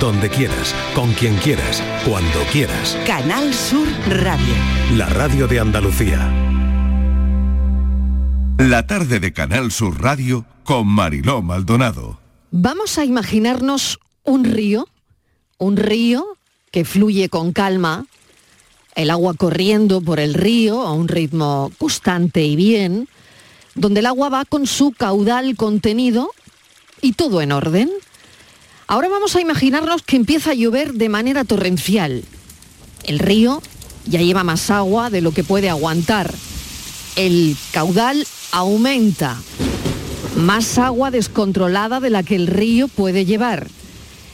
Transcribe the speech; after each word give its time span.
donde 0.00 0.28
quieras, 0.28 0.74
con 0.94 1.12
quien 1.12 1.36
quieras, 1.36 1.82
cuando 2.06 2.40
quieras. 2.52 2.98
Canal 3.06 3.52
Sur 3.54 3.86
Radio. 4.08 4.54
La 4.96 5.06
radio 5.06 5.46
de 5.46 5.60
Andalucía. 5.60 6.30
La 8.58 8.86
tarde 8.86 9.20
de 9.20 9.32
Canal 9.32 9.70
Sur 9.70 10.00
Radio 10.00 10.44
con 10.64 10.86
Mariló 10.86 11.42
Maldonado. 11.42 12.18
Vamos 12.50 12.98
a 12.98 13.04
imaginarnos 13.04 13.98
un 14.24 14.44
río, 14.44 14.88
un 15.58 15.76
río 15.76 16.38
que 16.70 16.84
fluye 16.84 17.28
con 17.28 17.52
calma, 17.52 18.06
el 18.94 19.10
agua 19.10 19.34
corriendo 19.34 20.00
por 20.00 20.20
el 20.20 20.34
río 20.34 20.82
a 20.82 20.92
un 20.92 21.08
ritmo 21.08 21.70
constante 21.78 22.44
y 22.44 22.56
bien, 22.56 23.08
donde 23.74 24.00
el 24.00 24.06
agua 24.06 24.28
va 24.28 24.44
con 24.44 24.66
su 24.66 24.92
caudal 24.92 25.56
contenido 25.56 26.30
y 27.00 27.12
todo 27.12 27.42
en 27.42 27.52
orden. 27.52 27.90
Ahora 28.86 29.08
vamos 29.08 29.34
a 29.34 29.40
imaginarnos 29.40 30.02
que 30.02 30.16
empieza 30.16 30.50
a 30.50 30.54
llover 30.54 30.92
de 30.92 31.08
manera 31.08 31.44
torrencial. 31.44 32.24
El 33.04 33.18
río 33.18 33.62
ya 34.06 34.20
lleva 34.20 34.44
más 34.44 34.70
agua 34.70 35.08
de 35.08 35.22
lo 35.22 35.32
que 35.32 35.42
puede 35.42 35.70
aguantar. 35.70 36.34
El 37.16 37.56
caudal 37.72 38.26
aumenta. 38.52 39.40
Más 40.36 40.78
agua 40.78 41.10
descontrolada 41.10 42.00
de 42.00 42.10
la 42.10 42.22
que 42.22 42.36
el 42.36 42.46
río 42.46 42.88
puede 42.88 43.24
llevar. 43.24 43.68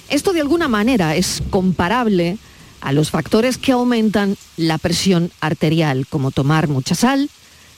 Esto 0.08 0.32
de 0.32 0.40
alguna 0.40 0.66
manera 0.66 1.14
es 1.14 1.42
comparable 1.50 2.38
a 2.80 2.92
los 2.92 3.10
factores 3.10 3.58
que 3.58 3.72
aumentan 3.72 4.36
la 4.56 4.78
presión 4.78 5.30
arterial, 5.40 6.06
como 6.08 6.32
tomar 6.32 6.66
mucha 6.66 6.94
sal, 6.94 7.30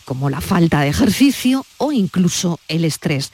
como 0.06 0.30
la 0.30 0.41
falta 0.41 0.80
de 0.80 0.89
ejercicio 0.89 1.66
o 1.77 1.92
incluso 1.92 2.59
el 2.69 2.84
estrés. 2.84 3.33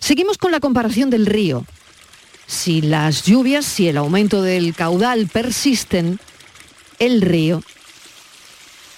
Seguimos 0.00 0.38
con 0.38 0.50
la 0.50 0.58
comparación 0.58 1.10
del 1.10 1.26
río. 1.26 1.64
Si 2.46 2.82
las 2.82 3.24
lluvias, 3.24 3.64
si 3.64 3.88
el 3.88 3.96
aumento 3.96 4.42
del 4.42 4.74
caudal 4.74 5.28
persisten, 5.28 6.18
el 6.98 7.20
río 7.22 7.62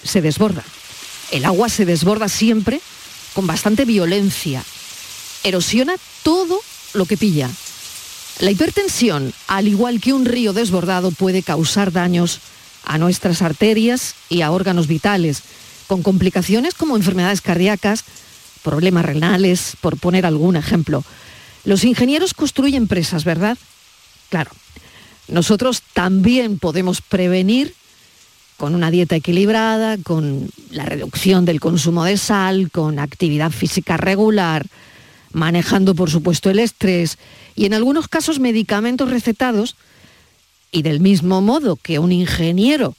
se 0.03 0.21
desborda. 0.21 0.65
El 1.31 1.45
agua 1.45 1.69
se 1.69 1.85
desborda 1.85 2.29
siempre 2.29 2.81
con 3.35 3.47
bastante 3.47 3.85
violencia. 3.85 4.63
Erosiona 5.43 5.95
todo 6.23 6.61
lo 6.95 7.07
que 7.07 7.17
pilla. 7.17 7.51
La 8.41 8.51
hipertensión, 8.51 9.33
al 9.47 9.69
igual 9.69 10.01
que 10.01 10.13
un 10.13 10.25
río 10.25 10.53
desbordado, 10.53 11.11
puede 11.11 11.43
causar 11.43 11.93
daños 11.93 12.41
a 12.85 12.99
nuestras 12.99 13.43
arterias 13.43 14.15
y 14.29 14.43
a 14.43 14.51
órganos 14.51 14.87
vitales, 14.87 15.43
con 15.87 16.03
complicaciones 16.03 16.75
como 16.75 16.97
enfermedades 16.97 17.41
cardíacas, 17.41 18.05
problemas 18.63 19.05
renales, 19.05 19.77
por 19.81 19.99
poner 19.99 20.27
algún 20.27 20.57
ejemplo. 20.57 21.05
Los 21.65 21.85
ingenieros 21.85 22.35
construyen 22.35 22.87
presas, 22.87 23.25
¿verdad? 23.25 23.57
Claro. 24.29 24.51
Nosotros 25.29 25.83
también 25.93 26.59
podemos 26.59 27.01
prevenir 27.01 27.75
con 28.57 28.75
una 28.75 28.91
dieta 28.91 29.17
equilibrada, 29.17 29.97
con 29.99 30.49
la 30.71 30.85
reducción 30.85 31.45
del 31.45 31.61
consumo 31.61 32.05
de 32.05 32.17
sal, 32.17 32.71
con 32.71 32.99
actividad 32.99 33.51
física 33.51 33.97
regular, 33.97 34.67
manejando 35.33 35.95
por 35.95 36.11
supuesto 36.11 36.51
el 36.51 36.61
estrés 36.61 37.19
y 37.57 37.67
en 37.67 37.75
algunos 37.75 38.09
casos 38.09 38.39
medicamentos 38.39 39.11
recetados 39.11 39.77
y 40.71 40.83
del 40.83 41.01
mismo 41.01 41.41
modo 41.41 41.77
que 41.77 41.99
un 41.99 42.13
ingeniero 42.13 42.95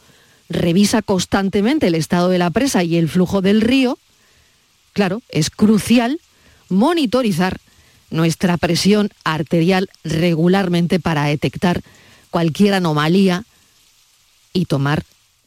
revisa 0.50 1.02
constantemente 1.02 1.88
el 1.88 1.96
estado 1.96 2.30
de 2.30 2.38
la 2.38 2.50
presa 2.50 2.84
y 2.84 2.98
el 2.98 3.10
flujo 3.10 3.42
del 3.42 3.62
río, 3.62 3.98
claro, 4.94 5.22
es 5.30 5.50
crucial 5.50 6.20
monitorizar 6.70 7.60
nuestra 8.10 8.58
presión 8.58 9.10
arterial 9.24 9.90
regularmente 10.04 11.00
para 11.00 11.26
detectar 11.26 11.82
cualquier 12.30 12.74
anomalía 12.74 13.44
y 14.54 14.66
tomar 14.66 15.04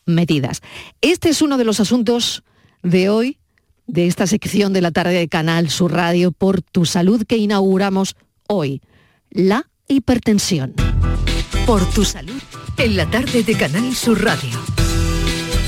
medidas. 0.06 0.62
Este 1.01 1.29
es 1.29 1.42
uno 1.42 1.59
de 1.59 1.64
los 1.64 1.81
asuntos 1.81 2.42
de 2.83 3.09
hoy, 3.09 3.36
de 3.86 4.07
esta 4.07 4.27
sección 4.27 4.73
de 4.73 4.80
la 4.80 4.91
tarde 4.91 5.14
de 5.14 5.29
Canal 5.29 5.70
Sur 5.70 5.92
Radio 5.92 6.33
por 6.33 6.63
tu 6.63 6.85
salud 6.85 7.24
que 7.27 7.36
inauguramos 7.36 8.17
hoy, 8.47 8.83
la 9.30 9.67
hipertensión. 9.89 10.74
Por 11.67 11.85
tu 11.91 12.05
salud, 12.05 12.41
en 12.77 12.97
la 12.97 13.11
tarde 13.11 13.42
de 13.42 13.55
Canal 13.55 13.95
Sur 13.95 14.23
Radio. 14.24 14.58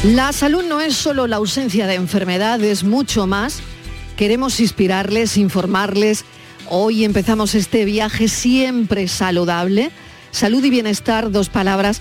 La 0.04 0.32
salud 0.32 0.64
no 0.64 0.80
es 0.80 0.96
solo 0.96 1.26
la 1.26 1.36
ausencia 1.36 1.86
de 1.86 1.94
enfermedades, 1.94 2.84
mucho 2.84 3.26
más. 3.26 3.60
Queremos 4.16 4.58
inspirarles, 4.60 5.36
informarles. 5.36 6.24
Hoy 6.72 7.04
empezamos 7.04 7.56
este 7.56 7.84
viaje 7.84 8.28
siempre 8.28 9.08
saludable. 9.08 9.90
Salud 10.30 10.62
y 10.62 10.70
bienestar, 10.70 11.32
dos 11.32 11.48
palabras 11.48 12.00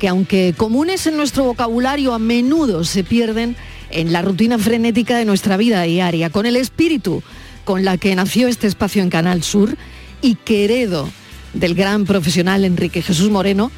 que 0.00 0.08
aunque 0.08 0.54
comunes 0.56 1.06
en 1.06 1.16
nuestro 1.16 1.44
vocabulario, 1.44 2.12
a 2.12 2.18
menudo 2.18 2.82
se 2.82 3.04
pierden 3.04 3.54
en 3.90 4.12
la 4.12 4.20
rutina 4.20 4.58
frenética 4.58 5.16
de 5.16 5.24
nuestra 5.24 5.56
vida 5.56 5.82
diaria, 5.82 6.30
con 6.30 6.46
el 6.46 6.56
espíritu 6.56 7.22
con 7.64 7.84
la 7.84 7.96
que 7.96 8.16
nació 8.16 8.48
este 8.48 8.66
espacio 8.66 9.02
en 9.02 9.10
Canal 9.10 9.44
Sur 9.44 9.76
y 10.20 10.34
que 10.34 10.64
heredo 10.64 11.08
del 11.54 11.76
gran 11.76 12.04
profesional 12.04 12.64
Enrique 12.64 13.02
Jesús 13.02 13.30
Moreno, 13.30 13.70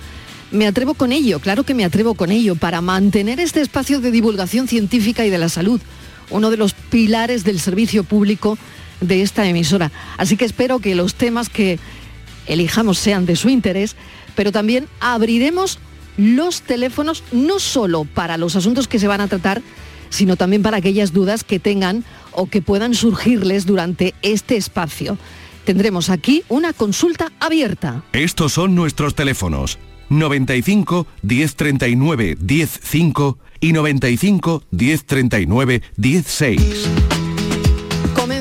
me 0.52 0.66
atrevo 0.66 0.94
con 0.94 1.12
ello, 1.12 1.40
claro 1.40 1.64
que 1.64 1.74
me 1.74 1.84
atrevo 1.84 2.14
con 2.14 2.30
ello, 2.30 2.56
para 2.56 2.80
mantener 2.80 3.40
este 3.40 3.60
espacio 3.60 4.00
de 4.00 4.10
divulgación 4.10 4.68
científica 4.68 5.26
y 5.26 5.28
de 5.28 5.36
la 5.36 5.50
salud, 5.50 5.82
uno 6.30 6.50
de 6.50 6.56
los 6.56 6.72
pilares 6.72 7.44
del 7.44 7.60
servicio 7.60 8.04
público 8.04 8.56
de 9.00 9.22
esta 9.22 9.46
emisora. 9.46 9.90
Así 10.16 10.36
que 10.36 10.44
espero 10.44 10.78
que 10.78 10.94
los 10.94 11.14
temas 11.14 11.48
que 11.48 11.78
elijamos 12.46 12.98
sean 12.98 13.26
de 13.26 13.36
su 13.36 13.48
interés, 13.48 13.96
pero 14.34 14.52
también 14.52 14.86
abriremos 15.00 15.78
los 16.16 16.62
teléfonos 16.62 17.24
no 17.32 17.58
solo 17.58 18.04
para 18.04 18.36
los 18.36 18.56
asuntos 18.56 18.88
que 18.88 18.98
se 18.98 19.08
van 19.08 19.20
a 19.20 19.28
tratar, 19.28 19.62
sino 20.10 20.36
también 20.36 20.62
para 20.62 20.78
aquellas 20.78 21.12
dudas 21.12 21.44
que 21.44 21.58
tengan 21.58 22.04
o 22.32 22.46
que 22.46 22.62
puedan 22.62 22.94
surgirles 22.94 23.66
durante 23.66 24.14
este 24.22 24.56
espacio. 24.56 25.16
Tendremos 25.64 26.10
aquí 26.10 26.42
una 26.48 26.72
consulta 26.72 27.32
abierta. 27.38 28.02
Estos 28.12 28.52
son 28.52 28.74
nuestros 28.74 29.14
teléfonos 29.14 29.78
95 30.08 31.06
1039 31.22 32.36
105 32.46 33.38
y 33.60 33.72
95 33.72 34.64
1039 34.70 35.82
16. 35.96 37.19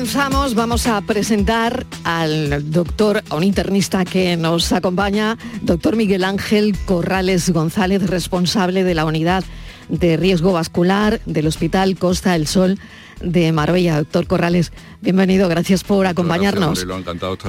Comenzamos, 0.00 0.54
vamos 0.54 0.86
a 0.86 0.98
presentar 1.02 1.84
al 2.04 2.70
doctor, 2.70 3.22
a 3.28 3.36
un 3.36 3.44
internista 3.44 4.06
que 4.06 4.34
nos 4.38 4.72
acompaña, 4.72 5.36
doctor 5.60 5.94
Miguel 5.94 6.24
Ángel 6.24 6.74
Corrales 6.86 7.50
González, 7.50 8.08
responsable 8.08 8.82
de 8.82 8.94
la 8.94 9.04
unidad 9.04 9.44
de 9.90 10.16
riesgo 10.16 10.54
vascular 10.54 11.20
del 11.26 11.46
Hospital 11.46 11.98
Costa 11.98 12.32
del 12.32 12.46
Sol 12.46 12.78
de 13.20 13.52
Marbella. 13.52 13.98
Doctor 13.98 14.26
Corrales, 14.26 14.72
bienvenido, 15.02 15.50
gracias 15.50 15.84
por 15.84 16.06
acompañarnos. 16.06 16.86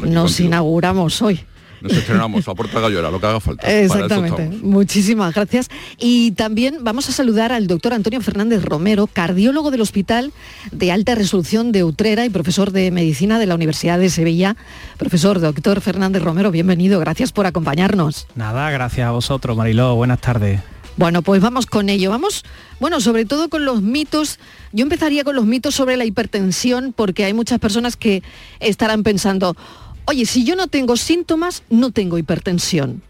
Nos 0.03 0.37
inauguramos 0.41 1.21
hoy. 1.21 1.45
Nos 1.81 1.93
estrenamos 1.93 2.47
a 2.47 2.53
Puerta 2.53 2.79
Gallora, 2.79 3.09
lo 3.09 3.19
que 3.19 3.25
haga 3.25 3.39
falta. 3.39 3.81
Exactamente. 3.81 4.49
Muchísimas 4.61 5.33
gracias. 5.33 5.69
Y 5.97 6.31
también 6.31 6.77
vamos 6.81 7.09
a 7.09 7.11
saludar 7.11 7.51
al 7.51 7.67
doctor 7.67 7.93
Antonio 7.93 8.21
Fernández 8.21 8.63
Romero, 8.63 9.07
cardiólogo 9.07 9.71
del 9.71 9.81
Hospital 9.81 10.31
de 10.71 10.91
Alta 10.91 11.15
Resolución 11.15 11.71
de 11.71 11.83
Utrera 11.83 12.25
y 12.25 12.29
profesor 12.29 12.71
de 12.71 12.91
Medicina 12.91 13.39
de 13.39 13.47
la 13.47 13.55
Universidad 13.55 13.99
de 13.99 14.09
Sevilla. 14.09 14.55
Profesor, 14.97 15.39
doctor 15.39 15.81
Fernández 15.81 16.21
Romero, 16.21 16.51
bienvenido. 16.51 16.99
Gracias 16.99 17.31
por 17.31 17.47
acompañarnos. 17.47 18.27
Nada, 18.35 18.69
gracias 18.69 19.07
a 19.07 19.11
vosotros, 19.11 19.57
Mariló. 19.57 19.95
Buenas 19.95 20.21
tardes. 20.21 20.61
Bueno, 20.97 21.21
pues 21.21 21.41
vamos 21.41 21.65
con 21.65 21.89
ello. 21.89 22.09
Vamos, 22.11 22.43
bueno, 22.79 22.99
sobre 22.99 23.25
todo 23.25 23.49
con 23.49 23.65
los 23.65 23.81
mitos. 23.81 24.39
Yo 24.71 24.83
empezaría 24.83 25.23
con 25.23 25.35
los 25.35 25.45
mitos 25.45 25.73
sobre 25.73 25.97
la 25.97 26.05
hipertensión 26.05 26.93
porque 26.95 27.25
hay 27.25 27.33
muchas 27.33 27.59
personas 27.59 27.95
que 27.95 28.21
estarán 28.59 29.03
pensando, 29.03 29.55
oye, 30.05 30.25
si 30.25 30.43
yo 30.43 30.55
no 30.55 30.67
tengo 30.67 30.97
síntomas, 30.97 31.63
no 31.69 31.91
tengo 31.91 32.17
hipertensión. 32.17 33.01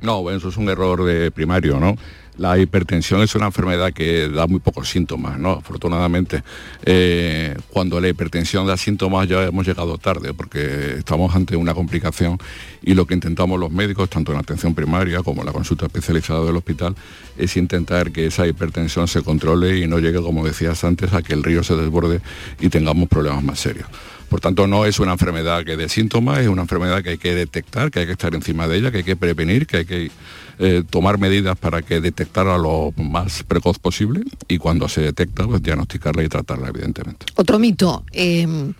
No, 0.00 0.28
eso 0.30 0.48
es 0.48 0.56
un 0.56 0.68
error 0.68 1.04
de 1.04 1.30
primario, 1.30 1.78
¿no? 1.78 1.96
La 2.38 2.58
hipertensión 2.58 3.20
es 3.20 3.34
una 3.34 3.46
enfermedad 3.46 3.92
que 3.92 4.28
da 4.28 4.46
muy 4.46 4.58
pocos 4.58 4.88
síntomas, 4.88 5.38
¿no? 5.38 5.50
Afortunadamente, 5.50 6.42
eh, 6.82 7.54
cuando 7.68 8.00
la 8.00 8.08
hipertensión 8.08 8.66
da 8.66 8.76
síntomas 8.78 9.28
ya 9.28 9.44
hemos 9.44 9.66
llegado 9.66 9.98
tarde, 9.98 10.32
porque 10.32 10.94
estamos 10.98 11.34
ante 11.36 11.56
una 11.56 11.74
complicación 11.74 12.38
y 12.82 12.94
lo 12.94 13.06
que 13.06 13.14
intentamos 13.14 13.60
los 13.60 13.70
médicos, 13.70 14.08
tanto 14.08 14.32
en 14.32 14.36
la 14.36 14.42
atención 14.42 14.74
primaria 14.74 15.22
como 15.22 15.42
en 15.42 15.46
la 15.46 15.52
consulta 15.52 15.86
especializada 15.86 16.42
del 16.44 16.56
hospital, 16.56 16.96
es 17.36 17.56
intentar 17.58 18.10
que 18.12 18.26
esa 18.26 18.46
hipertensión 18.46 19.06
se 19.08 19.22
controle 19.22 19.78
y 19.78 19.86
no 19.86 19.98
llegue, 19.98 20.22
como 20.22 20.44
decías 20.44 20.82
antes, 20.84 21.12
a 21.12 21.22
que 21.22 21.34
el 21.34 21.42
río 21.42 21.62
se 21.62 21.76
desborde 21.76 22.22
y 22.60 22.70
tengamos 22.70 23.08
problemas 23.10 23.44
más 23.44 23.60
serios. 23.60 23.88
Por 24.32 24.40
tanto, 24.40 24.66
no 24.66 24.86
es 24.86 24.98
una 24.98 25.12
enfermedad 25.12 25.62
que 25.62 25.76
dé 25.76 25.90
síntomas, 25.90 26.38
es 26.38 26.48
una 26.48 26.62
enfermedad 26.62 27.02
que 27.02 27.10
hay 27.10 27.18
que 27.18 27.34
detectar, 27.34 27.90
que 27.90 27.98
hay 27.98 28.06
que 28.06 28.12
estar 28.12 28.34
encima 28.34 28.66
de 28.66 28.78
ella, 28.78 28.90
que 28.90 28.96
hay 28.96 29.04
que 29.04 29.14
prevenir, 29.14 29.66
que 29.66 29.76
hay 29.76 29.84
que 29.84 30.10
eh, 30.58 30.82
tomar 30.88 31.18
medidas 31.18 31.58
para 31.58 31.82
que 31.82 32.00
detectarla 32.00 32.56
lo 32.56 32.94
más 32.96 33.42
precoz 33.42 33.78
posible 33.78 34.22
y 34.48 34.56
cuando 34.56 34.88
se 34.88 35.02
detecta, 35.02 35.44
pues 35.44 35.62
diagnosticarla 35.62 36.24
y 36.24 36.28
tratarla, 36.28 36.68
evidentemente. 36.68 37.26
Otro 37.34 37.58
mito, 37.58 38.06
em, 38.10 38.72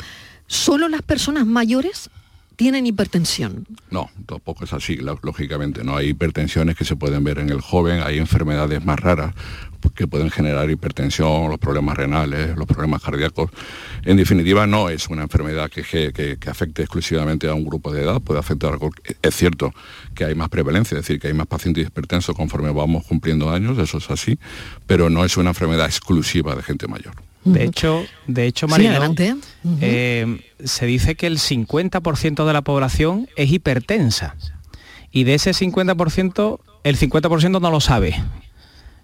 ¿solo 0.47 0.89
las 0.89 1.03
personas 1.03 1.45
mayores 1.45 2.09
tienen 2.57 2.87
hipertensión. 2.87 3.67
No, 3.91 4.11
tampoco 4.25 4.65
es 4.65 4.73
así, 4.73 4.97
lógicamente. 4.97 5.85
No 5.85 5.97
hay 5.97 6.11
hipertensiones 6.11 6.77
que 6.77 6.85
se 6.85 6.97
pueden 6.97 7.25
ver 7.25 7.39
en 7.39 7.51
el 7.51 7.61
joven, 7.61 8.03
hay 8.03 8.19
enfermedades 8.19 8.85
más 8.85 9.01
raras 9.01 9.35
que 9.91 10.07
pueden 10.07 10.31
generar 10.31 10.71
hipertensión, 10.71 11.49
los 11.49 11.59
problemas 11.59 11.97
renales, 11.97 12.57
los 12.57 12.67
problemas 12.67 13.03
cardíacos. 13.03 13.51
En 14.05 14.17
definitiva, 14.17 14.67
no 14.67 14.89
es 14.89 15.09
una 15.09 15.23
enfermedad 15.23 15.71
que, 15.71 15.83
que, 16.13 16.51
afecte 16.51 16.83
exclusivamente 16.83 17.49
a 17.49 17.55
un 17.55 17.65
grupo 17.65 17.93
de 17.93 18.03
edad, 18.03 18.21
puede 18.21 18.41
afectar 18.41 18.75
a 18.75 18.79
Es 19.23 19.35
cierto 19.35 19.73
que 20.15 20.25
hay 20.25 20.35
más 20.35 20.49
prevalencia, 20.49 20.97
es 20.97 21.05
decir, 21.05 21.21
que 21.21 21.29
hay 21.29 21.35
más 21.35 21.47
pacientes 21.47 21.87
hipertensos 21.87 22.37
conforme 22.37 22.71
vamos 22.71 23.05
cumpliendo 23.07 23.51
años, 23.51 23.79
eso 23.79 23.99
es 23.99 24.11
así, 24.11 24.39
pero 24.87 25.11
no 25.11 25.25
es 25.25 25.37
una 25.37 25.51
enfermedad 25.51 25.87
exclusiva 25.87 26.55
de 26.55 26.63
gente 26.63 26.87
mayor. 26.87 27.15
De 27.45 27.65
hecho, 27.65 28.05
de 28.29 28.47
hecho, 28.47 28.69
eh, 29.81 30.41
se 30.65 30.87
dice 30.87 31.17
que 31.17 31.27
el 31.27 31.39
50% 31.39 32.47
de 32.47 32.53
la 32.53 32.63
población 32.63 33.29
es 33.37 33.51
hipertensa 33.51 34.37
y 35.11 35.25
de 35.25 35.35
ese 35.35 35.51
50%, 35.51 36.61
el 36.85 36.97
50% 36.97 37.61
no 37.61 37.71
lo 37.71 37.81
sabe. 37.81 38.15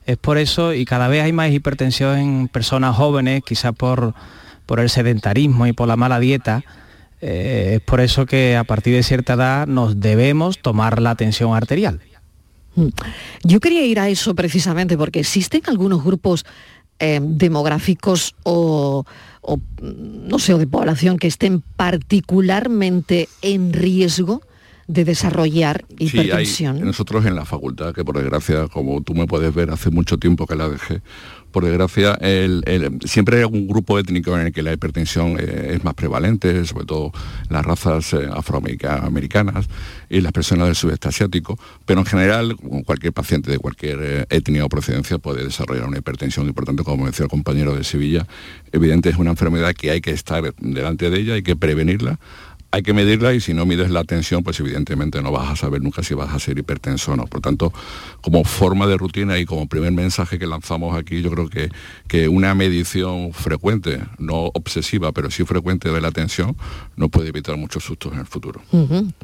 Es 0.09 0.17
por 0.17 0.39
eso, 0.39 0.73
y 0.73 0.87
cada 0.87 1.07
vez 1.07 1.23
hay 1.23 1.35
más 1.35 1.53
hipertensión 1.53 2.19
en 2.19 2.49
personas 2.49 2.97
jóvenes, 2.97 3.43
quizás 3.45 3.75
por, 3.75 4.15
por 4.65 4.81
el 4.81 4.89
sedentarismo 4.89 5.67
y 5.67 5.75
por 5.75 5.87
la 5.87 5.97
mala 5.97 6.19
dieta, 6.19 6.65
eh, 7.21 7.75
es 7.75 7.81
por 7.83 8.01
eso 8.01 8.25
que 8.25 8.57
a 8.57 8.65
partir 8.65 8.95
de 8.95 9.03
cierta 9.03 9.35
edad 9.35 9.67
nos 9.67 10.01
debemos 10.01 10.63
tomar 10.63 11.03
la 11.03 11.15
tensión 11.15 11.55
arterial. 11.55 12.01
Mm. 12.75 12.87
Yo 13.45 13.61
quería 13.61 13.85
ir 13.85 14.01
a 14.01 14.09
eso 14.09 14.35
precisamente 14.35 14.97
porque 14.97 15.21
existen 15.21 15.61
algunos 15.67 16.03
grupos 16.03 16.47
eh, 17.01 17.21
demográficos 17.23 18.35
o, 18.45 19.05
o, 19.43 19.61
no 19.83 20.39
sé, 20.39 20.55
o 20.55 20.59
de 20.59 20.67
población 20.67 21.19
que 21.19 21.27
estén 21.27 21.61
particularmente 21.77 23.29
en 23.43 23.75
riesgo 23.75 24.41
de 24.89 25.05
desarrollar 25.05 25.85
hipertensión. 25.99 26.79
Sí, 26.79 26.83
nosotros 26.83 27.27
en 27.27 27.37
la 27.37 27.45
facultad, 27.45 27.95
que 27.95 28.05
por 28.05 28.17
desgracia, 28.17 28.69
como 28.69 29.03
tú 29.03 29.15
me 29.15 29.27
puedes 29.27 29.55
ver, 29.55 29.71
hace 29.71 29.91
mucho 29.91 30.19
tiempo 30.19 30.47
que 30.47 30.57
la 30.57 30.69
dejé, 30.69 31.03
por 31.53 31.65
desgracia, 31.65 32.19
siempre 33.05 33.37
hay 33.37 33.43
algún 33.43 33.69
grupo 33.69 33.99
étnico 33.99 34.37
en 34.39 34.47
el 34.47 34.53
que 34.53 34.63
la 34.63 34.73
hipertensión 34.73 35.39
eh, 35.39 35.75
es 35.75 35.85
más 35.85 35.95
prevalente, 35.95 36.65
sobre 36.67 36.85
todo 36.85 37.13
las 37.49 37.65
razas 37.65 38.13
eh, 38.13 38.29
afroamericanas 38.31 39.67
y 40.11 40.21
las 40.21 40.33
personas 40.33 40.67
del 40.67 40.75
sudeste 40.75 41.09
asiático, 41.09 41.59
pero 41.87 42.01
en 42.01 42.07
general 42.07 42.57
cualquier 42.85 43.13
paciente 43.13 43.51
de 43.51 43.59
cualquier 43.59 43.99
eh, 44.03 44.27
etnia 44.29 44.65
o 44.65 44.69
procedencia 44.69 45.19
puede 45.19 45.45
desarrollar 45.45 45.87
una 45.87 45.99
hipertensión 45.99 46.49
y 46.49 46.53
por 46.53 46.65
tanto, 46.65 46.85
como 46.85 47.07
decía 47.07 47.25
el 47.25 47.31
compañero 47.31 47.75
de 47.75 47.85
Sevilla, 47.85 48.27
evidente 48.73 49.09
es 49.09 49.17
una 49.17 49.31
enfermedad 49.31 49.75
que 49.75 49.91
hay 49.91 50.01
que 50.01 50.11
estar 50.11 50.55
delante 50.61 51.09
de 51.09 51.19
ella, 51.19 51.35
hay 51.35 51.43
que 51.43 51.57
prevenirla 51.57 52.19
hay 52.71 52.83
que 52.83 52.93
medirla 52.93 53.33
y 53.33 53.41
si 53.41 53.55
no 53.55 53.65
mides 53.65 53.91
la 53.91 54.05
tensión, 54.05 54.43
pues 54.43 54.61
evidentemente 54.61 55.23
no 55.23 55.33
vas 55.33 55.51
a 55.51 55.57
saber 55.57 55.81
nunca 55.81 56.03
si 56.03 56.13
vas 56.13 56.35
a 56.35 56.39
ser 56.39 56.59
hipertenso 56.59 57.13
o 57.13 57.17
no. 57.17 57.27
Por 57.27 57.41
tanto, 57.41 57.73
como 58.21 58.45
forma 58.45 58.87
de 58.87 58.99
rutina 58.99 59.39
y 59.39 59.47
como 59.47 59.67
primer 59.67 59.93
mensaje 59.93 60.39
que 60.39 60.47
lanzamos 60.47 60.95
aquí, 60.95 61.23
yo 61.23 61.31
creo 61.31 61.49
que, 61.49 61.71
que 62.09 62.29
una 62.29 62.55
medición 62.55 63.33
frecuente, 63.33 64.01
no 64.19 64.51
obsesiva, 64.53 65.13
pero 65.13 65.31
sí 65.31 65.45
frecuente 65.45 65.91
de 65.91 66.01
la 66.01 66.11
tensión, 66.11 66.57
nos 66.97 67.09
puede 67.09 67.31
evitar 67.31 67.57
muchos 67.57 67.85
sustos 67.85 68.13
en 68.13 68.19
el 68.19 68.27
futuro. 68.27 68.61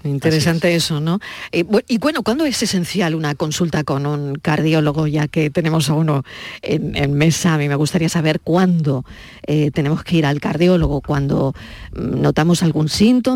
Interesante 0.05 0.75
eso, 0.75 1.01
¿no? 1.01 1.21
Eh, 1.53 1.67
y 1.87 1.99
bueno, 1.99 2.23
¿cuándo 2.23 2.47
es 2.47 2.63
esencial 2.63 3.15
una 3.15 3.35
consulta 3.35 3.85
con 3.85 4.07
un 4.07 4.37
cardiólogo, 4.37 5.07
ya 5.07 5.29
que 5.29 5.51
tenemos 5.51 5.91
a 5.91 5.95
uno 5.95 6.25
en, 6.63 7.13
mesa? 7.13 7.55
A 7.55 7.59
mí 7.59 7.69
me 7.69 7.77
gustaría 7.77 8.09
saber 8.09 8.41
cuándo 8.41 9.05
eh, 9.47 9.71
tenemos 9.71 10.03
que 10.03 10.17
ir 10.17 10.25
al 10.25 10.41
cardiólogo, 10.41 11.03
cuando 11.03 11.55
mm, 11.93 12.23
notamos 12.23 12.63
algún 12.63 12.89
síntoma 12.89 13.34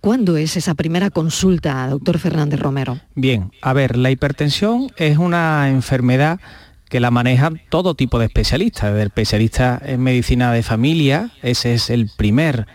¿Cuándo 0.00 0.36
es 0.36 0.56
esa 0.56 0.74
primera 0.74 1.10
consulta, 1.10 1.88
doctor 1.88 2.18
Fernández 2.18 2.60
Romero? 2.60 2.98
Bien, 3.14 3.52
a 3.62 3.72
ver, 3.72 3.96
la 3.96 4.10
hipertensión 4.10 4.90
es 4.96 5.18
una 5.18 5.68
enfermedad 5.68 6.40
que 6.88 7.00
la 7.00 7.10
manejan 7.10 7.60
todo 7.68 7.94
tipo 7.94 8.18
de 8.18 8.26
especialistas, 8.26 8.90
desde 8.90 9.02
el 9.02 9.08
especialista 9.08 9.80
en 9.84 10.02
medicina 10.02 10.52
de 10.52 10.62
familia, 10.62 11.30
ese 11.42 11.74
es 11.74 11.90
el 11.90 12.08
primer 12.16 12.66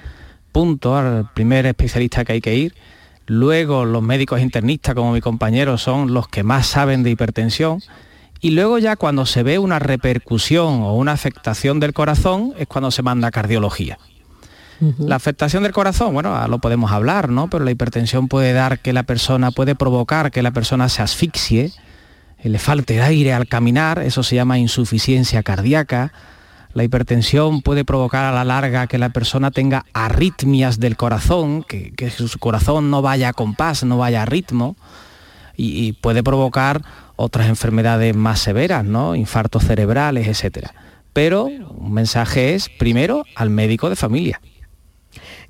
punto, 0.51 0.99
el 0.99 1.25
primer 1.33 1.65
especialista 1.65 2.25
que 2.25 2.33
hay 2.33 2.41
que 2.41 2.55
ir. 2.55 2.75
Luego 3.25 3.85
los 3.85 4.03
médicos 4.03 4.41
internistas, 4.41 4.95
como 4.95 5.13
mi 5.13 5.21
compañero, 5.21 5.77
son 5.77 6.13
los 6.13 6.27
que 6.27 6.43
más 6.43 6.67
saben 6.67 7.03
de 7.03 7.11
hipertensión. 7.11 7.81
Y 8.41 8.51
luego 8.51 8.79
ya 8.79 8.95
cuando 8.95 9.25
se 9.25 9.43
ve 9.43 9.59
una 9.59 9.79
repercusión 9.79 10.81
o 10.81 10.95
una 10.95 11.13
afectación 11.13 11.79
del 11.79 11.93
corazón 11.93 12.53
es 12.57 12.67
cuando 12.67 12.91
se 12.91 13.03
manda 13.03 13.29
a 13.29 13.31
cardiología. 13.31 13.97
La 14.97 15.15
afectación 15.15 15.61
del 15.61 15.73
corazón, 15.73 16.13
bueno, 16.13 16.47
lo 16.47 16.59
podemos 16.59 16.91
hablar, 16.91 17.29
¿no? 17.29 17.49
Pero 17.49 17.63
la 17.63 17.69
hipertensión 17.69 18.27
puede 18.27 18.51
dar 18.51 18.79
que 18.79 18.93
la 18.93 19.03
persona, 19.03 19.51
puede 19.51 19.75
provocar 19.75 20.31
que 20.31 20.41
la 20.41 20.51
persona 20.51 20.89
se 20.89 21.03
asfixie, 21.03 21.71
eh, 22.39 22.49
le 22.49 22.57
falte 22.57 22.99
aire 22.99 23.33
al 23.33 23.47
caminar, 23.47 23.99
eso 23.99 24.23
se 24.23 24.35
llama 24.35 24.57
insuficiencia 24.57 25.43
cardíaca. 25.43 26.11
La 26.73 26.83
hipertensión 26.83 27.61
puede 27.61 27.85
provocar 27.85 28.25
a 28.25 28.31
la 28.31 28.43
larga 28.43 28.87
que 28.87 28.97
la 28.97 29.09
persona 29.09 29.51
tenga 29.51 29.85
arritmias 29.93 30.79
del 30.79 30.97
corazón, 30.97 31.63
que, 31.63 32.09
su 32.09 32.39
corazón 32.39 32.89
no 32.89 33.03
vaya 33.03 33.29
a 33.29 33.33
compás, 33.33 33.83
no 33.83 33.99
vaya 33.99 34.23
a 34.23 34.25
ritmo, 34.25 34.75
y, 35.55 35.85
y 35.85 35.93
puede 35.93 36.23
provocar 36.23 36.81
otras 37.17 37.49
enfermedades 37.49 38.15
más 38.15 38.39
severas, 38.39 38.83
¿no? 38.83 39.15
Infartos 39.15 39.63
cerebrales, 39.63 40.27
etc. 40.27 40.69
Pero 41.13 41.45
un 41.45 41.93
mensaje 41.93 42.55
es, 42.55 42.69
primero, 42.69 43.25
al 43.35 43.51
médico 43.51 43.89
de 43.89 43.95
familia. 43.95 44.41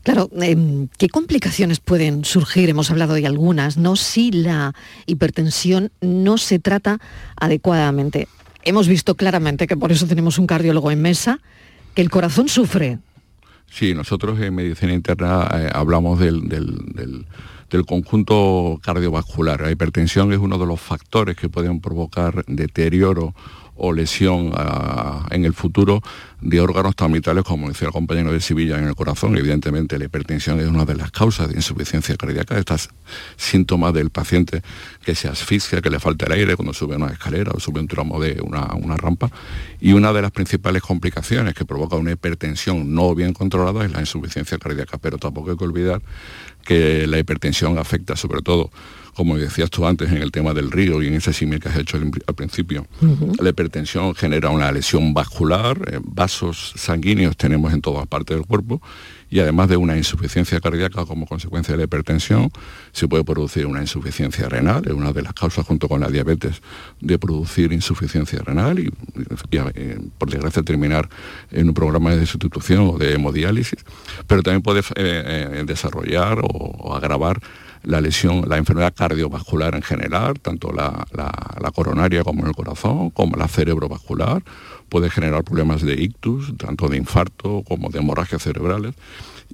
Claro, 0.04 0.30
em, 0.42 0.88
¿qué 0.98 1.10
complicaciones 1.10 1.80
pueden 1.80 2.26
surgir? 2.26 2.70
Hemos 2.70 2.90
hablado 2.90 3.14
de 3.14 3.28
algunas, 3.28 3.78
¿no? 3.78 3.96
Si 3.96 4.32
la 4.32 4.74
hipertensión 5.06 5.92
no 6.02 6.38
se 6.38 6.58
trata 6.58 7.00
adecuadamente. 7.36 8.28
Hemos 8.64 8.88
visto 8.88 9.16
claramente 9.16 9.68
que 9.68 9.78
por 9.78 9.92
eso 9.92 10.08
tenemos 10.08 10.40
un 10.40 10.48
cardiólogo 10.48 10.92
en 10.92 11.02
mesa, 11.02 11.40
que 11.94 12.02
el 12.02 12.10
corazón 12.10 12.48
sufre. 12.48 13.00
Sí, 13.70 13.94
nosotros 13.94 14.40
en 14.42 14.56
medicina 14.56 14.94
interna 14.94 15.48
eh, 15.54 15.70
hablamos 15.72 16.20
del, 16.20 16.48
del 17.72 17.86
conjunto 17.86 18.80
cardiovascular. 18.84 19.62
La 19.62 19.72
hipertensión 19.72 20.34
es 20.34 20.40
uno 20.40 20.58
de 20.58 20.66
los 20.66 20.80
factores 20.80 21.38
que 21.38 21.48
pueden 21.48 21.80
provocar 21.80 22.44
deterioro 22.48 23.34
o 23.84 23.94
lesión 23.94 24.52
ah, 24.54 25.26
en 25.32 25.44
el 25.44 25.54
futuro 25.54 26.02
de 26.40 26.60
órganos 26.62 26.96
tan 26.96 27.12
vitales 27.12 27.44
como 27.44 27.68
decía 27.68 27.88
el 27.88 27.94
compañero 27.94 28.32
de 28.32 28.40
Sevilla 28.40 28.78
en 28.78 28.88
el 28.88 28.96
corazón. 28.96 29.36
Evidentemente 29.36 29.98
la 29.98 30.06
hipertensión 30.06 30.60
es 30.60 30.68
una 30.68 30.86
de 30.86 30.96
las 30.96 31.12
causas 31.12 31.50
de 31.50 31.56
insuficiencia 31.56 32.16
cardíaca, 32.16 32.58
estos 32.58 32.90
síntomas 33.38 33.94
del 33.94 34.12
paciente 34.12 34.62
que 35.04 35.16
se 35.16 35.28
asfixia, 35.28 35.82
que 35.82 35.90
le 35.90 36.00
falta 36.00 36.28
el 36.28 36.34
aire 36.34 36.56
cuando 36.56 36.74
sube 36.74 36.96
una 36.96 37.08
escalera 37.08 37.52
o 37.56 37.60
sube 37.60 37.80
un 37.80 37.88
tramo 37.88 38.20
de 38.20 38.40
una, 38.42 38.68
una 38.76 38.98
rampa. 38.98 39.32
Y 39.80 39.94
una 39.94 40.14
de 40.14 40.22
las 40.22 40.32
principales 40.32 40.84
complicaciones 40.84 41.56
que 41.56 41.66
provoca 41.66 41.96
una 41.96 42.12
hipertensión 42.12 42.94
no 42.94 43.16
bien 43.16 43.34
controlada 43.34 43.84
es 43.84 43.92
la 43.92 44.00
insuficiencia 44.00 44.60
cardíaca, 44.60 45.00
pero 45.00 45.18
tampoco 45.18 45.52
hay 45.52 45.58
que 45.58 45.64
olvidar 45.64 46.02
que 46.62 47.08
la 47.08 47.20
hipertensión 47.20 47.78
afecta 47.78 48.16
sobre 48.16 48.42
todo 48.42 48.72
como 49.14 49.38
decías 49.38 49.70
tú 49.70 49.86
antes 49.86 50.10
en 50.12 50.22
el 50.22 50.32
tema 50.32 50.54
del 50.54 50.72
río 50.72 51.02
y 51.02 51.08
en 51.08 51.16
ese 51.16 51.34
símil 51.34 51.60
que 51.60 51.70
has 51.70 51.78
hecho 51.78 51.98
al, 51.98 52.36
principio. 52.36 52.88
La 53.42 53.50
hipertensión 53.50 54.16
genera 54.16 54.50
una 54.50 54.72
lesión 54.72 55.14
vascular, 55.14 55.78
vasos 56.06 56.74
sanguíneos 56.78 57.36
tenemos 57.36 57.74
en 57.74 57.82
todas 57.82 58.08
partes 58.08 58.38
del 58.38 58.46
cuerpo 58.46 58.82
y 59.32 59.40
además 59.40 59.70
de 59.70 59.78
una 59.78 59.96
insuficiencia 59.96 60.60
cardíaca 60.60 61.06
como 61.06 61.26
consecuencia 61.26 61.72
de 61.72 61.78
la 61.80 61.84
hipertensión, 61.86 62.52
se 62.92 63.08
puede 63.08 63.24
producir 63.24 63.66
una 63.66 63.80
insuficiencia 63.80 64.50
renal, 64.50 64.84
es 64.86 64.94
una 64.94 65.14
de 65.14 65.22
las 65.22 65.34
causas 65.34 65.66
junto 65.66 65.88
con 65.88 66.02
la 66.02 66.10
diabetes 66.10 66.62
de 67.00 67.18
producir 67.18 67.72
insuficiencia 67.72 68.40
renal 68.40 68.80
y, 68.80 68.92
eh, 69.52 70.00
por 70.18 70.30
desgracia 70.30 70.62
terminar 70.64 71.10
en 71.50 71.70
un 71.70 71.74
programa 71.74 72.14
de 72.14 72.26
sustitución 72.26 72.90
o 72.90 72.98
de 72.98 73.14
hemodiálisis, 73.14 73.80
pero 74.28 74.44
también 74.44 74.62
puede 74.62 74.82
eh, 74.96 75.64
desarrollar 75.66 76.40
o 76.44 76.94
agravar 76.94 77.40
la 77.84 78.02
lesión, 78.02 78.44
la 78.48 78.58
enfermedad 78.58 78.94
cardiovascular 78.96 79.76
en 79.76 79.82
general, 79.82 80.40
tanto 80.40 80.72
la, 80.72 81.06
coronaria 81.74 82.24
como 82.24 82.46
el 82.46 82.54
corazón, 82.54 83.10
como 83.10 83.38
la 83.38 83.48
cerebrovascular, 83.48 84.44
puede 84.92 85.10
generar 85.10 85.46
problemas 85.46 85.82
de 85.82 85.94
ictus, 85.94 86.54
tanto 86.58 86.90
de 86.90 86.98
infarto 86.98 87.64
como 87.66 87.90
de 87.90 88.00
hemorragias 88.00 88.44
cerebrales 88.44 88.94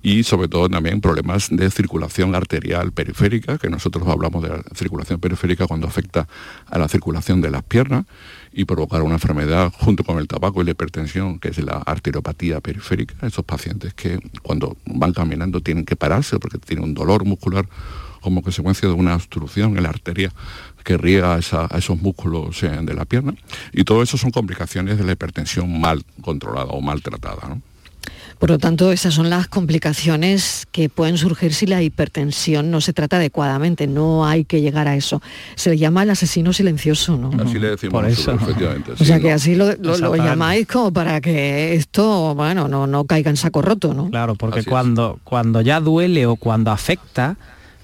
y 0.02 0.24
sobre 0.24 0.48
todo 0.48 0.68
también 0.68 1.00
problemas 1.00 1.50
de 1.52 1.70
circulación 1.70 2.34
arterial 2.34 2.92
periférica, 2.92 3.60
que 3.60 3.70
nosotros 3.70 4.08
hablamos 4.08 4.42
de 4.42 4.50
la 4.50 4.64
circulación 4.74 5.20
periférica 5.20 5.68
cuando 5.68 5.86
afecta 5.86 6.28
a 6.66 6.80
la 6.80 6.88
circulación 6.88 7.40
de 7.42 7.52
las 7.52 7.62
piernas 7.62 8.06
y 8.52 8.66
provocar 8.66 9.04
una 9.04 9.14
enfermedad 9.16 9.72
junto 9.78 10.04
con 10.04 10.18
el 10.18 10.28
tabaco 10.28 10.62
y 10.62 10.66
la 10.66 10.72
hipertensión, 10.72 11.38
que 11.38 11.50
es 11.50 11.60
la 11.60 11.84
arteriopatía 11.86 12.60
periférica, 12.60 13.28
esos 13.28 13.46
pacientes 13.46 13.94
que 13.94 14.20
cuando 14.42 14.76
van 14.86 15.14
caminando 15.14 15.62
tienen 15.62 15.86
que 15.86 15.96
pararse 15.96 16.40
porque 16.40 16.58
tienen 16.58 16.84
un 16.84 16.94
dolor 16.96 17.26
muscular 17.26 17.70
como 18.22 18.42
consecuencia 18.42 18.88
de 18.90 18.96
una 18.96 19.16
obstrucción 19.16 19.78
en 19.78 19.84
la 19.84 19.90
arteria 19.90 20.32
que 20.88 20.96
riega 20.98 21.36
a, 21.36 21.78
esos 21.78 22.02
músculos 22.02 22.64
eh, 22.64 22.70
de 22.82 22.94
la 22.94 23.04
pierna. 23.04 23.34
Y 23.74 23.84
todo 23.84 24.02
eso 24.02 24.18
son 24.18 24.32
complicaciones 24.32 24.98
de 24.98 25.04
la 25.04 25.12
hipertensión 25.12 25.82
mal 25.82 26.02
controlada 26.22 26.68
o 26.72 26.80
mal 26.80 27.02
tratada. 27.02 27.58
Por 28.40 28.52
lo 28.52 28.58
tanto, 28.58 28.94
esas 28.94 29.14
son 29.16 29.30
las 29.30 29.48
complicaciones 29.50 30.66
que 30.72 30.88
pueden 30.88 31.18
surgir 31.18 31.54
si 31.54 31.66
la 31.66 31.82
hipertensión 31.84 32.72
no 32.72 32.80
se 32.80 32.94
trata 32.94 33.18
adecuadamente. 33.18 33.86
No 33.86 34.26
hay 34.26 34.46
que 34.46 34.62
llegar 34.62 34.88
a 34.88 34.96
eso. 34.96 35.22
Se 35.56 35.72
le 35.72 35.78
llama 35.78 36.04
el 36.04 36.10
asesino 36.12 36.54
silencioso, 36.54 37.18
¿no? 37.18 37.32
Así 37.44 37.60
le 37.60 37.72
decimos 37.72 37.92
Por 38.02 38.06
eso. 38.06 38.32
nosotros, 38.32 38.44
efectivamente. 38.50 38.92
O 38.94 39.04
sea 39.04 39.18
¿no? 39.18 39.24
que 39.24 39.32
así 39.34 39.56
lo, 39.56 39.66
lo- 39.66 39.74
lo 39.76 39.92
Exactamente. 39.92 40.26
llamáis 40.26 40.68
como 40.68 40.94
para 40.94 41.20
que 41.20 41.74
esto, 41.74 42.34
bueno, 42.34 42.70
no, 42.70 42.88
no 42.88 43.04
caiga 43.04 43.30
en 43.30 43.36
saco 43.38 43.62
roto, 43.62 43.94
¿no? 43.94 44.10
Claro, 44.10 44.36
porque 44.36 44.60
Así 44.60 44.70
es. 44.70 44.72
cuando, 44.72 45.20
cuando 45.26 45.60
ya 45.60 45.82
duele 45.82 46.28
o 46.28 46.38
cuando 46.38 46.72
afecta, 46.72 47.36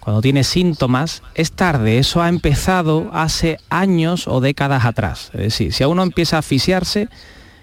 cuando 0.03 0.21
tiene 0.21 0.43
síntomas, 0.43 1.23
es 1.33 1.53
tarde. 1.53 1.97
Eso 1.97 2.21
ha 2.21 2.27
empezado 2.27 3.09
hace 3.13 3.57
años 3.69 4.27
o 4.27 4.41
décadas 4.41 4.83
atrás. 4.83 5.31
Es 5.33 5.39
decir, 5.39 5.71
si 5.71 5.81
a 5.83 5.87
uno 5.87 6.03
empieza 6.03 6.35
a 6.35 6.39
asfixiarse, 6.39 7.07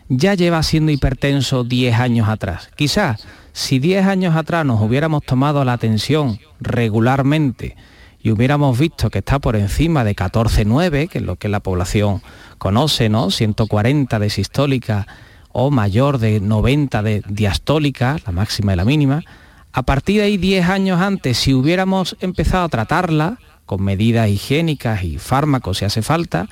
ya 0.08 0.34
lleva 0.34 0.62
siendo 0.62 0.90
hipertenso 0.90 1.64
10 1.64 2.00
años 2.00 2.30
atrás. 2.30 2.70
Quizás 2.76 3.26
si 3.52 3.78
10 3.78 4.06
años 4.06 4.36
atrás 4.36 4.64
nos 4.64 4.80
hubiéramos 4.80 5.22
tomado 5.22 5.64
la 5.66 5.76
tensión 5.76 6.40
regularmente 6.60 7.76
y 8.22 8.30
hubiéramos 8.30 8.78
visto 8.78 9.10
que 9.10 9.18
está 9.18 9.38
por 9.38 9.54
encima 9.54 10.02
de 10.02 10.16
14,9, 10.16 11.08
que 11.08 11.18
es 11.18 11.24
lo 11.24 11.36
que 11.36 11.48
la 11.48 11.60
población 11.60 12.22
conoce, 12.56 13.10
¿no? 13.10 13.30
140 13.30 14.18
de 14.18 14.30
sistólica 14.30 15.06
o 15.52 15.70
mayor 15.70 16.16
de 16.16 16.40
90 16.40 17.02
de 17.02 17.22
diastólica, 17.28 18.16
la 18.24 18.32
máxima 18.32 18.72
y 18.72 18.76
la 18.76 18.84
mínima, 18.86 19.24
a 19.72 19.82
partir 19.82 20.16
de 20.16 20.26
ahí 20.26 20.36
10 20.36 20.68
años 20.68 21.00
antes, 21.00 21.38
si 21.38 21.54
hubiéramos 21.54 22.16
empezado 22.20 22.64
a 22.64 22.68
tratarla 22.68 23.38
con 23.66 23.82
medidas 23.82 24.28
higiénicas 24.28 25.04
y 25.04 25.18
fármacos 25.18 25.78
si 25.78 25.84
hace 25.84 26.02
falta, 26.02 26.48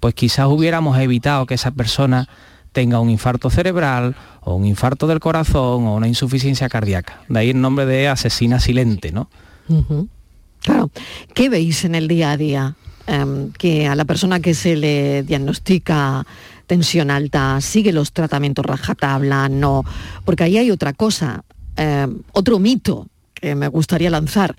pues 0.00 0.14
quizás 0.14 0.46
hubiéramos 0.46 0.98
evitado 0.98 1.46
que 1.46 1.54
esa 1.54 1.70
persona 1.72 2.28
tenga 2.72 3.00
un 3.00 3.10
infarto 3.10 3.50
cerebral 3.50 4.16
o 4.40 4.54
un 4.56 4.64
infarto 4.66 5.06
del 5.06 5.20
corazón 5.20 5.86
o 5.86 5.94
una 5.94 6.08
insuficiencia 6.08 6.68
cardíaca. 6.68 7.20
De 7.28 7.38
ahí 7.38 7.50
el 7.50 7.60
nombre 7.60 7.86
de 7.86 8.08
asesina 8.08 8.60
silente, 8.60 9.12
¿no? 9.12 9.28
Claro. 10.60 10.90
¿Qué 11.34 11.48
veis 11.48 11.84
en 11.84 11.94
el 11.94 12.08
día 12.08 12.32
a 12.32 12.36
día? 12.36 12.76
Em, 13.06 13.52
que 13.52 13.86
a 13.86 13.94
la 13.94 14.06
persona 14.06 14.40
que 14.40 14.54
se 14.54 14.76
le 14.76 15.22
diagnostica 15.22 16.26
tensión 16.66 17.10
alta 17.10 17.60
sigue 17.60 17.92
los 17.92 18.12
tratamientos 18.12 18.64
rajatabla, 18.64 19.48
no. 19.48 19.84
Porque 20.24 20.44
ahí 20.44 20.56
hay 20.56 20.70
otra 20.70 20.94
cosa, 20.94 21.44
em, 21.76 22.18
otro 22.32 22.58
mito 22.58 23.08
que 23.34 23.54
me 23.54 23.68
gustaría 23.68 24.10
lanzar. 24.10 24.56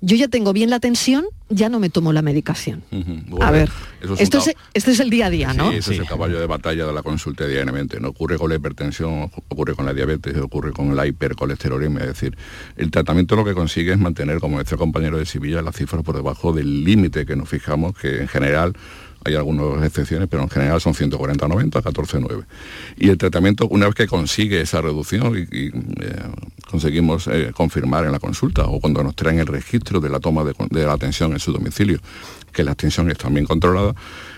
Yo 0.00 0.14
ya 0.14 0.28
tengo 0.28 0.52
bien 0.52 0.70
la 0.70 0.78
tensión, 0.78 1.24
ya 1.48 1.68
no 1.68 1.80
me 1.80 1.90
tomo 1.90 2.12
la 2.12 2.22
medicación. 2.22 2.84
A 2.92 2.96
Bueno, 3.28 3.50
ver, 3.50 3.68
es 4.00 4.20
esto 4.20 4.38
es, 4.38 4.54
este 4.72 4.92
es 4.92 5.00
el 5.00 5.10
día 5.10 5.26
a 5.26 5.30
día, 5.30 5.52
¿no? 5.54 5.72
Sí, 5.72 5.78
ese 5.78 5.94
es 5.94 5.98
el 5.98 6.06
caballo 6.06 6.38
de 6.38 6.46
batalla 6.46 6.86
de 6.86 6.92
la 6.92 7.02
consulta 7.02 7.48
diariamente. 7.48 7.98
No 7.98 8.10
ocurre 8.10 8.38
con 8.38 8.48
la 8.48 8.54
hipertensión, 8.54 9.28
ocurre 9.48 9.74
con 9.74 9.86
la 9.86 9.92
diabetes, 9.92 10.36
ocurre 10.36 10.72
con 10.72 10.94
la 10.94 11.04
hipercolesterolemia. 11.04 12.02
Es 12.02 12.08
decir, 12.10 12.38
el 12.76 12.92
tratamiento 12.92 13.34
lo 13.34 13.44
que 13.44 13.54
consigue 13.54 13.90
es 13.92 13.98
mantener, 13.98 14.38
como 14.38 14.60
el 14.60 14.66
compañero 14.66 15.18
de 15.18 15.26
Sevilla, 15.26 15.62
las 15.62 15.74
cifras 15.74 16.04
por 16.04 16.14
debajo 16.14 16.52
del 16.52 16.84
límite 16.84 17.26
que 17.26 17.34
nos 17.34 17.48
fijamos, 17.48 17.98
que 17.98 18.20
en 18.20 18.28
general 18.28 18.74
hay 19.24 19.34
algunas 19.34 19.84
excepciones, 19.84 20.28
pero 20.28 20.42
en 20.42 20.48
general 20.48 20.80
son 20.80 20.94
140-90, 20.94 21.82
14-9. 21.82 22.44
Y 22.96 23.08
el 23.08 23.18
tratamiento, 23.18 23.66
una 23.68 23.86
vez 23.86 23.94
que 23.94 24.06
consigue 24.06 24.60
esa 24.60 24.80
reducción 24.80 25.36
y, 25.50 25.66
eh, 25.68 25.72
conseguimos 26.70 27.26
eh, 27.28 27.50
confirmar 27.54 28.04
en 28.04 28.12
la 28.12 28.18
consulta 28.18 28.64
o 28.66 28.80
cuando 28.80 29.02
nos 29.02 29.16
traen 29.16 29.38
el 29.38 29.46
registro 29.46 30.00
de 30.00 30.08
la 30.08 30.20
toma 30.20 30.44
de, 30.44 30.54
la 30.84 30.92
atención 30.92 31.32
en 31.32 31.40
su 31.40 31.52
domicilio, 31.52 31.98
que 32.52 32.62
la 32.62 32.72
atención 32.72 33.10
está 33.10 33.28
bien 33.28 33.46
controlada, 33.46 33.94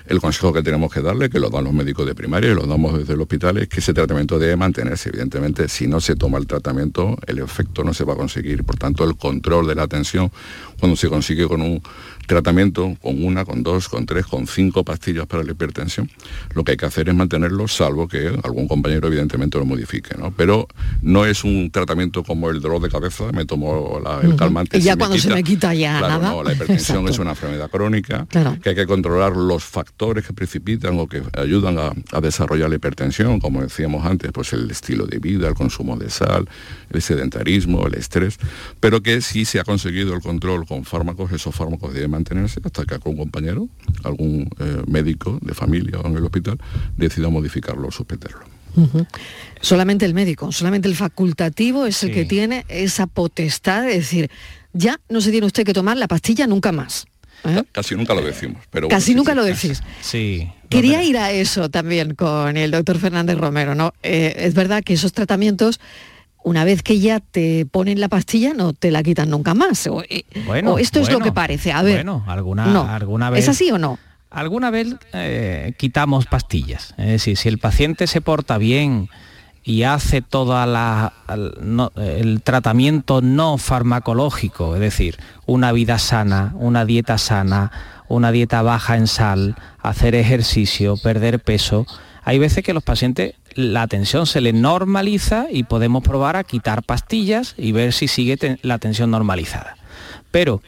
el 0.07 0.21
consejo 0.21 0.53
que 0.53 0.63
tenemos 0.63 0.93
que 0.93 1.01
darle, 1.01 1.31
que 1.31 1.39
lo 1.39 1.51
dan 1.51 1.65
los 1.65 1.73
médicos 1.73 2.07
de 2.07 2.15
primaria 2.15 2.51
y 2.51 2.55
lo 2.55 2.67
damos 2.67 2.99
desde 2.99 3.15
el 3.15 3.21
hospital, 3.21 3.59
es 3.59 3.69
que 3.69 3.81
ese 3.81 3.95
tratamiento 3.95 4.39
debe 4.39 4.57
mantenerse. 4.57 5.09
Evidentemente, 5.11 5.69
si 5.69 5.87
no 5.87 6.01
se 6.01 6.17
toma 6.17 6.39
el 6.39 6.47
tratamiento, 6.47 7.17
el 7.27 7.39
efecto 7.39 7.85
no 7.85 7.95
se 7.95 8.05
va 8.05 8.15
a 8.15 8.17
conseguir. 8.17 8.65
Por 8.65 8.77
tanto, 8.77 9.05
el 9.05 9.17
control 9.17 9.69
de 9.69 9.75
la 9.77 9.85
atención, 9.85 10.31
cuando 10.79 10.97
se 10.97 11.09
consigue 11.09 11.47
con 11.47 11.63
un 11.63 11.83
tratamiento, 12.31 12.97
con 13.03 13.23
una, 13.25 13.45
con 13.45 13.63
dos, 13.65 13.89
con 13.89 14.07
tres, 14.07 14.25
con 14.25 14.47
cinco 14.47 14.85
pastillas 14.85 15.27
para 15.27 15.43
la 15.43 15.51
hipertensión, 15.51 16.09
lo 16.55 16.63
que 16.65 16.73
hay 16.73 16.77
que 16.77 16.87
hacer 16.87 17.09
es 17.09 17.15
mantenerlo, 17.15 17.67
salvo 17.67 18.07
que 18.07 18.29
algún 18.45 18.69
compañero 18.69 19.09
evidentemente 19.09 19.59
lo 19.59 19.65
modifique. 19.65 20.17
¿no? 20.17 20.31
Pero 20.31 20.69
no 21.03 21.27
es 21.27 21.43
un 21.45 21.71
tratamiento 21.73 22.23
como 22.23 22.49
el 22.51 22.61
dolor 22.61 22.81
de 22.81 22.89
cabeza, 22.89 23.33
me 23.33 23.45
tomo 23.47 24.01
la- 24.03 24.21
el 24.23 24.37
calmante. 24.37 24.79
Y 24.79 24.83
ya 24.83 24.95
me 24.95 25.01
cuando 25.01 25.19
se 25.19 25.29
me 25.35 25.43
quita 25.43 25.75
ya 25.75 25.99
Claro, 25.99 26.15
nada. 26.23 26.31
no, 26.31 26.43
la 26.45 26.53
hipertensión 26.53 26.99
Exacto. 26.99 27.11
es 27.11 27.19
una 27.19 27.31
enfermedad 27.31 27.69
crónica, 27.71 28.27
Claro. 28.31 28.57
que 28.63 28.69
hay 28.71 28.75
que 28.77 28.87
controlar 28.87 29.37
los 29.37 29.65
factores 29.65 30.25
que 30.25 30.33
precipitan 30.33 30.99
o 31.01 31.09
que 31.09 31.23
ayudan 31.37 31.79
a, 31.79 31.93
a 32.13 32.21
desarrollar 32.21 32.71
la 32.71 32.77
hipertensión, 32.77 33.41
como 33.41 33.61
decíamos 33.61 34.07
antes, 34.07 34.31
pues 34.33 34.53
el 34.53 34.71
estilo 34.71 35.07
de 35.07 35.19
vida, 35.19 35.49
el 35.49 35.55
consumo 35.55 35.97
de 35.97 36.11
sal, 36.11 36.49
el 36.91 37.03
sedentarismo, 37.03 37.87
el 37.89 37.95
estrés, 37.95 38.39
pero 38.79 39.03
que 39.03 39.21
si 39.21 39.45
se 39.45 39.59
ha 39.59 39.65
conseguido 39.65 40.15
el 40.15 40.21
control 40.21 40.65
con 40.67 40.85
fármacos, 40.85 41.33
esos 41.33 41.55
fármacos 41.55 41.93
deben 41.93 42.15
mantenerse 42.21 42.61
hasta 42.65 42.85
que 42.85 42.95
algún 42.95 43.17
compañero, 43.17 43.69
algún 44.05 44.49
eh, 44.59 44.83
médico 44.87 45.39
de 45.43 45.55
familia 45.55 45.99
o 46.01 46.07
en 46.07 46.17
el 46.17 46.25
hospital 46.25 46.59
decida 46.97 47.29
modificarlo 47.29 47.89
o 47.89 47.91
suspenderlo. 47.91 48.41
Solamente 49.61 50.05
el 50.07 50.15
médico, 50.15 50.53
solamente 50.53 50.89
el 50.89 50.95
facultativo 50.95 51.87
es 51.87 52.03
el 52.05 52.13
que 52.13 52.25
tiene 52.25 52.65
esa 52.69 53.07
potestad 53.07 53.83
de 53.83 53.95
decir, 53.95 54.31
ya 54.73 55.01
no 55.09 55.21
se 55.21 55.31
tiene 55.33 55.47
usted 55.47 55.65
que 55.65 55.73
tomar 55.73 55.97
la 55.97 56.07
pastilla 56.07 56.47
nunca 56.47 56.71
más. 56.71 57.07
¿eh? 57.45 57.63
Casi 57.73 57.97
nunca 57.97 58.15
lo 58.15 58.23
decimos, 58.23 58.63
pero 58.71 58.87
Casi 58.89 59.15
nunca 59.15 59.33
sí. 59.33 59.37
lo 59.37 59.45
decís. 59.45 59.83
Sí. 60.03 60.45
no, 60.47 60.69
Quería 60.69 60.99
pero- 60.99 61.09
ir 61.11 61.19
a 61.19 61.33
eso 61.33 61.69
también 61.69 62.15
con 62.15 62.57
el 62.57 62.71
doctor 62.71 62.99
Fernández 62.99 63.37
Romero, 63.39 63.75
¿no? 63.75 63.93
Eh, 64.05 64.35
es 64.37 64.55
verdad 64.55 64.85
que 64.85 64.93
esos 64.95 65.13
tratamientos, 65.13 65.81
una 66.43 66.65
vez 66.65 66.83
que 66.83 66.99
ya 66.99 67.21
te 67.21 67.67
ponen 67.67 68.01
la 68.01 68.09
pastilla, 68.09 68.55
no 68.55 68.73
te 68.73 68.91
la 68.91 69.03
quitan 69.03 69.31
nunca 69.31 69.55
más. 69.55 69.87
O, 69.87 70.03
eh, 70.03 70.25
Bueno, 70.47 70.75
o 70.75 70.79
esto 70.79 71.01
es 71.01 71.11
lo 71.11 71.21
que 71.21 71.33
parece. 71.33 71.73
A 71.73 71.83
ver. 71.83 71.97
Bueno, 71.97 72.25
alguna, 72.27 72.67
no. 72.67 72.89
alguna 72.89 73.31
vez. 73.31 73.45
¿Es 73.45 73.49
así 73.49 73.71
o 73.71 73.79
no? 73.79 73.99
Alguna 74.31 74.71
vez 74.71 74.95
eh, 75.13 75.75
quitamos 75.77 76.27
pastillas. 76.27 76.95
Es 76.97 77.07
decir, 77.07 77.37
si 77.37 77.49
el 77.49 77.59
paciente 77.59 78.07
se 78.07 78.21
porta 78.21 78.59
bien 78.59 79.09
y 79.65 79.83
hace 79.83 80.23
todo 80.23 80.57
el 81.97 82.43
tratamiento 82.43 83.21
no 83.23 83.59
farmacológico, 83.59 84.75
es 84.77 84.81
decir, 84.81 85.19
una 85.47 85.73
vida 85.73 85.99
sana, 85.99 86.53
una 86.55 86.85
dieta 86.85 87.19
sana, 87.19 87.71
una 88.09 88.33
dieta 88.33 88.63
baja 88.63 88.97
en 88.97 89.07
sal, 89.07 89.57
hacer 89.81 90.15
ejercicio, 90.15 90.97
perder 90.97 91.41
peso, 91.41 91.87
hay 92.23 92.39
veces 92.39 92.65
que 92.65 92.73
los 92.73 92.83
pacientes 92.83 93.35
la 93.55 93.87
tensión 93.87 94.27
se 94.27 94.41
les 94.41 94.55
normaliza 94.55 95.47
y 95.51 95.65
podemos 95.65 96.03
probar 96.03 96.37
a 96.37 96.45
quitar 96.45 96.83
pastillas 96.83 97.55
y 97.57 97.73
ver 97.73 97.93
si 97.93 98.09
sigue 98.09 98.59
la 98.63 98.79
tensión 98.79 99.11
normalizada. 99.11 99.77
Pero 100.31 100.63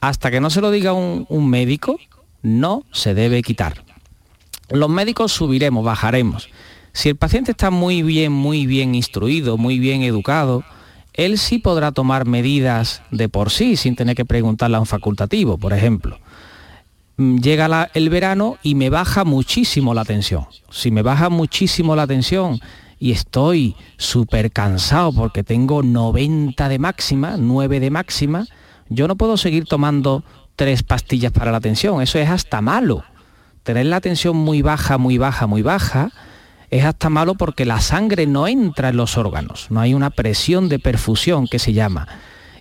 hasta 0.00 0.30
que 0.30 0.40
no 0.40 0.50
se 0.50 0.60
lo 0.60 0.70
diga 0.70 0.92
un, 0.92 1.26
un 1.28 1.48
médico, 1.48 1.98
no 2.42 2.84
se 2.92 3.14
debe 3.14 3.42
quitar. 3.42 3.84
Los 4.68 4.88
médicos 4.88 5.32
subiremos, 5.32 5.84
bajaremos. 5.84 6.48
Si 6.92 7.08
el 7.08 7.16
paciente 7.16 7.52
está 7.52 7.70
muy 7.70 8.02
bien, 8.02 8.32
muy 8.32 8.66
bien 8.66 8.94
instruido, 8.94 9.56
muy 9.56 9.78
bien 9.78 10.02
educado, 10.02 10.64
él 11.12 11.38
sí 11.38 11.58
podrá 11.58 11.92
tomar 11.92 12.26
medidas 12.26 13.02
de 13.10 13.28
por 13.28 13.50
sí 13.50 13.76
sin 13.76 13.96
tener 13.96 14.16
que 14.16 14.24
preguntarle 14.24 14.76
a 14.76 14.80
un 14.80 14.86
facultativo, 14.86 15.58
por 15.58 15.72
ejemplo. 15.72 16.18
Mm, 17.20 17.36
Llega 17.40 17.90
el 17.92 18.08
verano 18.08 18.56
y 18.62 18.74
me 18.74 18.88
baja 18.88 19.24
muchísimo 19.24 19.92
la 19.92 20.06
tensión. 20.06 20.46
Si 20.70 20.90
me 20.90 21.02
baja 21.02 21.28
muchísimo 21.28 21.94
la 21.94 22.06
tensión 22.06 22.58
y 22.98 23.12
estoy 23.12 23.76
súper 23.98 24.50
cansado 24.50 25.12
porque 25.12 25.44
tengo 25.44 25.82
90 25.82 26.66
de 26.68 26.78
máxima, 26.78 27.36
9 27.36 27.78
de 27.78 27.90
máxima, 27.90 28.46
yo 28.88 29.06
no 29.06 29.16
puedo 29.16 29.36
seguir 29.36 29.66
tomando 29.66 30.24
tres 30.56 30.82
pastillas 30.82 31.30
para 31.30 31.52
la 31.52 31.60
tensión. 31.60 32.00
Eso 32.00 32.18
es 32.18 32.30
hasta 32.30 32.62
malo. 32.62 33.04
Tener 33.64 33.84
la 33.84 34.00
tensión 34.00 34.36
muy 34.36 34.62
baja, 34.62 34.96
muy 34.96 35.18
baja, 35.18 35.46
muy 35.46 35.60
baja, 35.60 36.10
es 36.70 36.86
hasta 36.86 37.10
malo 37.10 37.34
porque 37.34 37.66
la 37.66 37.82
sangre 37.82 38.26
no 38.26 38.48
entra 38.48 38.88
en 38.88 38.96
los 38.96 39.18
órganos. 39.18 39.66
No 39.68 39.80
hay 39.80 39.92
una 39.92 40.08
presión 40.08 40.70
de 40.70 40.78
perfusión 40.78 41.46
que 41.48 41.58
se 41.58 41.74
llama. 41.74 42.08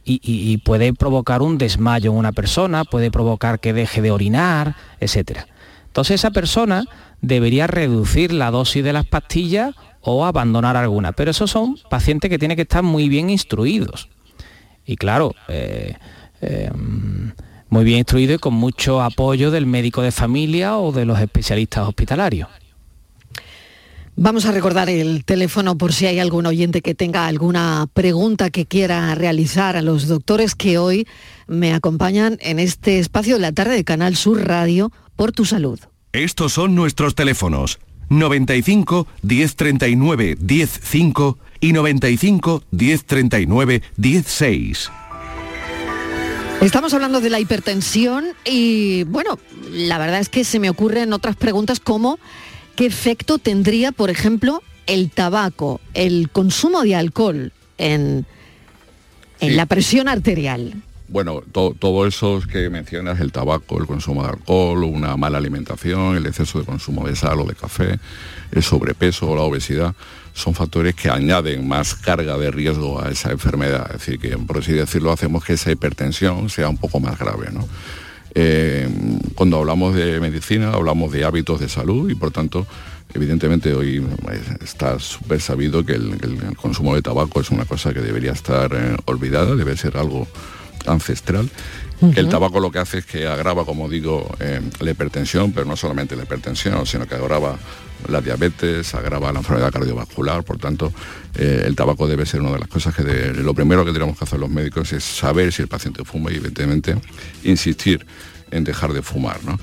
Y, 0.03 0.57
puede 0.59 0.93
provocar 0.93 1.41
un 1.41 1.57
desmayo 1.57 2.11
en 2.11 2.17
una 2.17 2.31
persona, 2.31 2.83
puede 2.83 3.11
provocar 3.11 3.59
que 3.59 3.73
deje 3.73 4.01
de 4.01 4.11
orinar, 4.11 4.75
etc. 4.99 5.41
Entonces 5.85 6.15
esa 6.15 6.31
persona 6.31 6.85
debería 7.21 7.67
reducir 7.67 8.33
la 8.33 8.49
dosis 8.49 8.83
de 8.83 8.93
las 8.93 9.05
pastillas 9.05 9.75
o 10.01 10.25
abandonar 10.25 10.77
alguna. 10.77 11.11
Pero 11.11 11.31
esos 11.31 11.51
son 11.51 11.77
pacientes 11.89 12.29
que 12.29 12.39
tienen 12.39 12.55
que 12.55 12.63
estar 12.63 12.83
muy 12.83 13.09
bien 13.09 13.29
instruidos. 13.29 14.09
Y 14.85 14.95
claro, 14.95 15.35
eh, 15.47 15.95
eh, 16.41 16.71
muy 17.69 17.83
bien 17.83 17.99
instruido 17.99 18.33
y 18.33 18.39
con 18.39 18.55
mucho 18.55 19.01
apoyo 19.01 19.51
del 19.51 19.65
médico 19.65 20.01
de 20.01 20.11
familia 20.11 20.77
o 20.77 20.91
de 20.91 21.05
los 21.05 21.19
especialistas 21.19 21.87
hospitalarios. 21.87 22.49
Vamos 24.21 24.45
a 24.45 24.51
recordar 24.51 24.89
el 24.89 25.23
teléfono 25.23 25.77
por 25.77 25.93
si 25.93 26.05
hay 26.05 26.19
algún 26.19 26.45
oyente 26.45 26.81
que 26.81 26.93
tenga 26.93 27.25
alguna 27.25 27.87
pregunta 27.93 28.49
que 28.49 28.65
quiera 28.65 29.15
realizar 29.15 29.77
a 29.77 29.81
los 29.81 30.09
doctores 30.09 30.55
que 30.55 30.77
hoy 30.77 31.07
me 31.47 31.73
acompañan 31.73 32.37
en 32.41 32.59
este 32.59 32.99
espacio 32.99 33.35
de 33.35 33.39
la 33.39 33.53
tarde 33.53 33.75
de 33.75 33.85
Canal 33.85 34.17
Sur 34.17 34.45
Radio 34.45 34.91
por 35.15 35.31
tu 35.31 35.45
salud. 35.45 35.79
Estos 36.11 36.51
son 36.51 36.75
nuestros 36.75 37.15
teléfonos 37.15 37.79
95 38.09 39.07
1039 39.21 40.37
105 40.45 41.37
y 41.61 41.71
95 41.71 42.63
1039 42.71 43.83
16. 43.95 44.91
Estamos 46.59 46.93
hablando 46.93 47.21
de 47.21 47.29
la 47.29 47.39
hipertensión 47.39 48.25
y 48.43 49.05
bueno, 49.05 49.39
la 49.71 49.97
verdad 49.97 50.19
es 50.19 50.27
que 50.27 50.43
se 50.43 50.59
me 50.59 50.69
ocurren 50.69 51.13
otras 51.13 51.37
preguntas 51.37 51.79
como 51.79 52.19
qué 52.79 52.85
efecto 52.85 53.39
tendría, 53.39 53.91
por 53.91 54.09
ejemplo, 54.09 54.63
el 54.87 55.11
tabaco, 55.11 55.81
el 55.93 56.29
consumo 56.31 56.81
de 56.81 56.95
alcohol 56.95 57.51
en, 57.77 58.25
en 59.41 59.49
Sí. 59.49 59.55
la 59.55 59.65
presión 59.65 60.07
arterial. 60.07 60.75
Bueno, 61.09 61.41
to- 61.51 61.75
todo 61.77 62.07
eso 62.07 62.39
que 62.49 62.69
mencionas, 62.69 63.19
el 63.19 63.33
tabaco, 63.33 63.77
el 63.81 63.85
consumo 63.85 64.23
de 64.23 64.29
alcohol, 64.29 64.85
una 64.85 65.17
mala 65.17 65.39
alimentación, 65.39 66.15
el 66.15 66.25
exceso 66.25 66.59
de 66.59 66.65
consumo 66.65 67.05
de 67.05 67.17
sal 67.17 67.41
o 67.41 67.45
de 67.45 67.55
café, 67.55 67.99
el 68.53 68.63
sobrepeso 68.63 69.29
o 69.29 69.35
la 69.35 69.41
obesidad, 69.41 69.93
son 70.33 70.53
factores 70.55 70.95
que 70.95 71.09
añaden 71.09 71.67
más 71.67 71.95
carga 71.95 72.37
de 72.37 72.49
riesgo 72.49 73.01
a 73.03 73.09
esa 73.09 73.31
enfermedad. 73.31 73.87
Es 73.93 73.99
decir, 74.05 74.19
que 74.19 74.37
por 74.37 74.59
así 74.59 74.71
decirlo, 74.71 75.11
hacemos 75.11 75.43
que 75.43 75.53
esa 75.53 75.69
hipertensión 75.71 76.49
sea 76.49 76.69
un 76.69 76.77
poco 76.77 77.01
más 77.01 77.19
grave. 77.19 77.49
¿no? 77.51 77.67
Eh, 78.35 78.87
cuando 79.35 79.57
hablamos 79.57 79.95
de 79.95 80.19
medicina, 80.19 80.71
hablamos 80.73 81.11
de 81.11 81.25
hábitos 81.25 81.59
de 81.59 81.69
salud 81.69 82.09
y 82.09 82.15
por 82.15 82.31
tanto, 82.31 82.67
evidentemente 83.13 83.73
hoy 83.73 83.97
eh, 83.97 84.57
está 84.61 84.99
súper 84.99 85.41
sabido 85.41 85.85
que 85.85 85.93
el, 85.93 86.55
consumo 86.55 86.95
de 86.95 87.01
tabaco 87.01 87.41
es 87.41 87.49
una 87.49 87.65
cosa 87.65 87.93
que 87.93 88.01
debería 88.01 88.31
estar 88.31 88.71
eh, 88.73 88.97
olvidada, 89.05 89.55
debe 89.55 89.75
ser 89.77 89.97
algo 89.97 90.27
ancestral. 90.89 91.49
El 92.15 92.29
tabaco 92.29 92.61
lo 92.61 92.71
que 92.71 92.79
hace 92.79 92.99
es 92.99 93.05
que 93.05 93.27
agrava, 93.27 93.65
como 93.65 93.89
digo, 93.89 94.33
eh, 94.39 94.61
la 94.79 94.91
hipertensión, 94.91 95.51
pero 95.51 95.65
no 95.65 95.75
solamente 95.75 96.15
la 96.15 96.23
hipertensión, 96.23 96.85
sino 96.85 97.05
que 97.05 97.15
agrava 97.15 97.57
la 98.07 98.21
diabetes, 98.21 98.93
agrava 98.95 99.33
la 99.33 99.39
enfermedad 99.39 99.69
cardiovascular, 99.71 100.43
por 100.45 100.57
tanto, 100.57 100.93
eh, 101.35 101.63
el 101.65 101.75
tabaco 101.75 102.07
debe 102.07 102.25
ser 102.25 102.39
una 102.39 102.53
de 102.53 102.59
las 102.59 102.69
cosas 102.69 102.95
que 102.95 103.03
de- 103.03 103.33
lo 103.43 103.53
primero 103.53 103.83
que 103.83 103.91
tenemos 103.91 104.17
que 104.17 104.23
hacer 104.23 104.39
los 104.39 104.49
médicos 104.49 104.93
es 104.93 105.03
saber 105.03 105.51
si 105.51 105.61
el 105.61 105.67
paciente 105.67 106.05
fuma 106.05 106.31
y 106.31 106.35
evidentemente 106.35 106.95
insistir 107.43 108.05
en 108.51 108.63
dejar 108.63 108.93
de 108.93 109.01
fumar. 109.01 109.43
¿no? 109.43 109.59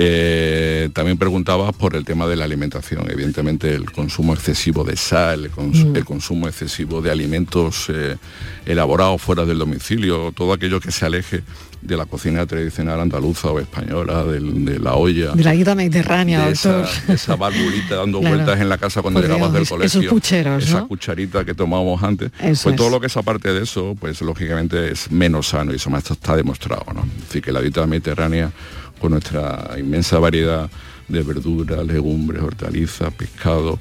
Eh, 0.00 0.90
también 0.92 1.18
preguntabas 1.18 1.74
por 1.74 1.96
el 1.96 2.04
tema 2.04 2.28
de 2.28 2.36
la 2.36 2.44
alimentación. 2.44 3.10
Evidentemente 3.10 3.74
el 3.74 3.90
consumo 3.90 4.32
excesivo 4.32 4.84
de 4.84 4.96
sal, 4.96 5.46
el, 5.46 5.50
cons- 5.50 5.96
el 5.96 6.04
consumo 6.04 6.46
excesivo 6.46 7.02
de 7.02 7.10
alimentos 7.10 7.86
eh, 7.88 8.16
elaborados 8.64 9.20
fuera 9.20 9.44
del 9.44 9.58
domicilio, 9.58 10.30
todo 10.30 10.52
aquello 10.52 10.78
que 10.80 10.92
se 10.92 11.04
aleje 11.04 11.42
de 11.82 11.96
la 11.96 12.06
cocina 12.06 12.46
tradicional 12.46 13.00
andaluza 13.00 13.50
o 13.50 13.58
española, 13.58 14.22
de 14.24 14.78
la 14.78 14.94
olla. 14.94 15.32
De 15.32 15.42
la 15.42 15.50
dieta 15.52 15.74
mediterránea, 15.74 16.46
de 16.46 16.52
esa, 16.52 16.82
de 17.08 17.14
esa 17.14 17.34
valvulita 17.34 17.96
dando 17.96 18.20
Claro. 18.28 18.36
vueltas 18.36 18.60
en 18.60 18.68
la 18.68 18.78
casa 18.78 19.02
cuando 19.02 19.20
llegabas 19.20 19.52
del 19.52 19.66
colegio. 19.66 20.10
pucheros, 20.10 20.62
esa 20.64 20.80
¿no? 20.80 20.88
cucharita 20.88 21.44
que 21.44 21.54
tomábamos 21.54 22.00
antes. 22.04 22.30
Eso 22.40 22.64
pues 22.64 22.76
todo 22.76 22.86
es. 22.86 22.92
lo 22.92 23.00
que 23.00 23.08
es 23.08 23.16
aparte 23.16 23.52
de 23.52 23.64
eso, 23.64 23.96
pues 23.98 24.20
lógicamente 24.22 24.92
es 24.92 25.10
menos 25.10 25.48
sano 25.48 25.72
y 25.72 25.76
eso 25.76 25.90
más 25.90 26.08
está 26.08 26.36
demostrado. 26.36 26.84
¿no? 26.94 27.04
Decir, 27.20 27.42
que 27.42 27.50
la 27.52 27.60
dieta 27.60 27.84
mediterránea, 27.86 28.50
con 28.98 29.12
nuestra 29.12 29.70
inmensa 29.78 30.18
variedad 30.18 30.68
de 31.08 31.22
verduras, 31.22 31.86
legumbres, 31.86 32.42
hortalizas, 32.42 33.12
pescado, 33.14 33.78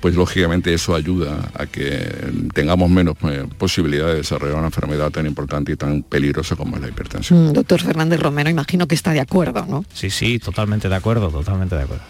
pues 0.00 0.14
lógicamente 0.14 0.72
eso 0.72 0.94
ayuda 0.94 1.50
a 1.54 1.66
que 1.66 2.32
tengamos 2.54 2.88
menos 2.88 3.16
eh, 3.24 3.46
posibilidad 3.58 4.06
de 4.06 4.16
desarrollar 4.16 4.56
una 4.56 4.66
enfermedad 4.66 5.10
tan 5.10 5.26
importante 5.26 5.72
y 5.72 5.76
tan 5.76 6.02
peligrosa 6.02 6.54
como 6.56 6.76
es 6.76 6.82
la 6.82 6.88
hipertensión. 6.88 7.48
Mm, 7.48 7.52
Doctor 7.52 7.82
Fernández 7.82 8.20
Romero, 8.20 8.48
imagino 8.48 8.86
que 8.86 8.94
está 8.94 9.10
de 9.12 9.20
acuerdo, 9.20 9.66
¿no? 9.66 9.84
Sí, 9.92 10.10
sí, 10.10 10.38
totalmente 10.38 10.88
de 10.88 10.94
acuerdo, 10.94 11.30
totalmente 11.30 11.74
de 11.74 11.82
acuerdo. 11.82 12.04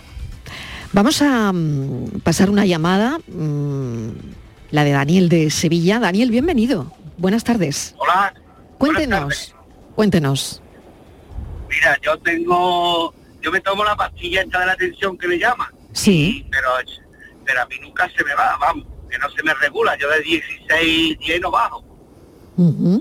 Vamos 0.92 1.22
a 1.22 1.52
mm, 1.52 2.20
pasar 2.22 2.50
una 2.50 2.66
llamada, 2.66 3.18
mm, 3.28 4.08
la 4.70 4.84
de 4.84 4.90
Daniel 4.90 5.28
de 5.30 5.50
Sevilla. 5.50 5.98
Daniel, 5.98 6.30
bienvenido. 6.30 6.92
Buenas 7.16 7.42
tardes. 7.44 7.94
Hola. 7.98 8.34
Cuéntenos, 8.76 9.20
Buenas 9.20 9.38
tardes. 9.48 9.54
cuéntenos. 9.94 10.62
Mira, 11.68 11.98
yo 12.02 12.16
tengo, 12.18 13.14
yo 13.40 13.50
me 13.52 13.60
tomo 13.60 13.84
la 13.84 13.94
pastilla 13.96 14.42
esta 14.42 14.60
de 14.60 14.66
la 14.66 14.76
tensión 14.76 15.16
que 15.18 15.28
le 15.28 15.38
llaman, 15.38 15.68
Sí, 15.92 16.46
pero, 16.50 16.68
pero 17.44 17.62
a 17.62 17.66
mí 17.66 17.76
nunca 17.82 18.08
se 18.16 18.24
me 18.24 18.34
va, 18.34 18.56
vamos, 18.60 18.86
que 19.10 19.18
no 19.18 19.28
se 19.30 19.42
me 19.42 19.52
regula. 19.54 19.96
Yo 19.98 20.08
de 20.10 20.20
16, 20.22 21.18
10 21.18 21.40
no 21.40 21.50
bajo. 21.50 21.84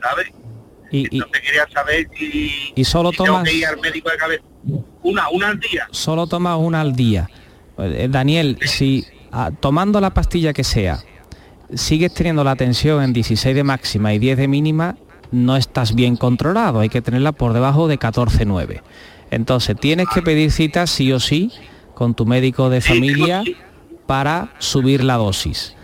¿sabes? 0.01 0.27
Y, 0.91 0.99
y 0.99 1.17
Entonces 1.17 1.41
quería 1.41 1.67
saber 1.73 2.07
si, 2.17 2.73
¿Y 2.75 2.83
solo 2.85 3.11
si 3.11 3.17
tengo 3.17 3.33
tomas- 3.37 3.43
que 3.49 3.53
ir 3.53 3.65
al 3.65 3.79
médico 3.79 4.09
de 4.09 4.17
cabeza. 4.17 4.43
Una, 5.03 5.29
una 5.29 5.47
al 5.49 5.59
día. 5.59 5.87
solo 5.91 6.27
tomas 6.27 6.57
una 6.59 6.81
al 6.81 6.95
día. 6.95 7.29
Eh, 7.77 8.07
Daniel, 8.09 8.57
si 8.65 9.05
ah, 9.31 9.51
tomando 9.59 9.99
la 10.01 10.13
pastilla 10.13 10.53
que 10.53 10.63
sea, 10.63 10.99
sigues 11.73 12.13
teniendo 12.13 12.43
la 12.43 12.55
tensión 12.55 13.03
en 13.03 13.13
16 13.13 13.55
de 13.55 13.63
máxima 13.63 14.13
y 14.13 14.19
10 14.19 14.37
de 14.37 14.47
mínima, 14.47 14.97
no 15.31 15.57
estás 15.57 15.93
bien 15.95 16.15
controlado, 16.15 16.79
hay 16.79 16.89
que 16.89 17.01
tenerla 17.01 17.31
por 17.31 17.53
debajo 17.53 17.87
de 17.87 17.99
14,9. 17.99 18.81
Entonces, 19.31 19.75
tienes 19.79 20.07
que 20.13 20.21
pedir 20.21 20.51
cita 20.51 20.87
sí 20.87 21.11
o 21.11 21.19
sí 21.19 21.51
con 21.93 22.13
tu 22.13 22.25
médico 22.25 22.69
de 22.69 22.81
familia 22.81 23.43
para 24.05 24.53
subir 24.59 25.03
la 25.03 25.15
dosis. 25.15 25.75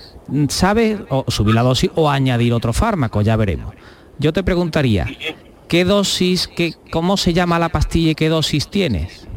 ¿Sabes? 0.48 1.00
O 1.10 1.26
subir 1.28 1.54
la 1.56 1.64
dosis 1.64 1.90
o 1.96 2.10
añadir 2.10 2.54
otro 2.54 2.72
fármaco, 2.72 3.22
ya 3.22 3.36
veremos. 3.36 3.74
Yo 4.20 4.32
te 4.32 4.44
preguntaría, 4.44 5.08
¿qué 5.68 5.84
dosis, 5.84 6.48
qué, 6.48 6.74
cómo 6.92 7.18
se 7.18 7.34
llama 7.34 7.60
la 7.60 7.70
pastilla 7.70 8.12
y 8.12 8.16
qué 8.16 8.30
dosis 8.30 8.70
tienes? 8.70 9.28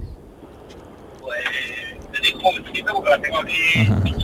Pues 1.20 1.34
te 2.12 2.20
digo 2.22 2.38
un 2.38 2.44
momentito 2.44 2.92
porque 2.94 3.10
la 3.10 3.20
tengo 3.20 3.38
aquí. 3.38 4.14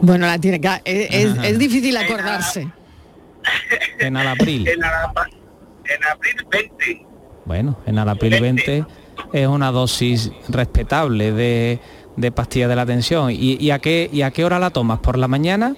Bueno, 0.00 0.26
la 0.26 0.38
tiene 0.38 0.60
que... 0.60 0.68
Es, 0.84 1.08
es- 1.14 1.32
Ajá. 1.38 1.46
es 1.46 1.58
difícil 1.58 1.96
acordarse. 1.96 2.68
En 3.98 4.16
Alapril. 4.16 4.66
En, 4.68 4.74
en 4.74 6.04
abril 6.04 6.46
20. 6.50 7.06
Bueno, 7.44 7.78
en 7.86 7.98
Alapril 7.98 8.40
20 8.40 8.84
es 9.32 9.46
una 9.46 9.70
dosis 9.72 10.30
respetable 10.48 11.32
de, 11.32 11.80
de 12.16 12.32
pastilla 12.32 12.68
de 12.68 12.76
la 12.76 12.86
tensión. 12.86 13.30
¿Y, 13.30 13.56
y 13.60 13.70
a 13.70 13.78
qué, 13.78 14.08
¿Y 14.12 14.22
a 14.22 14.30
qué 14.30 14.44
hora 14.44 14.58
la 14.58 14.70
tomas? 14.70 15.00
¿Por 15.00 15.18
la 15.18 15.28
mañana? 15.28 15.74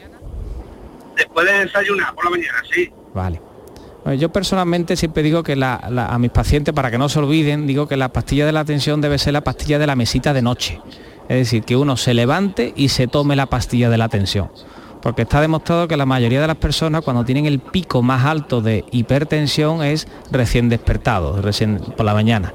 Después 1.16 1.46
de 1.46 1.52
desayunar 1.64 2.14
por 2.14 2.24
la 2.24 2.30
mañana, 2.30 2.58
sí. 2.72 2.90
Vale. 3.14 3.40
Bueno, 4.04 4.18
yo 4.20 4.32
personalmente 4.32 4.96
siempre 4.96 5.22
digo 5.22 5.42
que 5.42 5.54
la- 5.56 5.86
la- 5.90 6.06
a 6.06 6.18
mis 6.18 6.30
pacientes, 6.30 6.74
para 6.74 6.90
que 6.90 6.98
no 6.98 7.08
se 7.08 7.18
olviden, 7.20 7.66
digo 7.66 7.86
que 7.86 7.96
la 7.96 8.08
pastilla 8.12 8.44
de 8.46 8.52
la 8.52 8.64
tensión 8.64 9.00
debe 9.00 9.18
ser 9.18 9.32
la 9.34 9.42
pastilla 9.42 9.78
de 9.78 9.86
la 9.86 9.94
mesita 9.94 10.32
de 10.32 10.42
noche. 10.42 10.80
Es 11.28 11.36
decir, 11.38 11.62
que 11.62 11.76
uno 11.76 11.96
se 11.96 12.12
levante 12.12 12.72
y 12.76 12.88
se 12.88 13.06
tome 13.06 13.36
la 13.36 13.46
pastilla 13.46 13.88
de 13.90 13.98
la 13.98 14.08
tensión. 14.08 14.50
Porque 15.02 15.22
está 15.22 15.40
demostrado 15.40 15.88
que 15.88 15.96
la 15.96 16.06
mayoría 16.06 16.40
de 16.40 16.46
las 16.46 16.56
personas 16.56 17.02
cuando 17.02 17.24
tienen 17.24 17.46
el 17.46 17.58
pico 17.58 18.02
más 18.02 18.24
alto 18.24 18.60
de 18.60 18.84
hipertensión 18.92 19.82
es 19.82 20.06
recién 20.30 20.68
despertado, 20.68 21.42
recién 21.42 21.78
por 21.96 22.06
la 22.06 22.14
mañana. 22.14 22.52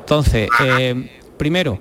Entonces, 0.00 0.48
eh, 0.64 1.10
primero, 1.36 1.78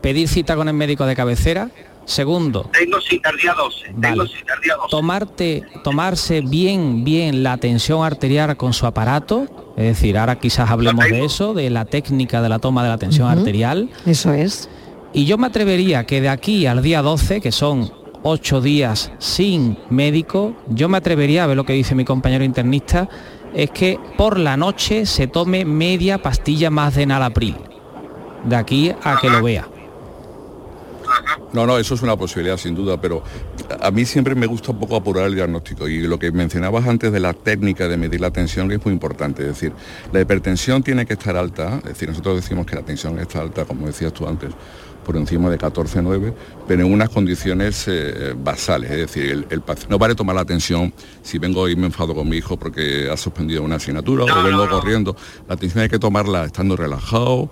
pedir 0.00 0.28
cita 0.28 0.56
con 0.56 0.68
el 0.68 0.74
médico 0.74 1.06
de 1.06 1.16
cabecera. 1.16 1.70
Segundo, 2.04 2.70
Tengo 2.72 2.98
cita 3.02 3.28
el 3.28 3.36
día 3.36 3.52
12. 3.52 3.84
Tengo 4.00 4.16
Vale. 4.18 4.30
cita 4.30 4.54
el 4.54 4.60
día 4.62 4.74
12. 4.76 4.88
tomarte, 4.90 5.62
tomarse 5.84 6.40
bien, 6.40 7.04
bien 7.04 7.42
la 7.42 7.58
tensión 7.58 8.02
arterial 8.02 8.56
con 8.56 8.72
su 8.72 8.86
aparato, 8.86 9.46
es 9.76 9.84
decir, 9.84 10.16
ahora 10.16 10.38
quizás 10.38 10.70
hablemos 10.70 11.04
de 11.04 11.22
eso, 11.26 11.52
de 11.52 11.68
la 11.68 11.84
técnica 11.84 12.40
de 12.40 12.48
la 12.48 12.60
toma 12.60 12.82
de 12.82 12.88
la 12.88 12.96
tensión 12.96 13.28
arterial, 13.28 13.90
Eso 14.06 14.32
es. 14.32 14.70
y 15.12 15.26
yo 15.26 15.36
me 15.36 15.48
atrevería 15.48 16.04
que 16.06 16.22
de 16.22 16.30
aquí 16.30 16.64
al 16.64 16.82
día 16.82 17.02
12, 17.02 17.42
que 17.42 17.52
son 17.52 17.92
ocho 18.22 18.60
días 18.60 19.12
sin 19.18 19.78
médico, 19.90 20.54
yo 20.68 20.88
me 20.88 20.98
atrevería 20.98 21.44
a 21.44 21.46
ver 21.46 21.56
lo 21.56 21.64
que 21.64 21.72
dice 21.72 21.94
mi 21.94 22.04
compañero 22.04 22.44
internista, 22.44 23.08
es 23.54 23.70
que 23.70 23.98
por 24.16 24.38
la 24.38 24.56
noche 24.56 25.06
se 25.06 25.26
tome 25.26 25.64
media 25.64 26.18
pastilla 26.18 26.70
más 26.70 26.94
de 26.94 27.06
Nalapril, 27.06 27.56
de 28.44 28.56
aquí 28.56 28.92
a 29.02 29.18
que 29.20 29.30
lo 29.30 29.42
vea. 29.42 29.66
No, 31.52 31.66
no, 31.66 31.78
eso 31.78 31.94
es 31.94 32.02
una 32.02 32.16
posibilidad 32.16 32.58
sin 32.58 32.74
duda, 32.74 33.00
pero 33.00 33.22
a 33.80 33.90
mí 33.90 34.04
siempre 34.04 34.34
me 34.34 34.46
gusta 34.46 34.72
un 34.72 34.78
poco 34.78 34.96
apurar 34.96 35.26
el 35.26 35.34
diagnóstico 35.34 35.88
y 35.88 36.02
lo 36.02 36.18
que 36.18 36.30
mencionabas 36.30 36.86
antes 36.86 37.10
de 37.10 37.20
la 37.20 37.32
técnica 37.32 37.88
de 37.88 37.96
medir 37.96 38.20
la 38.20 38.30
tensión 38.30 38.70
es 38.70 38.84
muy 38.84 38.92
importante, 38.92 39.42
es 39.42 39.48
decir, 39.48 39.72
la 40.12 40.20
hipertensión 40.20 40.82
tiene 40.82 41.06
que 41.06 41.14
estar 41.14 41.36
alta, 41.36 41.78
es 41.78 41.84
decir, 41.84 42.08
nosotros 42.10 42.36
decimos 42.36 42.66
que 42.66 42.76
la 42.76 42.82
tensión 42.82 43.18
está 43.18 43.40
alta, 43.40 43.64
como 43.64 43.86
decías 43.86 44.12
tú 44.12 44.28
antes, 44.28 44.50
por 45.08 45.16
encima 45.16 45.48
de 45.48 45.56
14,9, 45.56 46.34
pero 46.66 46.84
en 46.84 46.92
unas 46.92 47.08
condiciones 47.08 47.86
eh, 47.88 48.34
basales, 48.36 48.90
es 48.90 48.98
decir, 48.98 49.24
el, 49.30 49.46
el 49.48 49.62
no 49.88 49.98
vale 49.98 50.14
tomar 50.14 50.36
la 50.36 50.44
tensión 50.44 50.92
si 51.22 51.38
vengo 51.38 51.66
y 51.66 51.76
me 51.76 51.86
enfado 51.86 52.14
con 52.14 52.28
mi 52.28 52.36
hijo 52.36 52.58
porque 52.58 53.08
ha 53.10 53.16
suspendido 53.16 53.62
una 53.62 53.76
asignatura 53.76 54.24
o 54.24 54.42
vengo 54.44 54.68
corriendo, 54.68 55.16
la 55.48 55.56
tensión 55.56 55.82
hay 55.82 55.88
que 55.88 55.98
tomarla 55.98 56.44
estando 56.44 56.76
relajado, 56.76 57.48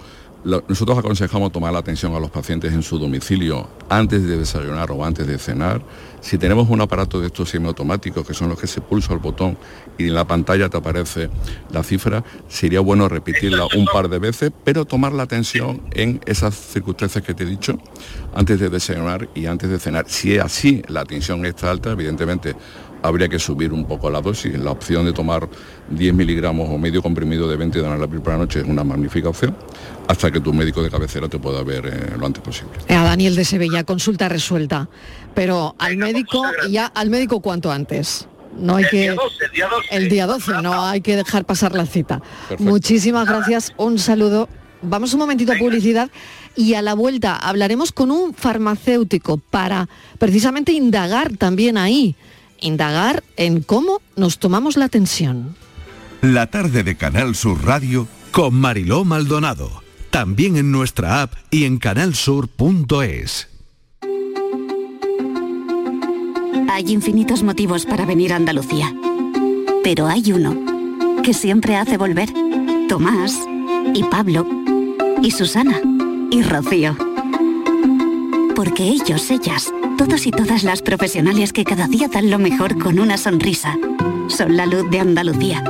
Nosotros 0.46 0.96
aconsejamos 0.96 1.50
tomar 1.50 1.72
la 1.72 1.80
atención 1.80 2.14
a 2.14 2.20
los 2.20 2.30
pacientes 2.30 2.72
en 2.72 2.84
su 2.84 3.00
domicilio 3.00 3.68
antes 3.88 4.22
de 4.22 4.38
desayunar 4.38 4.92
o 4.92 5.04
antes 5.04 5.26
de 5.26 5.38
cenar. 5.38 5.82
Si 6.20 6.38
tenemos 6.38 6.70
un 6.70 6.80
aparato 6.80 7.20
de 7.20 7.26
estos 7.26 7.50
semiautomáticos, 7.50 8.24
que 8.24 8.32
son 8.32 8.50
los 8.50 8.60
que 8.60 8.68
se 8.68 8.80
pulsa 8.80 9.12
el 9.12 9.18
botón 9.18 9.58
y 9.98 10.06
en 10.06 10.14
la 10.14 10.24
pantalla 10.24 10.68
te 10.68 10.76
aparece 10.76 11.30
la 11.72 11.82
cifra, 11.82 12.22
sería 12.46 12.78
bueno 12.78 13.08
repetirla 13.08 13.66
un 13.76 13.86
par 13.86 14.08
de 14.08 14.20
veces, 14.20 14.52
pero 14.62 14.84
tomar 14.84 15.12
la 15.12 15.24
atención 15.24 15.82
en 15.90 16.20
esas 16.26 16.54
circunstancias 16.54 17.24
que 17.24 17.34
te 17.34 17.42
he 17.42 17.46
dicho, 17.46 17.76
antes 18.32 18.60
de 18.60 18.68
desayunar 18.68 19.28
y 19.34 19.46
antes 19.46 19.68
de 19.68 19.80
cenar. 19.80 20.04
Si 20.08 20.36
es 20.36 20.44
así, 20.44 20.80
la 20.86 21.04
tensión 21.04 21.44
está 21.44 21.72
alta, 21.72 21.90
evidentemente 21.90 22.54
habría 23.02 23.28
que 23.28 23.38
subir 23.38 23.72
un 23.72 23.84
poco 23.84 24.10
la 24.10 24.20
dosis. 24.20 24.58
La 24.58 24.70
opción 24.70 25.04
de 25.04 25.12
tomar 25.12 25.48
10 25.90 26.14
miligramos 26.14 26.68
o 26.68 26.78
medio 26.78 27.02
comprimido 27.02 27.48
de 27.48 27.56
20 27.56 27.80
de 27.80 27.86
analapril 27.86 28.20
por 28.20 28.32
la 28.32 28.38
noche 28.38 28.60
es 28.60 28.66
una 28.66 28.84
magnífica 28.84 29.28
opción, 29.28 29.56
hasta 30.08 30.30
que 30.30 30.40
tu 30.40 30.52
médico 30.52 30.82
de 30.82 30.90
cabecera 30.90 31.28
te 31.28 31.38
pueda 31.38 31.62
ver 31.62 31.86
eh, 31.86 32.16
lo 32.18 32.26
antes 32.26 32.42
posible. 32.42 32.72
A 32.88 33.04
Daniel 33.04 33.34
de 33.36 33.44
Sevilla, 33.44 33.84
consulta 33.84 34.28
resuelta. 34.28 34.88
Pero 35.34 35.74
al 35.78 35.96
médico, 35.96 36.42
ya 36.70 36.86
al 36.86 37.10
médico 37.10 37.40
cuanto 37.40 37.70
antes. 37.70 38.26
No 38.58 38.76
hay 38.76 38.84
El 38.84 38.90
que 38.90 39.00
día 39.02 39.14
12, 39.14 39.44
el 39.44 39.50
día 39.52 39.68
12. 39.68 39.96
el 39.96 40.08
día 40.08 40.26
12, 40.26 40.52
no 40.62 40.86
hay 40.86 41.00
que 41.02 41.16
dejar 41.16 41.44
pasar 41.44 41.74
la 41.74 41.86
cita. 41.86 42.22
Muchísimas 42.58 43.26
gracias, 43.26 43.72
un 43.76 43.98
saludo. 43.98 44.48
Vamos 44.82 45.12
un 45.12 45.20
momentito 45.20 45.52
a 45.52 45.56
publicidad 45.56 46.10
y 46.54 46.74
a 46.74 46.82
la 46.82 46.94
vuelta 46.94 47.36
hablaremos 47.36 47.92
con 47.92 48.10
un 48.10 48.34
farmacéutico 48.34 49.38
para 49.38 49.88
precisamente 50.18 50.72
indagar 50.72 51.36
también 51.36 51.76
ahí, 51.76 52.14
indagar 52.60 53.22
en 53.36 53.62
cómo 53.62 54.00
nos 54.16 54.38
tomamos 54.38 54.76
la 54.76 54.88
tensión. 54.88 55.54
La 56.32 56.48
tarde 56.48 56.82
de 56.82 56.96
Canal 56.96 57.36
Sur 57.36 57.64
Radio 57.64 58.08
Con 58.32 58.52
Mariló 58.52 59.04
Maldonado. 59.04 59.84
También 60.10 60.56
en 60.56 60.72
nuestra 60.72 61.22
app 61.22 61.34
y 61.52 61.66
en 61.66 61.78
canalsur.es. 61.78 63.48
Hay 66.68 66.92
infinitos 66.92 67.44
motivos 67.44 67.86
para 67.86 68.04
venir 68.04 68.32
a 68.32 68.36
Andalucía. 68.36 68.92
Pero 69.84 70.08
hay 70.08 70.32
uno 70.32 70.56
que 71.22 71.32
siempre 71.32 71.76
hace 71.76 71.96
volver. 71.96 72.28
Tomás 72.88 73.38
y 73.94 74.02
Pablo 74.02 74.48
y 75.22 75.30
Susana 75.30 75.80
y 76.32 76.42
Rocío. 76.42 76.96
Porque 78.56 78.82
ellos, 78.82 79.30
ellas, 79.30 79.72
todos 79.96 80.26
y 80.26 80.32
todas 80.32 80.64
las 80.64 80.82
profesionales 80.82 81.52
que 81.52 81.62
cada 81.62 81.86
día 81.86 82.08
dan 82.08 82.30
lo 82.30 82.40
mejor 82.40 82.76
con 82.78 82.98
una 82.98 83.16
sonrisa, 83.16 83.76
son 84.26 84.56
la 84.56 84.66
luz 84.66 84.90
de 84.90 84.98
Andalucía. 84.98 85.62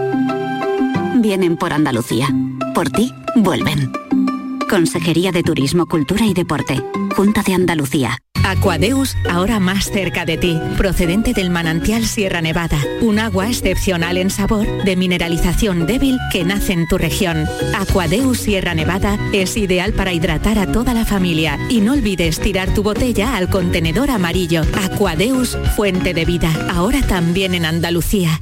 Vienen 1.27 1.57
por 1.57 1.73
Andalucía. 1.73 2.29
Por 2.73 2.89
ti, 2.89 3.12
vuelven. 3.35 3.91
Consejería 4.71 5.33
de 5.33 5.43
Turismo, 5.43 5.87
Cultura 5.87 6.25
y 6.25 6.35
Deporte. 6.35 6.81
Junta 7.17 7.43
de 7.43 7.53
Andalucía. 7.53 8.17
Aquadeus, 8.45 9.17
ahora 9.29 9.59
más 9.59 9.91
cerca 9.91 10.25
de 10.25 10.37
ti, 10.37 10.57
procedente 10.77 11.33
del 11.33 11.51
manantial 11.51 12.07
Sierra 12.07 12.43
Nevada, 12.43 12.79
un 13.01 13.19
agua 13.19 13.49
excepcional 13.49 14.19
en 14.19 14.31
sabor, 14.31 14.69
de 14.85 14.95
mineralización 14.95 15.89
débil 15.89 16.17
que 16.31 16.45
nace 16.45 16.75
en 16.75 16.87
tu 16.87 16.97
región. 16.97 17.45
Aquadeus 17.77 18.39
Sierra 18.39 18.75
Nevada 18.75 19.19
es 19.33 19.57
ideal 19.57 19.95
para 19.95 20.12
hidratar 20.12 20.61
a 20.61 20.71
toda 20.71 20.95
la 20.95 21.05
familia 21.05 21.59
y 21.69 21.81
no 21.81 21.95
olvides 21.95 22.39
tirar 22.39 22.73
tu 22.73 22.85
botella 22.85 23.37
al 23.37 23.51
contenedor 23.51 24.11
amarillo. 24.11 24.62
Aquadeus, 24.81 25.59
fuente 25.75 26.15
de 26.15 26.25
vida, 26.25 26.53
ahora 26.73 27.03
también 27.03 27.57
en 27.57 27.65
Andalucía. 27.65 28.41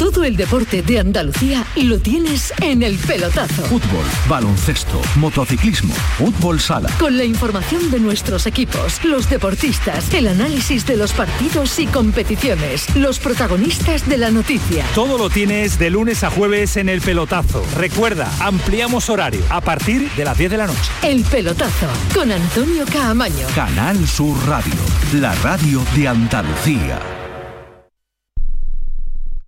Todo 0.00 0.24
el 0.24 0.34
deporte 0.34 0.80
de 0.80 0.98
Andalucía 0.98 1.66
lo 1.76 1.98
tienes 1.98 2.54
en 2.62 2.82
el 2.82 2.96
pelotazo. 2.96 3.62
Fútbol, 3.64 4.02
baloncesto, 4.30 4.98
motociclismo, 5.16 5.92
fútbol 6.16 6.58
sala. 6.58 6.88
Con 6.98 7.18
la 7.18 7.24
información 7.24 7.90
de 7.90 8.00
nuestros 8.00 8.46
equipos, 8.46 9.04
los 9.04 9.28
deportistas, 9.28 10.14
el 10.14 10.28
análisis 10.28 10.86
de 10.86 10.96
los 10.96 11.12
partidos 11.12 11.78
y 11.78 11.86
competiciones, 11.86 12.96
los 12.96 13.18
protagonistas 13.18 14.08
de 14.08 14.16
la 14.16 14.30
noticia. 14.30 14.86
Todo 14.94 15.18
lo 15.18 15.28
tienes 15.28 15.78
de 15.78 15.90
lunes 15.90 16.24
a 16.24 16.30
jueves 16.30 16.78
en 16.78 16.88
el 16.88 17.02
pelotazo. 17.02 17.62
Recuerda, 17.76 18.32
ampliamos 18.40 19.10
horario 19.10 19.42
a 19.50 19.60
partir 19.60 20.10
de 20.12 20.24
las 20.24 20.38
10 20.38 20.50
de 20.50 20.56
la 20.56 20.66
noche. 20.66 20.90
El 21.02 21.24
pelotazo 21.24 21.88
con 22.14 22.32
Antonio 22.32 22.86
Caamaño. 22.90 23.46
Canal 23.54 24.08
Sur 24.08 24.34
Radio, 24.48 24.80
la 25.12 25.34
radio 25.34 25.84
de 25.94 26.08
Andalucía. 26.08 27.19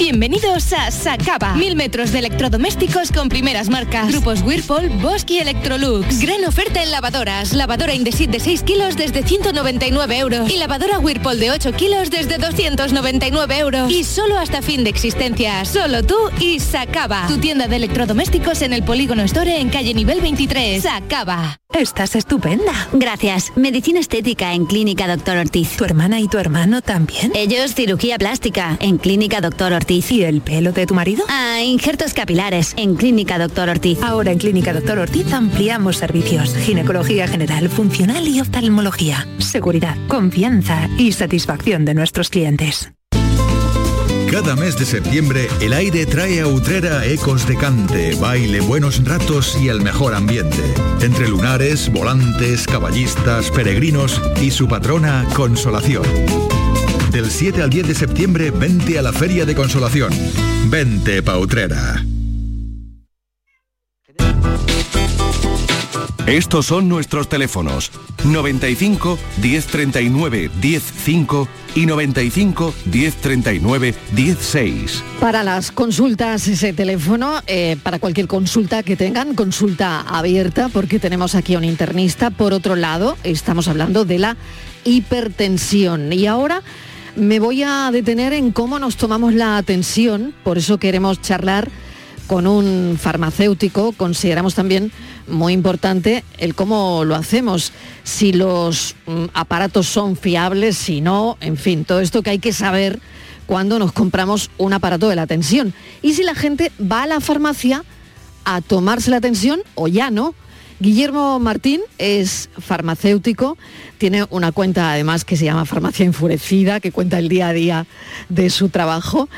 Bienvenidos 0.00 0.72
a 0.72 0.90
Sacaba. 0.90 1.52
Mil 1.56 1.76
metros 1.76 2.10
de 2.10 2.20
electrodomésticos 2.20 3.12
con 3.12 3.28
primeras 3.28 3.68
marcas. 3.68 4.08
Grupos 4.08 4.40
Whirlpool, 4.40 4.88
Bosch 5.02 5.30
y 5.30 5.40
Electrolux. 5.40 6.20
Gran 6.20 6.42
oferta 6.46 6.82
en 6.82 6.90
lavadoras. 6.90 7.52
Lavadora 7.52 7.92
Indesit 7.92 8.30
de 8.30 8.40
6 8.40 8.62
kilos 8.62 8.96
desde 8.96 9.22
199 9.22 10.18
euros. 10.18 10.50
Y 10.50 10.56
lavadora 10.56 10.98
Whirlpool 10.98 11.38
de 11.38 11.50
8 11.50 11.72
kilos 11.72 12.10
desde 12.10 12.38
299 12.38 13.58
euros. 13.58 13.92
Y 13.92 14.04
solo 14.04 14.38
hasta 14.38 14.62
fin 14.62 14.84
de 14.84 14.90
existencia. 14.90 15.66
Solo 15.66 16.02
tú 16.02 16.16
y 16.40 16.60
Sacaba. 16.60 17.26
Tu 17.28 17.36
tienda 17.36 17.68
de 17.68 17.76
electrodomésticos 17.76 18.62
en 18.62 18.72
el 18.72 18.82
Polígono 18.82 19.22
Store 19.24 19.60
en 19.60 19.68
calle 19.68 19.92
nivel 19.92 20.22
23. 20.22 20.82
Sacaba. 20.82 21.60
Estás 21.74 22.16
estupenda. 22.16 22.88
Gracias. 22.92 23.52
Medicina 23.54 24.00
estética 24.00 24.54
en 24.54 24.64
Clínica 24.64 25.06
Doctor 25.06 25.36
Ortiz. 25.36 25.76
¿Tu 25.76 25.84
hermana 25.84 26.20
y 26.20 26.26
tu 26.26 26.38
hermano 26.38 26.80
también? 26.80 27.32
Ellos 27.34 27.74
cirugía 27.74 28.18
plástica 28.18 28.78
en 28.80 28.96
Clínica 28.96 29.42
Doctor 29.42 29.74
Ortiz. 29.74 29.89
¿Y 29.90 30.22
el 30.22 30.40
pelo 30.40 30.70
de 30.70 30.86
tu 30.86 30.94
marido? 30.94 31.24
Ah, 31.28 31.62
injertos 31.64 32.14
capilares 32.14 32.74
en 32.76 32.94
Clínica 32.94 33.40
Doctor 33.40 33.68
Ortiz. 33.68 34.00
Ahora 34.04 34.30
en 34.30 34.38
Clínica 34.38 34.72
Doctor 34.72 35.00
Ortiz 35.00 35.32
ampliamos 35.32 35.96
servicios. 35.96 36.54
Ginecología 36.54 37.26
general, 37.26 37.68
funcional 37.68 38.28
y 38.28 38.40
oftalmología. 38.40 39.26
Seguridad, 39.38 39.96
confianza 40.06 40.88
y 40.96 41.10
satisfacción 41.10 41.84
de 41.84 41.94
nuestros 41.94 42.30
clientes. 42.30 42.92
Cada 44.30 44.54
mes 44.54 44.78
de 44.78 44.84
septiembre 44.84 45.48
el 45.60 45.72
aire 45.72 46.06
trae 46.06 46.40
a 46.40 46.46
Utrera 46.46 47.04
ecos 47.04 47.48
de 47.48 47.56
cante, 47.56 48.14
baile, 48.14 48.60
buenos 48.60 49.04
ratos 49.04 49.58
y 49.60 49.70
el 49.70 49.80
mejor 49.80 50.14
ambiente. 50.14 50.62
Entre 51.00 51.26
lunares, 51.26 51.92
volantes, 51.92 52.64
caballistas, 52.68 53.50
peregrinos 53.50 54.22
y 54.40 54.52
su 54.52 54.68
patrona 54.68 55.26
Consolación. 55.34 56.04
Del 57.12 57.28
7 57.28 57.62
al 57.62 57.70
10 57.70 57.88
de 57.88 57.94
septiembre 57.94 58.52
vente 58.52 58.96
a 58.96 59.02
la 59.02 59.12
Feria 59.12 59.44
de 59.44 59.56
Consolación. 59.56 60.12
Vente 60.68 61.22
pa 61.24 61.38
Utrera. 61.38 62.04
Estos 66.26 66.66
son 66.66 66.88
nuestros 66.88 67.28
teléfonos 67.28 67.90
95 68.22 69.18
1039 69.42 70.50
105 70.60 71.48
y 71.74 71.86
95 71.86 72.74
1039 72.84 73.94
16. 74.12 75.02
Para 75.18 75.42
las 75.42 75.72
consultas, 75.72 76.46
ese 76.46 76.72
teléfono, 76.72 77.40
eh, 77.48 77.76
para 77.82 77.98
cualquier 77.98 78.28
consulta 78.28 78.84
que 78.84 78.94
tengan, 78.94 79.34
consulta 79.34 80.02
abierta, 80.02 80.68
porque 80.68 81.00
tenemos 81.00 81.34
aquí 81.34 81.56
a 81.56 81.58
un 81.58 81.64
internista. 81.64 82.30
Por 82.30 82.52
otro 82.52 82.76
lado, 82.76 83.16
estamos 83.24 83.66
hablando 83.66 84.04
de 84.04 84.20
la 84.20 84.36
hipertensión. 84.84 86.12
Y 86.12 86.26
ahora 86.26 86.62
me 87.16 87.40
voy 87.40 87.62
a 87.62 87.90
detener 87.92 88.32
en 88.32 88.52
cómo 88.52 88.78
nos 88.78 88.96
tomamos 88.96 89.34
la 89.34 89.56
atención, 89.56 90.34
por 90.44 90.58
eso 90.58 90.78
queremos 90.78 91.20
charlar 91.20 91.70
con 92.26 92.46
un 92.46 92.96
farmacéutico, 93.00 93.92
consideramos 93.92 94.54
también 94.54 94.92
muy 95.26 95.52
importante 95.52 96.24
el 96.38 96.54
cómo 96.54 97.04
lo 97.04 97.16
hacemos, 97.16 97.72
si 98.04 98.32
los 98.32 98.94
mm, 99.06 99.24
aparatos 99.34 99.86
son 99.86 100.16
fiables, 100.16 100.76
si 100.76 101.00
no, 101.00 101.36
en 101.40 101.56
fin, 101.56 101.84
todo 101.84 102.00
esto 102.00 102.22
que 102.22 102.30
hay 102.30 102.38
que 102.38 102.52
saber 102.52 103.00
cuando 103.46 103.80
nos 103.80 103.90
compramos 103.90 104.50
un 104.58 104.72
aparato 104.72 105.08
de 105.08 105.16
la 105.16 105.26
tensión. 105.26 105.74
Y 106.02 106.14
si 106.14 106.22
la 106.22 106.36
gente 106.36 106.70
va 106.80 107.02
a 107.02 107.06
la 107.08 107.20
farmacia 107.20 107.84
a 108.44 108.60
tomarse 108.60 109.10
la 109.10 109.20
tensión 109.20 109.60
o 109.74 109.88
ya 109.88 110.10
no. 110.10 110.34
Guillermo 110.80 111.38
Martín 111.38 111.82
es 111.98 112.48
farmacéutico, 112.58 113.58
tiene 113.98 114.24
una 114.30 114.50
cuenta 114.50 114.90
además 114.90 115.26
que 115.26 115.36
se 115.36 115.44
llama 115.44 115.66
Farmacia 115.66 116.06
Enfurecida, 116.06 116.80
que 116.80 116.90
cuenta 116.90 117.18
el 117.18 117.28
día 117.28 117.48
a 117.48 117.52
día 117.52 117.86
de 118.30 118.48
su 118.48 118.70
trabajo. 118.70 119.28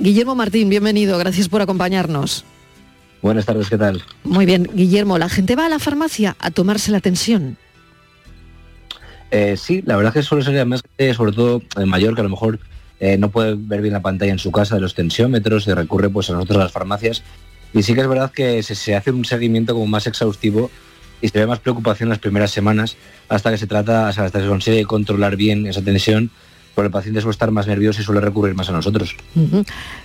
Guillermo 0.00 0.34
Martín, 0.34 0.68
bienvenido, 0.68 1.16
gracias 1.16 1.48
por 1.48 1.62
acompañarnos. 1.62 2.44
Buenas 3.22 3.46
tardes, 3.46 3.70
¿qué 3.70 3.78
tal? 3.78 4.02
Muy 4.24 4.46
bien, 4.46 4.68
Guillermo, 4.74 5.16
¿la 5.16 5.28
gente 5.28 5.54
va 5.54 5.66
a 5.66 5.68
la 5.68 5.78
farmacia 5.78 6.34
a 6.40 6.50
tomarse 6.50 6.90
la 6.90 6.98
tensión? 6.98 7.56
Eh, 9.30 9.56
sí, 9.56 9.82
la 9.86 9.94
verdad 9.94 10.10
es 10.16 10.24
que 10.24 10.28
suele 10.28 10.44
ser 10.44 10.66
más, 10.66 10.82
sobre 11.14 11.32
todo 11.32 11.62
el 11.76 11.86
mayor, 11.86 12.16
que 12.16 12.22
a 12.22 12.24
lo 12.24 12.30
mejor 12.30 12.58
eh, 12.98 13.16
no 13.16 13.30
puede 13.30 13.54
ver 13.56 13.80
bien 13.80 13.94
la 13.94 14.02
pantalla 14.02 14.32
en 14.32 14.40
su 14.40 14.50
casa 14.50 14.74
de 14.74 14.80
los 14.80 14.96
tensiómetros 14.96 15.68
y 15.68 15.72
recurre 15.72 16.10
pues 16.10 16.30
a 16.30 16.32
nosotros 16.32 16.58
a 16.58 16.64
las 16.64 16.72
farmacias. 16.72 17.22
Y 17.72 17.82
sí 17.82 17.94
que 17.94 18.00
es 18.00 18.08
verdad 18.08 18.32
que 18.32 18.62
se, 18.62 18.94
hace 18.94 19.10
un 19.10 19.24
seguimiento 19.24 19.74
como 19.74 19.86
más 19.86 20.06
exhaustivo 20.06 20.70
y 21.22 21.28
se 21.28 21.38
ve 21.38 21.46
más 21.46 21.60
preocupación 21.60 22.08
las 22.08 22.18
primeras 22.18 22.50
semanas 22.50 22.96
hasta 23.28 23.50
que 23.50 23.58
se 23.58 23.66
trata, 23.66 24.08
hasta 24.08 24.30
que 24.30 24.40
se 24.40 24.48
consigue 24.48 24.84
controlar 24.84 25.36
bien 25.36 25.66
esa 25.66 25.82
tensión 25.82 26.30
por 26.74 26.84
el 26.84 26.90
paciente 26.90 27.20
suele 27.20 27.32
estar 27.32 27.50
más 27.50 27.66
nervioso 27.66 28.00
y 28.00 28.04
suele 28.04 28.20
recurrir 28.20 28.54
más 28.54 28.68
a 28.68 28.72
nosotros. 28.72 29.16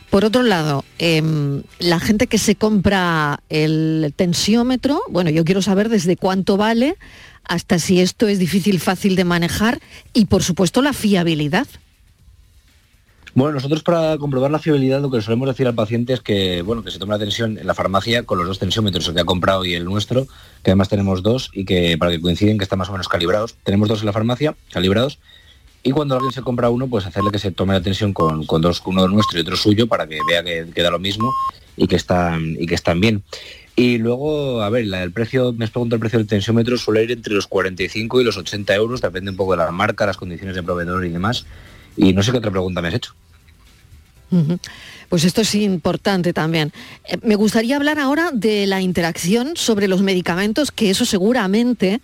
Por 0.10 0.26
otro 0.26 0.44
lado, 0.44 0.84
em, 0.98 1.62
la 1.80 2.00
gente 2.00 2.28
que 2.28 2.38
se 2.38 2.56
compra 2.56 3.40
el 3.50 4.14
tensiómetro, 4.16 5.02
bueno, 5.10 5.30
yo 5.30 5.46
quiero 5.46 5.62
saber 5.62 5.90
desde 5.90 6.18
cuánto 6.18 6.58
vale 6.58 6.96
hasta 7.44 7.80
si 7.80 8.02
esto 8.02 8.28
es 8.28 8.40
difícil, 8.40 8.80
fácil 8.80 9.16
de 9.16 9.24
manejar 9.24 9.80
y 10.14 10.26
por 10.26 10.44
supuesto 10.44 10.82
la 10.82 10.94
fiabilidad. 10.94 11.68
Bueno, 13.36 13.56
nosotros 13.56 13.84
para 13.84 14.18
comprobar 14.18 14.50
la 14.50 14.60
fiabilidad 14.60 15.02
lo 15.02 15.12
que 15.12 15.22
solemos 15.22 15.50
decir 15.50 15.68
al 15.68 15.76
paciente 15.76 16.14
es 16.14 16.22
que, 16.22 16.62
bueno, 16.62 16.84
que 16.84 16.92
se 16.92 17.00
tome 17.00 17.12
la 17.12 17.20
tensión 17.20 17.58
en 17.58 17.68
la 17.68 17.74
farmacia 17.74 18.24
con 18.24 18.38
los 18.38 18.48
dos 18.48 18.60
tensiómetros, 18.60 19.10
el 19.10 19.14
que 19.14 19.20
ha 19.20 19.26
comprado 19.26 19.66
y 19.66 19.74
el 19.74 19.84
nuestro, 19.84 20.26
que 20.64 20.72
además 20.72 20.88
tenemos 20.88 21.22
dos 21.22 21.52
y 21.52 21.66
que 21.66 21.98
para 21.98 22.12
que 22.12 22.22
coinciden 22.22 22.58
que 22.58 22.64
están 22.64 22.80
más 22.80 22.88
o 22.88 22.94
menos 22.94 23.10
calibrados. 23.10 23.56
Tenemos 23.66 23.90
dos 23.90 24.00
en 24.00 24.06
la 24.06 24.14
farmacia, 24.14 24.56
calibrados, 24.72 25.20
y 25.84 25.92
cuando 25.92 26.16
alguien 26.16 26.32
se 26.32 26.44
compra 26.44 26.70
uno, 26.70 26.88
pues 26.88 27.06
hacerle 27.06 27.30
que 27.30 27.40
se 27.40 27.52
tome 27.52 27.74
la 27.74 27.82
tensión 27.82 28.14
con, 28.14 28.46
con 28.46 28.62
dos, 28.62 28.82
uno 28.86 29.06
nuestro 29.10 29.38
y 29.38 29.42
otro 29.42 29.58
suyo 29.58 29.88
para 29.88 30.08
que 30.08 30.18
vea 30.26 30.42
que 30.42 30.68
queda 30.74 30.90
lo 30.90 31.00
mismo 31.00 31.30
y 31.76 31.88
que 31.88 31.98
están, 31.98 32.56
y 32.58 32.66
que 32.68 32.76
están 32.76 33.02
bien. 33.02 33.22
Y 33.76 33.98
luego, 33.98 34.62
a 34.62 34.70
ver, 34.70 34.86
el 34.86 35.12
precio, 35.12 35.52
me 35.52 35.66
has 35.66 35.72
preguntado 35.72 35.98
el 35.98 36.00
precio 36.00 36.20
del 36.20 36.28
tensiómetro, 36.30 36.78
suele 36.78 37.04
ir 37.04 37.12
entre 37.12 37.34
los 37.34 37.48
45 37.48 38.22
y 38.22 38.24
los 38.24 38.38
80 38.38 38.74
euros, 38.76 39.02
depende 39.02 39.32
un 39.32 39.36
poco 39.36 39.52
de 39.52 39.58
la 39.58 39.72
marca, 39.72 40.06
las 40.06 40.16
condiciones 40.16 40.56
de 40.56 40.64
proveedor 40.64 41.06
y 41.06 41.10
demás. 41.10 41.46
Y 41.98 42.14
no 42.14 42.24
sé 42.24 42.32
qué 42.32 42.38
otra 42.38 42.52
pregunta 42.52 42.82
me 42.82 42.88
has 42.88 42.94
hecho. 42.94 43.14
Pues 45.10 45.24
esto 45.24 45.42
es 45.42 45.56
importante 45.56 46.34
también. 46.34 46.74
Eh, 47.08 47.18
me 47.22 47.36
gustaría 47.36 47.76
hablar 47.76 48.00
ahora 48.00 48.32
de 48.32 48.66
la 48.68 48.82
interacción 48.82 49.54
sobre 49.56 49.88
los 49.88 50.02
medicamentos, 50.02 50.72
que 50.72 50.90
eso 50.90 51.06
seguramente 51.06 52.02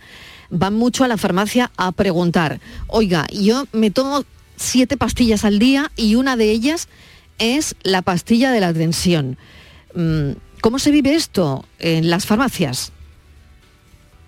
van 0.50 0.74
mucho 0.74 1.04
a 1.04 1.08
la 1.08 1.16
farmacia 1.16 1.70
a 1.76 1.92
preguntar, 1.92 2.60
oiga, 2.86 3.26
yo 3.32 3.66
me 3.72 3.90
tomo 3.90 4.24
siete 4.56 4.96
pastillas 4.96 5.44
al 5.44 5.58
día 5.58 5.90
y 5.96 6.14
una 6.14 6.36
de 6.36 6.50
ellas 6.50 6.88
es 7.38 7.74
la 7.82 8.02
pastilla 8.02 8.52
de 8.52 8.60
la 8.60 8.72
tensión. 8.72 9.36
Mm, 9.94 10.32
¿Cómo 10.60 10.78
se 10.78 10.90
vive 10.90 11.14
esto 11.14 11.64
en 11.78 12.08
las 12.08 12.26
farmacias? 12.26 12.92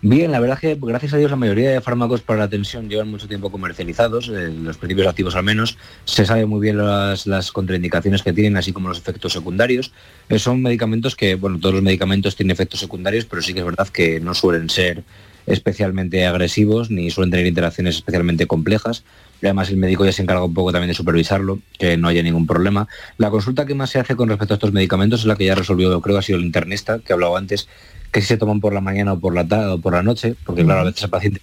Bien, 0.06 0.30
la 0.30 0.38
verdad 0.38 0.58
es 0.58 0.60
que 0.60 0.86
gracias 0.86 1.14
a 1.14 1.16
Dios 1.16 1.30
la 1.30 1.38
mayoría 1.38 1.70
de 1.70 1.80
fármacos 1.80 2.20
para 2.20 2.40
la 2.40 2.48
tensión 2.50 2.90
llevan 2.90 3.10
mucho 3.10 3.26
tiempo 3.26 3.50
comercializados, 3.50 4.28
eh, 4.28 4.52
los 4.52 4.76
principios 4.76 5.06
activos 5.06 5.34
al 5.34 5.44
menos, 5.44 5.78
se 6.04 6.26
sabe 6.26 6.44
muy 6.44 6.60
bien 6.60 6.76
las, 6.76 7.50
contraindicaciones 7.52 8.22
que 8.22 8.34
tienen, 8.34 8.58
así 8.58 8.74
como 8.74 8.90
los 8.90 8.98
efectos 8.98 9.32
secundarios. 9.32 9.92
Eh, 10.28 10.38
son 10.38 10.60
medicamentos 10.60 11.16
que, 11.16 11.36
bueno, 11.36 11.58
todos 11.58 11.76
los 11.76 11.82
medicamentos 11.82 12.36
tienen 12.36 12.50
efectos 12.50 12.80
secundarios, 12.80 13.24
pero 13.24 13.40
sí 13.40 13.54
que 13.54 13.60
es 13.60 13.64
verdad 13.64 13.88
que 13.88 14.20
no 14.20 14.34
suelen 14.34 14.68
ser 14.68 15.04
especialmente 15.46 16.26
agresivos 16.26 16.90
ni 16.90 17.10
suelen 17.10 17.30
tener 17.30 17.46
interacciones 17.46 17.96
especialmente 17.96 18.46
complejas. 18.46 19.04
Además 19.42 19.70
el 19.70 19.78
médico 19.78 20.04
ya 20.04 20.12
se 20.12 20.22
encarga 20.22 20.44
un 20.44 20.52
poco 20.52 20.70
también 20.70 20.88
de 20.88 20.94
supervisarlo, 20.94 21.60
que 21.78 21.96
no 21.96 22.08
haya 22.08 22.22
ningún 22.22 22.46
problema. 22.46 22.88
La 23.16 23.30
consulta 23.30 23.64
que 23.64 23.74
más 23.74 23.88
se 23.88 24.00
hace 24.00 24.16
con 24.16 24.28
respecto 24.28 24.52
a 24.52 24.56
estos 24.56 24.72
medicamentos 24.72 25.20
es 25.20 25.26
la 25.26 25.36
que 25.36 25.46
ya 25.46 25.54
resolvió, 25.54 25.98
creo 26.02 26.16
que 26.16 26.18
ha 26.18 26.22
sido 26.22 26.38
el 26.38 26.44
internista, 26.44 26.98
que 26.98 27.12
hablaba 27.14 27.38
antes, 27.38 27.68
que 28.14 28.20
si 28.20 28.28
se 28.28 28.36
toman 28.36 28.60
por 28.60 28.72
la 28.72 28.80
mañana 28.80 29.14
o 29.14 29.18
por 29.18 29.34
la 29.34 29.44
tarde 29.44 29.72
o 29.72 29.78
por 29.78 29.92
la 29.92 30.04
noche, 30.04 30.36
porque 30.46 30.62
claro, 30.62 30.82
a 30.82 30.84
veces 30.84 31.02
el 31.02 31.10
paciente 31.10 31.40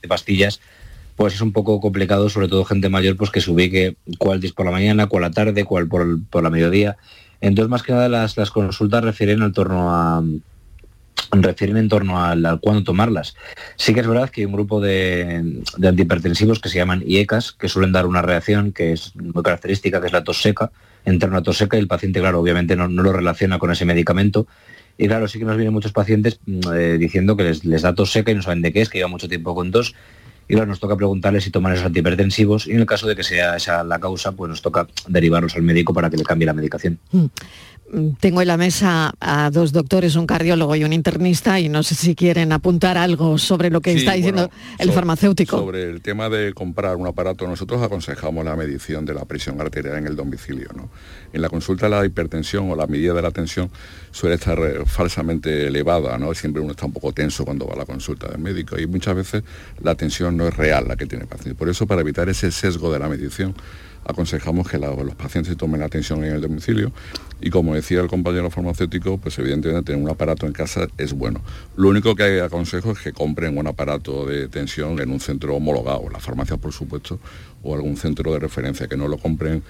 de 0.00 0.08
pastillas, 0.08 0.58
pues 1.16 1.34
es 1.34 1.42
un 1.42 1.52
poco 1.52 1.82
complicado, 1.82 2.30
sobre 2.30 2.48
todo 2.48 2.64
gente 2.64 2.88
mayor, 2.88 3.18
pues 3.18 3.30
que 3.30 3.42
se 3.42 3.50
ubique 3.50 3.96
cuál 4.16 4.42
es 4.42 4.52
por 4.52 4.64
la 4.64 4.72
mañana, 4.72 5.06
cuál 5.06 5.20
la 5.20 5.30
tarde, 5.30 5.64
cuál 5.64 5.86
por, 5.86 6.24
por 6.30 6.42
la 6.42 6.48
mediodía. 6.48 6.96
Entonces, 7.42 7.68
más 7.68 7.82
que 7.82 7.92
nada, 7.92 8.08
las, 8.08 8.38
las 8.38 8.50
consultas 8.50 9.04
refieren 9.04 9.42
al 9.42 9.52
torno 9.52 9.94
a, 9.94 10.22
refieren 11.30 11.76
en 11.76 11.90
torno 11.90 12.24
al, 12.24 12.58
cuándo 12.60 12.84
tomarlas. 12.84 13.36
Sí 13.76 13.92
que 13.92 14.00
es 14.00 14.06
verdad 14.06 14.30
que 14.30 14.40
hay 14.40 14.44
un 14.46 14.52
grupo 14.52 14.80
de, 14.80 15.62
antihipertensivos 15.76 16.58
que 16.58 16.70
se 16.70 16.78
llaman 16.78 17.02
IECAS, 17.06 17.52
que 17.52 17.68
suelen 17.68 17.92
dar 17.92 18.06
una 18.06 18.22
reacción 18.22 18.72
que 18.72 18.92
es 18.92 19.14
muy 19.16 19.42
característica, 19.42 20.00
que 20.00 20.06
es 20.06 20.12
la 20.12 20.24
tos 20.24 20.40
seca, 20.40 20.70
en 21.04 21.18
torno 21.18 21.36
a 21.36 21.42
tos 21.42 21.58
seca, 21.58 21.76
y 21.76 21.80
el 21.80 21.88
paciente, 21.88 22.20
claro, 22.20 22.40
obviamente 22.40 22.76
no, 22.76 22.88
lo 22.88 23.12
relaciona 23.12 23.58
con 23.58 23.70
ese 23.70 23.84
medicamento. 23.84 24.46
Y 24.96 25.08
claro, 25.08 25.26
sí 25.28 25.38
que 25.38 25.44
nos 25.44 25.56
vienen 25.56 25.72
muchos 25.72 25.92
pacientes 25.92 26.40
mm, 26.46 26.60
eh, 26.74 26.98
diciendo 26.98 27.36
que 27.36 27.44
les, 27.44 27.64
les, 27.64 27.82
da 27.82 27.94
tos 27.94 28.12
seca 28.12 28.30
y 28.30 28.34
no 28.34 28.42
saben 28.42 28.62
de 28.62 28.72
qué 28.72 28.80
es, 28.80 28.88
que 28.88 28.98
lleva 28.98 29.08
mucho 29.08 29.28
tiempo 29.28 29.54
con 29.54 29.70
tos. 29.70 29.94
Y 30.46 30.54
claro, 30.54 30.66
nos 30.66 30.78
toca 30.78 30.96
preguntarles 30.96 31.44
si 31.44 31.50
toman 31.50 31.72
esos 31.72 31.86
antihipertensivos 31.86 32.66
y 32.66 32.72
en 32.72 32.80
el 32.80 32.86
caso 32.86 33.06
de 33.06 33.16
que 33.16 33.22
sea 33.22 33.56
esa 33.56 33.82
la 33.82 33.98
causa, 33.98 34.32
pues 34.32 34.50
nos 34.50 34.60
toca 34.60 34.86
derivarlos 35.08 35.56
al 35.56 35.62
médico 35.62 35.94
para 35.94 36.10
que 36.10 36.18
le 36.18 36.24
cambie 36.24 36.46
la 36.46 36.52
medicación. 36.52 36.98
Mm. 37.12 37.26
Tengo 38.18 38.40
en 38.40 38.48
la 38.48 38.56
mesa 38.56 39.12
a 39.20 39.50
dos 39.50 39.70
doctores, 39.70 40.16
un 40.16 40.26
cardiólogo 40.26 40.74
y 40.74 40.84
un 40.84 40.92
internista, 40.92 41.60
y 41.60 41.68
no 41.68 41.82
sé 41.82 41.94
si 41.94 42.14
quieren 42.14 42.50
apuntar 42.50 42.96
algo 42.98 43.38
sobre 43.38 43.70
lo 43.70 43.80
que 43.80 43.92
está 43.92 44.14
diciendo 44.14 44.50
el 44.78 44.90
farmacéutico. 44.90 45.58
Sobre 45.58 45.84
el 45.84 46.00
tema 46.00 46.28
de 46.28 46.54
comprar 46.54 46.96
un 46.96 47.06
aparato, 47.06 47.46
nosotros 47.46 47.82
aconsejamos 47.82 48.44
la 48.44 48.56
medición 48.56 49.04
de 49.04 49.14
la 49.14 49.26
presión 49.26 49.60
arterial 49.60 49.98
en 49.98 50.06
el 50.06 50.16
domicilio. 50.16 50.70
¿no? 50.74 50.88
En 51.34 51.42
la 51.42 51.48
consulta 51.48 51.88
la 51.88 52.06
hipertensión 52.06 52.70
o 52.70 52.76
la 52.76 52.86
medida 52.86 53.12
de 53.12 53.20
la 53.20 53.32
tensión 53.32 53.68
suele 54.12 54.36
estar 54.36 54.56
eh, 54.60 54.84
falsamente 54.86 55.66
elevada, 55.66 56.16
¿no? 56.16 56.32
Siempre 56.32 56.62
uno 56.62 56.70
está 56.70 56.86
un 56.86 56.92
poco 56.92 57.12
tenso 57.12 57.44
cuando 57.44 57.66
va 57.66 57.74
a 57.74 57.78
la 57.78 57.84
consulta 57.84 58.28
del 58.28 58.38
médico 58.38 58.78
y 58.78 58.86
muchas 58.86 59.16
veces 59.16 59.42
la 59.82 59.96
tensión 59.96 60.36
no 60.36 60.46
es 60.46 60.56
real 60.56 60.86
la 60.86 60.94
que 60.94 61.06
tiene 61.06 61.24
el 61.24 61.28
paciente. 61.28 61.58
Por 61.58 61.68
eso, 61.68 61.88
para 61.88 62.02
evitar 62.02 62.28
ese 62.28 62.52
sesgo 62.52 62.92
de 62.92 63.00
la 63.00 63.08
medición, 63.08 63.52
aconsejamos 64.04 64.68
que 64.68 64.78
los 64.78 65.14
pacientes 65.16 65.56
tomen 65.56 65.82
atención 65.82 66.24
en 66.24 66.34
el 66.34 66.40
domicilio 66.40 66.92
y 67.40 67.50
como 67.50 67.74
decía 67.74 68.00
el 68.00 68.08
compañero 68.08 68.50
farmacéutico, 68.50 69.18
pues 69.18 69.38
evidentemente 69.38 69.92
tener 69.92 70.00
un 70.02 70.10
aparato 70.10 70.46
en 70.46 70.52
casa 70.52 70.86
es 70.98 71.14
bueno. 71.14 71.40
Lo 71.76 71.88
único 71.88 72.14
que 72.14 72.40
aconsejo 72.42 72.92
es 72.92 72.98
que 72.98 73.12
compren 73.12 73.58
un 73.58 73.66
aparato 73.66 74.26
de 74.26 74.48
tensión 74.48 75.00
en 75.00 75.10
un 75.10 75.20
centro 75.20 75.56
homologado, 75.56 76.08
la 76.10 76.20
farmacia 76.20 76.56
por 76.56 76.72
supuesto, 76.72 77.18
o 77.64 77.74
algún 77.74 77.96
centro 77.96 78.32
de 78.32 78.38
referencia, 78.38 78.86
que 78.86 78.96
no 78.96 79.08
lo 79.08 79.18
compren 79.18 79.62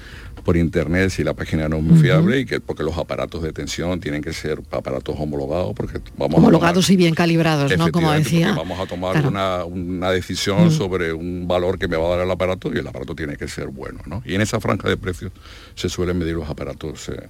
por 0.44 0.56
internet 0.56 1.10
si 1.10 1.24
la 1.24 1.32
página 1.32 1.68
no 1.68 1.76
es 1.76 1.82
muy 1.82 1.98
fiable 1.98 2.40
y 2.40 2.44
que 2.44 2.60
porque 2.60 2.82
los 2.82 2.98
aparatos 2.98 3.42
de 3.42 3.52
tensión 3.52 4.00
tienen 4.00 4.22
que 4.22 4.32
ser 4.32 4.60
aparatos 4.70 5.16
homologados 5.18 5.72
porque 5.74 6.00
vamos 6.16 6.38
homologados 6.38 6.90
y 6.90 6.96
bien 6.96 7.14
calibrados, 7.14 7.76
¿no? 7.78 7.90
Como 7.90 8.12
decía. 8.12 8.52
Vamos 8.54 8.78
a 8.78 8.86
tomar 8.86 9.24
una, 9.26 10.10
decisión 10.10 10.70
sobre 10.70 11.12
un 11.12 11.48
valor 11.48 11.78
que 11.78 11.88
me 11.88 11.96
va 11.96 12.06
a 12.06 12.16
dar 12.16 12.26
el 12.26 12.30
aparato 12.30 12.70
y 12.74 12.78
el 12.78 12.86
aparato 12.86 13.14
tiene 13.14 13.36
que 13.36 13.48
ser 13.48 13.68
bueno, 13.68 14.00
¿no? 14.06 14.22
Y 14.24 14.34
en 14.34 14.40
esa 14.40 14.60
franja 14.60 14.88
de 14.88 14.96
precios 14.96 15.32
se 15.74 15.88
suelen 15.88 16.18
medir 16.18 16.34
los 16.34 16.48
aparatos 16.48 17.08
eh, 17.08 17.28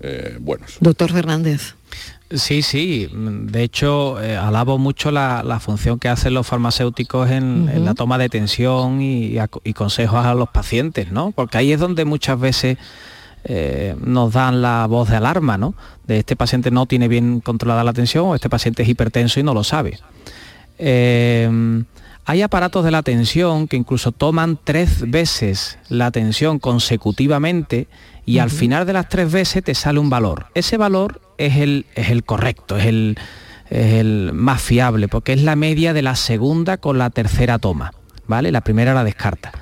eh, 0.00 0.36
buenos. 0.40 0.76
Doctor 0.80 1.12
Fernández. 1.12 1.74
Sí, 2.30 2.62
sí. 2.62 3.08
De 3.12 3.62
hecho, 3.62 4.20
eh, 4.20 4.36
alabo 4.36 4.78
mucho 4.78 5.12
la, 5.12 5.60
función 5.60 5.98
que 5.98 6.08
hacen 6.08 6.34
los 6.34 6.46
farmacéuticos 6.46 7.30
en, 7.30 7.84
la 7.84 7.94
toma 7.94 8.18
de 8.18 8.28
tensión 8.28 9.00
y, 9.00 9.38
consejos 9.74 10.24
a 10.24 10.34
los 10.34 10.48
pacientes, 10.48 11.12
¿no? 11.12 11.30
Porque 11.30 11.58
ahí 11.58 11.72
es 11.72 11.78
donde 11.78 12.04
muchas 12.04 12.38
veces 12.40 12.78
eh, 13.44 13.94
nos 14.00 14.32
dan 14.32 14.60
la 14.60 14.86
voz 14.88 15.08
de 15.08 15.16
alarma, 15.16 15.56
¿no? 15.56 15.74
De 16.04 16.18
este 16.18 16.34
paciente 16.34 16.72
no 16.72 16.86
tiene 16.86 17.06
bien 17.06 17.40
controlada 17.40 17.84
la 17.84 17.92
tensión 17.92 18.26
o 18.26 18.34
este 18.34 18.50
paciente 18.50 18.82
es 18.82 18.88
hipertenso 18.88 19.38
y 19.38 19.44
no 19.44 19.54
lo 19.54 19.62
sabe. 19.62 20.00
Eh, 20.78 21.48
hay 22.26 22.42
aparatos 22.42 22.84
de 22.84 22.90
la 22.90 23.02
tensión 23.02 23.68
que 23.68 23.76
incluso 23.76 24.10
toman 24.10 24.58
tres 24.62 25.08
veces 25.08 25.78
la 25.88 26.10
tensión 26.10 26.58
consecutivamente 26.58 27.86
y 28.24 28.38
al 28.40 28.50
final 28.50 28.84
de 28.84 28.92
las 28.92 29.08
tres 29.08 29.30
veces 29.30 29.62
te 29.62 29.76
sale 29.76 30.00
un 30.00 30.10
valor. 30.10 30.46
Ese 30.54 30.76
valor 30.76 31.20
es 31.38 31.56
el, 31.56 31.86
es 31.94 32.10
el 32.10 32.24
correcto, 32.24 32.76
es 32.76 32.86
el, 32.86 33.16
el 33.70 34.32
más 34.34 34.60
fiable, 34.60 35.06
porque 35.06 35.34
es 35.34 35.42
la 35.42 35.54
media 35.54 35.92
de 35.92 36.02
la 36.02 36.16
segunda 36.16 36.78
con 36.78 36.98
la 36.98 37.10
tercera 37.10 37.60
toma, 37.60 37.92
¿vale? 38.26 38.50
La 38.50 38.60
primera 38.60 38.92
la 38.92 39.04
descarta. 39.04 39.52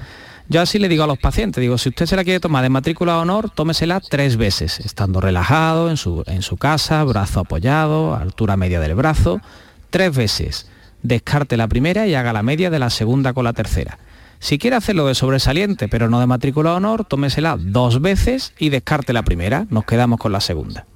Yo 0.49 0.63
así 0.63 0.79
le 0.79 0.89
digo 0.89 1.05
a 1.05 1.07
los 1.07 1.19
pacientes, 1.19 1.61
digo, 1.61 1.77
si 1.77 1.91
usted 1.91 2.07
se 2.07 2.17
la 2.17 2.25
quiere 2.25 2.41
tomar 2.41 2.63
de 2.63 2.71
matrícula 2.71 3.13
de 3.15 3.19
honor, 3.19 3.51
tómesela 3.51 4.01
tres 4.01 4.39
veces, 4.39 4.81
estando 4.81 5.21
relajado 5.21 5.91
en 5.91 5.99
su, 5.99 6.23
en 6.27 6.41
su 6.41 6.57
casa, 6.57 7.05
brazo 7.05 7.41
apoyado, 7.41 8.15
altura 8.15 8.57
media 8.57 8.81
del 8.81 8.95
brazo, 8.95 9.43
tres 9.91 10.17
veces. 10.17 10.67
Descarte 11.05 11.57
la 11.57 11.69
primera 11.69 12.09
y 12.09 12.17
haga 12.17 12.33
la 12.33 12.43
media 12.43 12.69
de 12.71 12.81
la 12.81 12.91
segunda 12.91 13.33
con 13.33 13.45
la 13.45 13.53
tercera. 13.53 14.01
Si 14.41 14.59
quiere 14.59 14.75
hacerlo 14.75 15.07
de 15.07 15.15
sobresaliente, 15.15 15.87
pero 15.87 16.11
no 16.11 16.19
de 16.19 16.27
matrícula 16.27 16.75
honor, 16.75 17.05
tómesela 17.05 17.57
dos 17.57 18.03
veces 18.03 18.53
y 18.59 18.71
descarte 18.71 19.13
la 19.13 19.23
primera, 19.23 19.67
nos 19.71 19.85
quedamos 19.85 20.19
con 20.19 20.33
la 20.33 20.41
segunda 20.41 20.87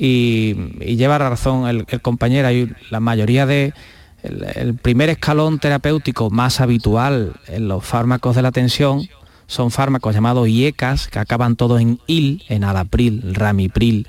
y, 0.00 0.54
lleva 0.96 1.18
razón 1.18 1.68
el, 1.68 1.86
compañero, 2.00 2.48
la 2.88 3.00
mayoría 3.00 3.44
de, 3.44 3.74
el, 4.22 4.74
primer 4.74 5.10
escalón 5.10 5.58
terapéutico 5.58 6.30
más 6.30 6.60
habitual 6.62 7.34
en 7.46 7.68
los 7.68 7.84
fármacos 7.84 8.34
de 8.34 8.42
la 8.42 8.50
tensión 8.50 9.02
son 9.46 9.70
fármacos 9.70 10.14
llamados 10.14 10.48
IECAS, 10.48 11.08
que 11.08 11.18
acaban 11.18 11.56
todos 11.56 11.82
en 11.82 12.00
IL, 12.06 12.44
en 12.48 12.64
alapril, 12.64 13.34
ramipril 13.34 14.08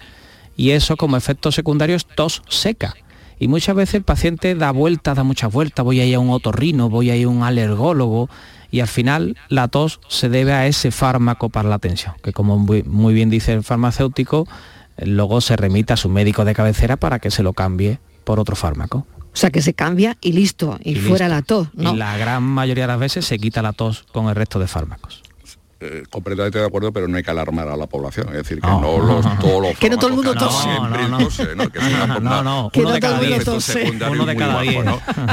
y 0.55 0.71
eso 0.71 0.95
como 0.95 1.17
efecto 1.17 1.51
secundario 1.51 1.97
es 1.97 2.05
tos 2.05 2.41
seca. 2.47 2.93
Y 3.41 3.47
muchas 3.47 3.75
veces 3.75 3.95
el 3.95 4.03
paciente 4.03 4.53
da 4.53 4.69
vueltas, 4.69 5.17
da 5.17 5.23
muchas 5.23 5.51
vueltas, 5.51 5.83
voy 5.83 5.99
a 5.99 6.05
ir 6.05 6.13
a 6.13 6.19
un 6.19 6.29
otorrino, 6.29 6.89
voy 6.89 7.09
a 7.09 7.15
ir 7.15 7.25
a 7.25 7.29
un 7.29 7.41
alergólogo 7.41 8.29
y 8.69 8.81
al 8.81 8.87
final 8.87 9.35
la 9.49 9.67
tos 9.67 9.99
se 10.07 10.29
debe 10.29 10.53
a 10.53 10.67
ese 10.67 10.91
fármaco 10.91 11.49
para 11.49 11.67
la 11.67 11.79
tensión, 11.79 12.13
que 12.21 12.33
como 12.33 12.59
muy, 12.59 13.13
bien 13.15 13.31
dice 13.31 13.53
el 13.53 13.63
farmacéutico, 13.63 14.47
luego 14.99 15.41
se 15.41 15.55
remite 15.55 15.91
a 15.91 15.97
su 15.97 16.07
médico 16.07 16.45
de 16.45 16.53
cabecera 16.53 16.97
para 16.97 17.17
que 17.17 17.31
se 17.31 17.41
lo 17.41 17.53
cambie 17.53 17.97
por 18.25 18.39
otro 18.39 18.55
fármaco. 18.55 19.07
O 19.33 19.35
sea, 19.35 19.49
que 19.49 19.63
se 19.63 19.73
cambia 19.73 20.17
y 20.21 20.33
listo, 20.33 20.77
y, 20.83 20.93
fuera 20.93 21.27
la 21.27 21.41
tos, 21.41 21.69
¿no? 21.73 21.95
Y 21.95 21.97
la 21.97 22.15
gran 22.17 22.43
mayoría 22.43 22.83
de 22.83 22.89
las 22.89 22.99
veces 22.99 23.25
se 23.25 23.39
quita 23.39 23.63
la 23.63 23.73
tos 23.73 24.05
con 24.11 24.27
el 24.27 24.35
resto 24.35 24.59
de 24.59 24.67
fármacos. 24.67 25.20
Eh, 25.83 26.03
completamente 26.11 26.59
de 26.59 26.65
acuerdo, 26.65 26.93
pero 26.93 27.07
no 27.07 27.17
hay 27.17 27.23
que 27.23 27.31
alarmar 27.31 27.67
a 27.67 27.75
la 27.75 27.87
población. 27.87 28.27
Es 28.27 28.35
decir, 28.35 28.61
que 28.61 28.67
no, 28.67 28.99
los, 28.99 29.39
todos 29.39 29.61
los 29.63 29.77
Que 29.79 29.89
no 29.89 29.97
todo 29.97 30.09
el 30.09 30.15
mundo 30.15 30.35
tose. 30.35 30.67
No, 30.67 30.87
no, 30.87 31.07
no. 31.07 31.29
Que 31.71 32.19
no, 32.21 32.43
no, 32.43 32.71
uno 32.75 32.91
de 32.91 32.99
cada 32.99 33.19
diez. 33.19 33.47
Uno 33.47 34.25
de 34.25 34.35
cada 34.35 34.61
diez. 34.61 34.85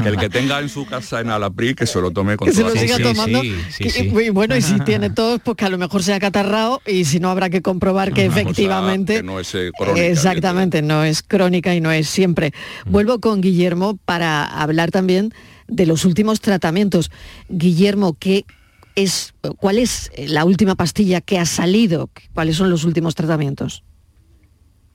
Que 0.02 0.08
el 0.08 0.16
que 0.16 0.30
tenga 0.30 0.60
en 0.60 0.70
su 0.70 0.86
casa 0.86 1.20
en 1.20 1.28
Alapri, 1.28 1.74
que 1.74 1.86
se 1.86 2.00
lo 2.00 2.12
tome 2.12 2.38
con 2.38 2.48
Que 2.48 2.54
se 2.54 2.62
lo 2.62 2.70
siga 2.70 2.96
tomando. 2.98 3.42
y, 3.44 4.30
bueno, 4.30 4.56
y 4.56 4.62
si 4.62 4.80
tiene 4.86 5.10
tos, 5.10 5.38
pues 5.44 5.54
que 5.58 5.66
a 5.66 5.68
lo 5.68 5.76
mejor 5.76 6.02
sea 6.02 6.18
catarrado 6.18 6.80
y 6.86 7.04
si 7.04 7.20
no 7.20 7.28
habrá 7.28 7.50
que 7.50 7.60
comprobar 7.60 8.14
que 8.14 8.24
efectivamente... 8.24 9.16
que 9.16 9.22
no 9.22 9.40
es 9.40 9.54
eh, 9.54 9.70
crónica. 9.76 10.06
Exactamente, 10.06 10.80
no 10.80 11.04
es 11.04 11.22
crónica 11.22 11.74
y 11.74 11.82
no 11.82 11.92
es 11.92 12.08
siempre. 12.08 12.52
Mm. 12.86 12.90
Vuelvo 12.90 13.20
con 13.20 13.42
Guillermo 13.42 13.98
para 14.06 14.44
hablar 14.44 14.90
también 14.90 15.34
de 15.66 15.84
los 15.84 16.06
últimos 16.06 16.40
tratamientos. 16.40 17.10
Guillermo, 17.50 18.16
¿qué 18.18 18.46
cuál 19.58 19.78
es 19.78 20.10
la 20.16 20.44
última 20.44 20.74
pastilla 20.74 21.20
que 21.20 21.38
ha 21.38 21.46
salido, 21.46 22.10
cuáles 22.34 22.56
son 22.56 22.70
los 22.70 22.84
últimos 22.84 23.14
tratamientos. 23.14 23.84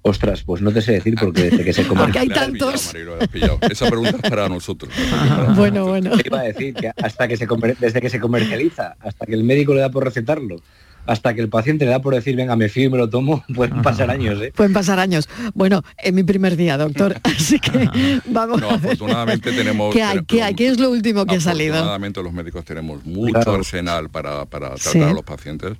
Ostras, 0.05 0.43
pues 0.43 0.61
no 0.61 0.73
te 0.73 0.81
sé 0.81 0.91
decir 0.91 1.15
porque 1.17 1.43
desde 1.43 1.63
que 1.63 1.71
se 1.71 1.83
Porque 1.85 2.19
hay 2.19 2.27
tantos. 2.27 2.93
Esa 3.61 3.87
pregunta 3.87 4.17
es 4.21 4.29
para 4.29 4.49
nosotros. 4.49 4.93
bueno, 5.55 5.85
bueno. 5.85 6.11
iba 6.23 6.41
a 6.41 6.43
decir 6.43 6.73
que 6.73 6.91
hasta 7.01 7.27
que 7.27 7.37
se 7.37 7.47
desde 7.79 8.01
que 8.01 8.09
se 8.09 8.19
comercializa, 8.19 8.97
hasta 8.99 9.25
que 9.25 9.33
el 9.33 9.45
médico 9.45 9.73
le 9.73 9.79
da 9.79 9.89
por 9.89 10.03
recetarlo, 10.03 10.57
hasta 11.05 11.33
que 11.33 11.41
el 11.41 11.49
paciente 11.49 11.85
le 11.85 11.91
da 11.91 12.01
por 12.01 12.13
decir, 12.13 12.35
venga, 12.35 12.55
me 12.55 12.69
fío 12.69 12.85
y 12.85 12.89
me 12.89 12.97
lo 12.97 13.09
tomo, 13.09 13.43
pueden 13.55 13.81
pasar 13.81 14.09
años. 14.09 14.41
¿eh? 14.41 14.51
Pueden 14.55 14.73
pasar 14.73 14.99
años. 14.99 15.29
Bueno, 15.53 15.83
es 15.97 16.13
mi 16.13 16.23
primer 16.23 16.55
día, 16.55 16.77
doctor, 16.77 17.19
así 17.23 17.59
que 17.59 17.89
vamos 18.25 18.61
no, 18.61 18.69
afortunadamente 18.69 19.51
tenemos... 19.51 19.93
¿Qué 19.93 20.03
hay? 20.03 20.19
¿Qué 20.25 20.43
hay? 20.43 20.55
¿Qué 20.55 20.67
es 20.67 20.79
lo 20.79 20.91
último 20.91 21.25
que 21.25 21.35
ha 21.35 21.41
salido? 21.41 21.73
Afortunadamente 21.73 22.23
los 22.23 22.33
médicos 22.33 22.65
tenemos 22.65 23.05
mucho 23.05 23.53
arsenal 23.53 24.09
para, 24.09 24.45
para 24.45 24.75
tratar 24.75 25.09
a 25.09 25.13
los 25.13 25.23
pacientes 25.23 25.73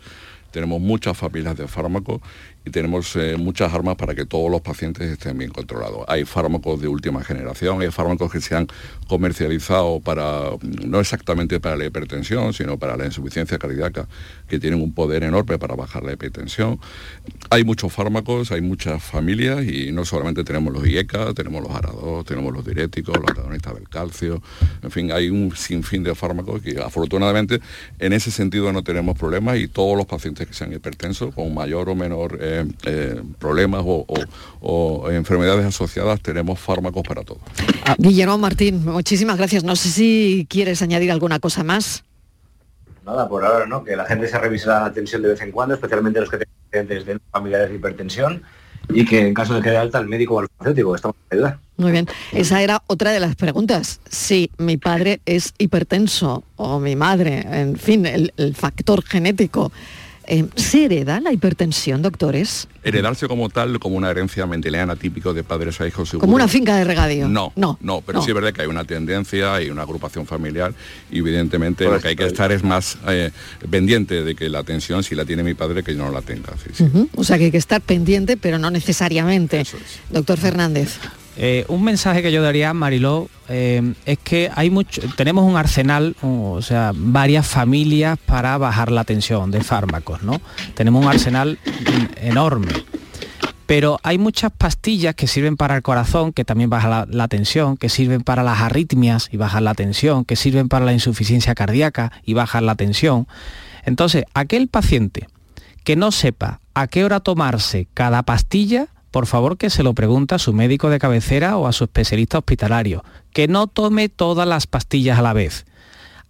tenemos 0.53 0.79
muchas 0.79 1.17
familias 1.17 1.57
de 1.57 1.67
fármacos 1.67 2.21
y 2.65 2.71
tenemos 2.71 3.15
eh, 3.15 3.35
muchas 3.37 3.73
armas 3.73 3.95
para 3.95 4.15
que 4.15 4.25
todos 4.25 4.49
los 4.49 4.61
pacientes 4.61 5.09
estén 5.11 5.37
bien 5.37 5.51
controlados. 5.51 6.05
Hay 6.07 6.23
fármacos 6.23 6.79
de 6.81 6.87
última 6.87 7.23
generación, 7.23 7.81
hay 7.81 7.91
fármacos 7.91 8.31
que 8.31 8.39
se 8.39 8.55
han 8.55 8.67
comercializado 9.07 9.99
para, 9.99 10.51
no 10.85 10.99
exactamente 10.99 11.59
para 11.59 11.75
la 11.75 11.85
hipertensión, 11.85 12.53
sino 12.53 12.77
para 12.77 12.95
la 12.95 13.05
insuficiencia 13.05 13.57
cardíaca, 13.57 14.07
que 14.47 14.59
tienen 14.59 14.81
un 14.81 14.93
poder 14.93 15.23
enorme 15.23 15.57
para 15.57 15.75
bajar 15.75 16.03
la 16.03 16.13
hipertensión. 16.13 16.79
Hay 17.49 17.65
muchos 17.65 17.91
fármacos, 17.91 18.51
hay 18.51 18.61
muchas 18.61 19.03
familias 19.03 19.65
y 19.65 19.91
no 19.91 20.05
solamente 20.05 20.43
tenemos 20.43 20.73
los 20.73 20.87
IECA, 20.87 21.33
tenemos 21.33 21.63
los 21.63 21.71
ARA2, 21.71 22.25
tenemos 22.25 22.53
los 22.53 22.63
diuréticos, 22.63 23.17
los 23.17 23.27
antagonistas 23.27 23.75
del 23.75 23.89
calcio, 23.89 24.41
en 24.81 24.91
fin, 24.91 25.11
hay 25.11 25.29
un 25.29 25.53
sinfín 25.55 26.03
de 26.03 26.15
fármacos 26.15 26.61
que 26.61 26.79
afortunadamente 26.79 27.59
en 27.99 28.13
ese 28.13 28.31
sentido 28.31 28.71
no 28.71 28.83
tenemos 28.83 29.17
problemas 29.17 29.57
y 29.57 29.67
todos 29.67 29.97
los 29.97 30.05
pacientes 30.05 30.47
que 30.47 30.53
sean 30.53 30.71
hipertensos 30.71 31.33
con 31.35 31.53
mayor 31.53 31.89
o 31.89 31.95
menor... 31.95 32.37
Eh, 32.41 32.52
eh, 32.85 33.21
problemas 33.39 33.83
o, 33.85 35.09
enfermedades 35.11 35.65
asociadas, 35.65 36.21
tenemos 36.21 36.59
fármacos 36.59 37.03
para 37.03 37.23
todo. 37.23 37.39
Ah, 37.85 37.95
Guillermo 37.97 38.37
Martín, 38.37 38.85
muchísimas 38.85 39.37
gracias. 39.37 39.63
No 39.63 39.75
sé 39.75 39.89
si 39.89 40.47
quieres 40.49 40.81
añadir 40.81 41.11
alguna 41.11 41.39
cosa 41.39 41.63
más. 41.63 42.03
Nada, 43.05 43.27
por 43.27 43.43
ahora 43.43 43.65
no, 43.65 43.83
que 43.83 43.95
la 43.95 44.05
gente 44.05 44.27
se 44.27 44.39
revise 44.39 44.67
la 44.67 44.91
tensión 44.93 45.21
de 45.21 45.29
vez 45.29 45.41
en 45.41 45.51
cuando, 45.51 45.75
especialmente 45.75 46.21
los 46.21 46.29
que 46.29 46.45
tienen 46.71 46.87
de 46.87 47.19
familiares 47.31 47.69
de 47.69 47.75
hipertensión 47.75 48.43
y 48.89 49.05
que 49.05 49.27
en 49.27 49.33
caso 49.33 49.53
de 49.55 49.61
que 49.61 49.69
de 49.69 49.77
alta 49.77 49.99
el 49.99 50.07
médico 50.07 50.35
o 50.35 50.41
el 50.41 50.47
farmacéutico 50.47 50.95
estamos 50.95 51.17
para 51.27 51.39
ayudar. 51.39 51.59
Muy 51.77 51.91
bien, 51.91 52.07
esa 52.31 52.61
era 52.61 52.81
otra 52.87 53.11
de 53.11 53.19
las 53.19 53.35
preguntas. 53.35 53.99
Si 54.09 54.51
mi 54.57 54.77
padre 54.77 55.21
es 55.25 55.53
hipertenso 55.57 56.43
o 56.55 56.79
mi 56.79 56.95
madre, 56.95 57.45
en 57.49 57.75
fin, 57.77 58.05
el 58.05 58.55
factor 58.55 59.03
genético 59.03 59.71
eh, 60.25 60.45
¿Se 60.55 60.85
hereda 60.85 61.19
la 61.19 61.33
hipertensión, 61.33 62.01
doctores? 62.01 62.67
Heredarse 62.83 63.27
como 63.27 63.49
tal, 63.49 63.79
como 63.79 63.95
una 63.95 64.09
herencia 64.09 64.45
mendeliana 64.45 64.95
típico 64.95 65.33
de 65.33 65.43
padres 65.43 65.79
a 65.81 65.87
hijos. 65.87 66.11
Como 66.11 66.35
una 66.35 66.47
finca 66.47 66.75
de 66.75 66.83
regadío. 66.83 67.27
No, 67.27 67.51
no, 67.55 67.77
no, 67.81 68.01
pero 68.01 68.21
sí 68.21 68.31
es 68.31 68.35
verdad 68.35 68.53
que 68.53 68.61
hay 68.61 68.67
una 68.67 68.83
tendencia 68.83 69.61
y 69.61 69.69
una 69.69 69.83
agrupación 69.83 70.25
familiar 70.25 70.73
y 71.11 71.19
evidentemente 71.19 71.85
lo 71.85 71.99
que 71.99 72.09
hay 72.09 72.15
que 72.15 72.25
estar 72.25 72.51
es 72.51 72.63
más 72.63 72.97
eh, 73.07 73.31
pendiente 73.69 74.23
de 74.23 74.35
que 74.35 74.49
la 74.49 74.59
atención, 74.59 75.03
si 75.03 75.15
la 75.15 75.25
tiene 75.25 75.43
mi 75.43 75.53
padre, 75.53 75.83
que 75.83 75.95
yo 75.95 76.03
no 76.03 76.11
la 76.11 76.21
tenga. 76.21 76.53
O 77.15 77.23
sea 77.23 77.37
que 77.37 77.45
hay 77.45 77.51
que 77.51 77.57
estar 77.57 77.81
pendiente, 77.81 78.37
pero 78.37 78.59
no 78.59 78.69
necesariamente. 78.69 79.65
Doctor 80.09 80.37
Fernández. 80.37 80.99
Eh, 81.35 81.65
un 81.67 81.83
mensaje 81.83 82.21
que 82.21 82.31
yo 82.31 82.43
daría, 82.43 82.73
Mariló, 82.73 83.27
eh, 83.49 83.93
es 84.05 84.19
que 84.19 84.51
hay 84.55 84.69
mucho, 84.69 85.01
tenemos 85.15 85.43
un 85.45 85.57
arsenal, 85.57 86.15
o 86.21 86.61
sea, 86.61 86.91
varias 86.95 87.47
familias 87.47 88.19
para 88.25 88.57
bajar 88.57 88.91
la 88.91 89.03
tensión 89.03 89.49
de 89.49 89.63
fármacos, 89.63 90.21
¿no? 90.21 90.39
Tenemos 90.75 91.03
un 91.03 91.09
arsenal 91.09 91.57
enorme. 92.21 92.71
Pero 93.65 93.99
hay 94.03 94.17
muchas 94.17 94.51
pastillas 94.51 95.15
que 95.15 95.25
sirven 95.25 95.57
para 95.57 95.75
el 95.75 95.81
corazón, 95.81 96.33
que 96.33 96.45
también 96.45 96.69
baja 96.69 97.07
la, 97.09 97.27
tensión, 97.27 97.77
que 97.77 97.89
sirven 97.89 98.21
para 98.21 98.43
las 98.43 98.59
arritmias 98.59 99.29
y 99.31 99.37
bajan 99.37 99.63
la 99.63 99.73
tensión, 99.73 100.25
que 100.25 100.35
sirven 100.35 100.67
para 100.67 100.85
la 100.85 100.93
insuficiencia 100.93 101.55
cardíaca 101.55 102.11
y 102.23 102.33
bajan 102.33 102.65
la 102.65 102.75
tensión. 102.75 103.27
Entonces, 103.85 104.25
aquel 104.33 104.67
paciente 104.67 105.27
que 105.83 105.95
no 105.95 106.11
sepa 106.11 106.59
a 106.73 106.87
qué 106.87 107.05
hora 107.05 107.19
tomarse 107.21 107.87
cada 107.93 108.23
pastilla, 108.23 108.87
por 109.13 109.27
favor 109.27 109.57
que 109.57 109.69
se 109.69 109.83
lo 109.83 109.93
pregunte 109.93 110.33
a 110.33 110.39
su 110.39 110.53
médico 110.53 110.89
de 110.89 110.97
cabecera 110.97 111.55
o 111.57 111.67
a 111.67 111.71
su 111.71 111.83
especialista 111.83 112.39
hospitalario, 112.39 113.05
que 113.31 113.47
no 113.47 113.67
tome 113.67 114.09
todas 114.09 114.47
las 114.47 114.65
pastillas 114.65 115.19
a 115.19 115.21
la 115.21 115.33
vez. 115.33 115.67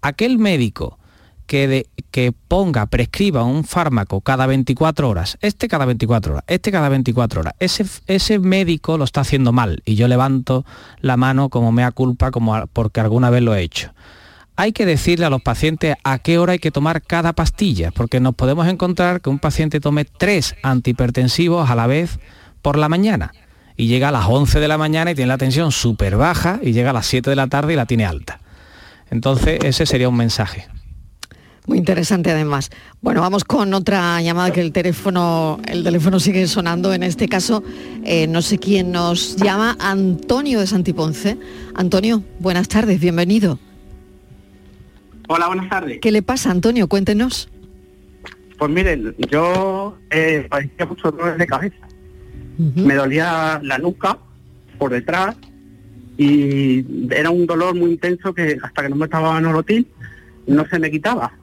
Aquel 0.01 0.37
médico 0.37 0.99
que, 1.47 1.87
que, 2.11 2.33
ponga, 2.33 2.85
prescriba 2.87 3.45
un 3.45 3.63
fármaco 3.63 4.19
cada 4.19 4.47
24 4.47 5.07
horas, 5.07 5.37
este 5.39 5.69
cada 5.69 5.85
24 5.85 6.33
horas, 6.33 6.43
este 6.47 6.73
cada 6.73 6.89
24 6.89 7.39
horas, 7.39 7.53
ese, 7.59 7.85
ese 8.07 8.37
médico 8.39 8.97
lo 8.97 9.05
está 9.05 9.21
haciendo 9.21 9.53
mal 9.53 9.81
y 9.85 9.95
yo 9.95 10.09
levanto 10.09 10.65
la 10.99 11.15
mano 11.15 11.47
como 11.47 11.71
mea 11.71 11.91
culpa 11.91 12.31
como 12.31 12.67
porque 12.67 12.99
alguna 12.99 13.29
vez 13.29 13.43
lo 13.43 13.55
he 13.55 13.61
hecho. 13.61 13.93
Hay 14.57 14.73
que 14.73 14.85
decirle 14.85 15.25
a 15.25 15.29
los 15.29 15.41
pacientes 15.41 15.95
a 16.03 16.19
qué 16.19 16.37
hora 16.37 16.51
hay 16.51 16.59
que 16.59 16.69
tomar 16.69 17.01
cada 17.01 17.31
pastilla, 17.31 17.91
porque 17.91 18.19
nos 18.19 18.35
podemos 18.35 18.67
encontrar 18.67 19.21
que 19.21 19.29
un 19.29 19.39
paciente 19.39 19.79
tome 19.79 20.03
tres 20.03 20.55
antihipertensivos 20.63 21.69
a 21.69 21.75
la 21.75 21.87
vez 21.87 22.19
por 22.63 22.79
la 22.79 22.89
mañana 22.89 23.31
y 23.77 23.87
llega 23.87 24.09
a 24.09 24.11
las 24.11 24.25
11 24.27 24.59
de 24.59 24.67
la 24.67 24.79
mañana 24.79 25.11
y 25.11 25.15
tiene 25.15 25.27
la 25.27 25.37
tensión 25.37 25.71
súper 25.71 26.15
baja 26.15 26.59
y 26.63 26.71
llega 26.71 26.89
a 26.89 26.93
las 26.93 27.05
7 27.05 27.29
de 27.29 27.35
la 27.35 27.47
tarde 27.47 27.73
y 27.73 27.75
la 27.75 27.85
tiene 27.85 28.05
alta. 28.05 28.39
Entonces 29.11 29.59
ese 29.63 29.85
sería 29.85 30.09
un 30.09 30.17
mensaje. 30.17 30.67
Muy 31.65 31.77
interesante 31.77 32.31
además. 32.31 32.71
Bueno, 33.01 33.21
vamos 33.21 33.43
con 33.45 33.73
otra 33.73 34.21
llamada 34.21 34.51
que 34.51 34.61
el 34.61 34.71
teléfono, 34.71 35.59
el 35.65 35.83
teléfono 35.83 36.19
sigue 36.19 36.45
sonando. 36.47 36.93
En 36.93 37.03
este 37.03 37.29
caso, 37.29 37.63
eh, 38.03 38.27
no 38.27 38.41
sé 38.41 38.57
quién 38.57 38.91
nos 38.91 39.37
llama, 39.37 39.77
Antonio 39.79 40.59
de 40.59 40.67
Santiponce. 40.67 41.37
Antonio, 41.75 42.23
buenas 42.39 42.67
tardes, 42.67 42.99
bienvenido. 42.99 43.59
Hola, 45.29 45.47
buenas 45.47 45.69
tardes. 45.69 45.99
¿Qué 46.01 46.11
le 46.11 46.21
pasa, 46.21 46.51
Antonio? 46.51 46.87
Cuéntenos. 46.89 47.49
Pues 48.57 48.69
miren, 48.69 49.15
yo 49.31 49.97
eh, 50.09 50.45
padecía 50.49 50.85
dolores 50.85 51.37
de 51.37 51.47
cabeza 51.47 51.77
me 52.57 52.95
dolía 52.95 53.59
la 53.63 53.77
nuca 53.77 54.17
por 54.77 54.91
detrás 54.91 55.35
y 56.17 56.85
era 57.11 57.29
un 57.29 57.45
dolor 57.45 57.75
muy 57.75 57.91
intenso 57.91 58.33
que 58.33 58.57
hasta 58.61 58.83
que 58.83 58.89
no 58.89 58.95
me 58.95 59.05
estaba 59.05 59.39
nolotil 59.41 59.87
no 60.45 60.65
se 60.67 60.79
me 60.79 60.91
quitaba. 60.91 61.33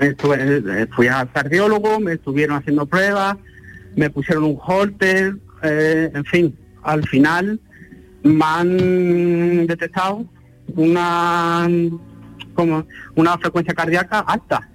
Eh, 0.00 0.86
fui 0.94 1.08
al 1.08 1.30
cardiólogo, 1.32 2.00
me 2.00 2.14
estuvieron 2.14 2.56
haciendo 2.56 2.86
pruebas, 2.86 3.36
me 3.96 4.10
pusieron 4.10 4.44
un 4.44 4.58
holter, 4.60 5.36
eh, 5.62 6.10
en 6.14 6.24
fin, 6.24 6.56
al 6.82 7.06
final 7.08 7.60
me 8.22 8.44
han 8.44 9.66
detectado 9.66 10.26
una 10.76 11.68
como 12.54 12.86
una 13.14 13.38
frecuencia 13.38 13.74
cardíaca 13.74 14.20
alta. 14.20 14.68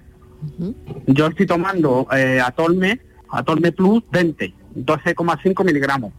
Yo 1.06 1.26
estoy 1.26 1.46
tomando 1.46 2.06
eh, 2.14 2.40
Atolme, 2.40 3.00
Atolme 3.30 3.72
Plus 3.72 4.02
20 4.10 4.54
12,5 4.84 5.64
miligramos. 5.64 6.12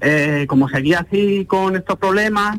Eh, 0.00 0.46
como 0.48 0.68
seguía 0.68 1.00
así 1.00 1.44
con 1.44 1.76
estos 1.76 1.98
problemas, 1.98 2.58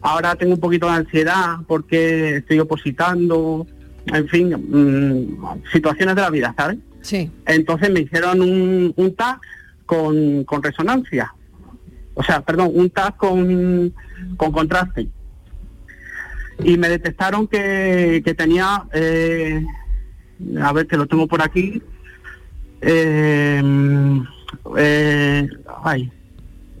ahora 0.00 0.34
tengo 0.36 0.54
un 0.54 0.60
poquito 0.60 0.86
de 0.86 0.92
ansiedad 0.92 1.58
porque 1.66 2.36
estoy 2.36 2.58
opositando, 2.60 3.66
en 4.06 4.28
fin, 4.28 4.48
mm, 4.50 5.62
situaciones 5.72 6.14
de 6.14 6.22
la 6.22 6.30
vida, 6.30 6.54
¿sabes? 6.56 6.78
Sí. 7.02 7.30
Entonces 7.46 7.90
me 7.90 8.00
hicieron 8.00 8.40
un, 8.40 8.94
un 8.96 9.14
TAC 9.14 9.40
con, 9.84 10.44
con 10.44 10.62
resonancia. 10.62 11.34
O 12.14 12.22
sea, 12.22 12.40
perdón, 12.40 12.70
un 12.72 12.88
TAC 12.90 13.16
con, 13.16 13.92
con 14.36 14.52
contraste. 14.52 15.08
Y 16.62 16.78
me 16.78 16.88
detectaron 16.88 17.46
que, 17.46 18.22
que 18.24 18.34
tenía, 18.34 18.84
eh, 18.92 19.64
a 20.62 20.72
ver 20.72 20.86
que 20.86 20.96
lo 20.96 21.06
tengo 21.06 21.26
por 21.26 21.42
aquí, 21.42 21.82
eh, 22.80 23.62
eh, 24.76 25.48
ay, 25.82 26.12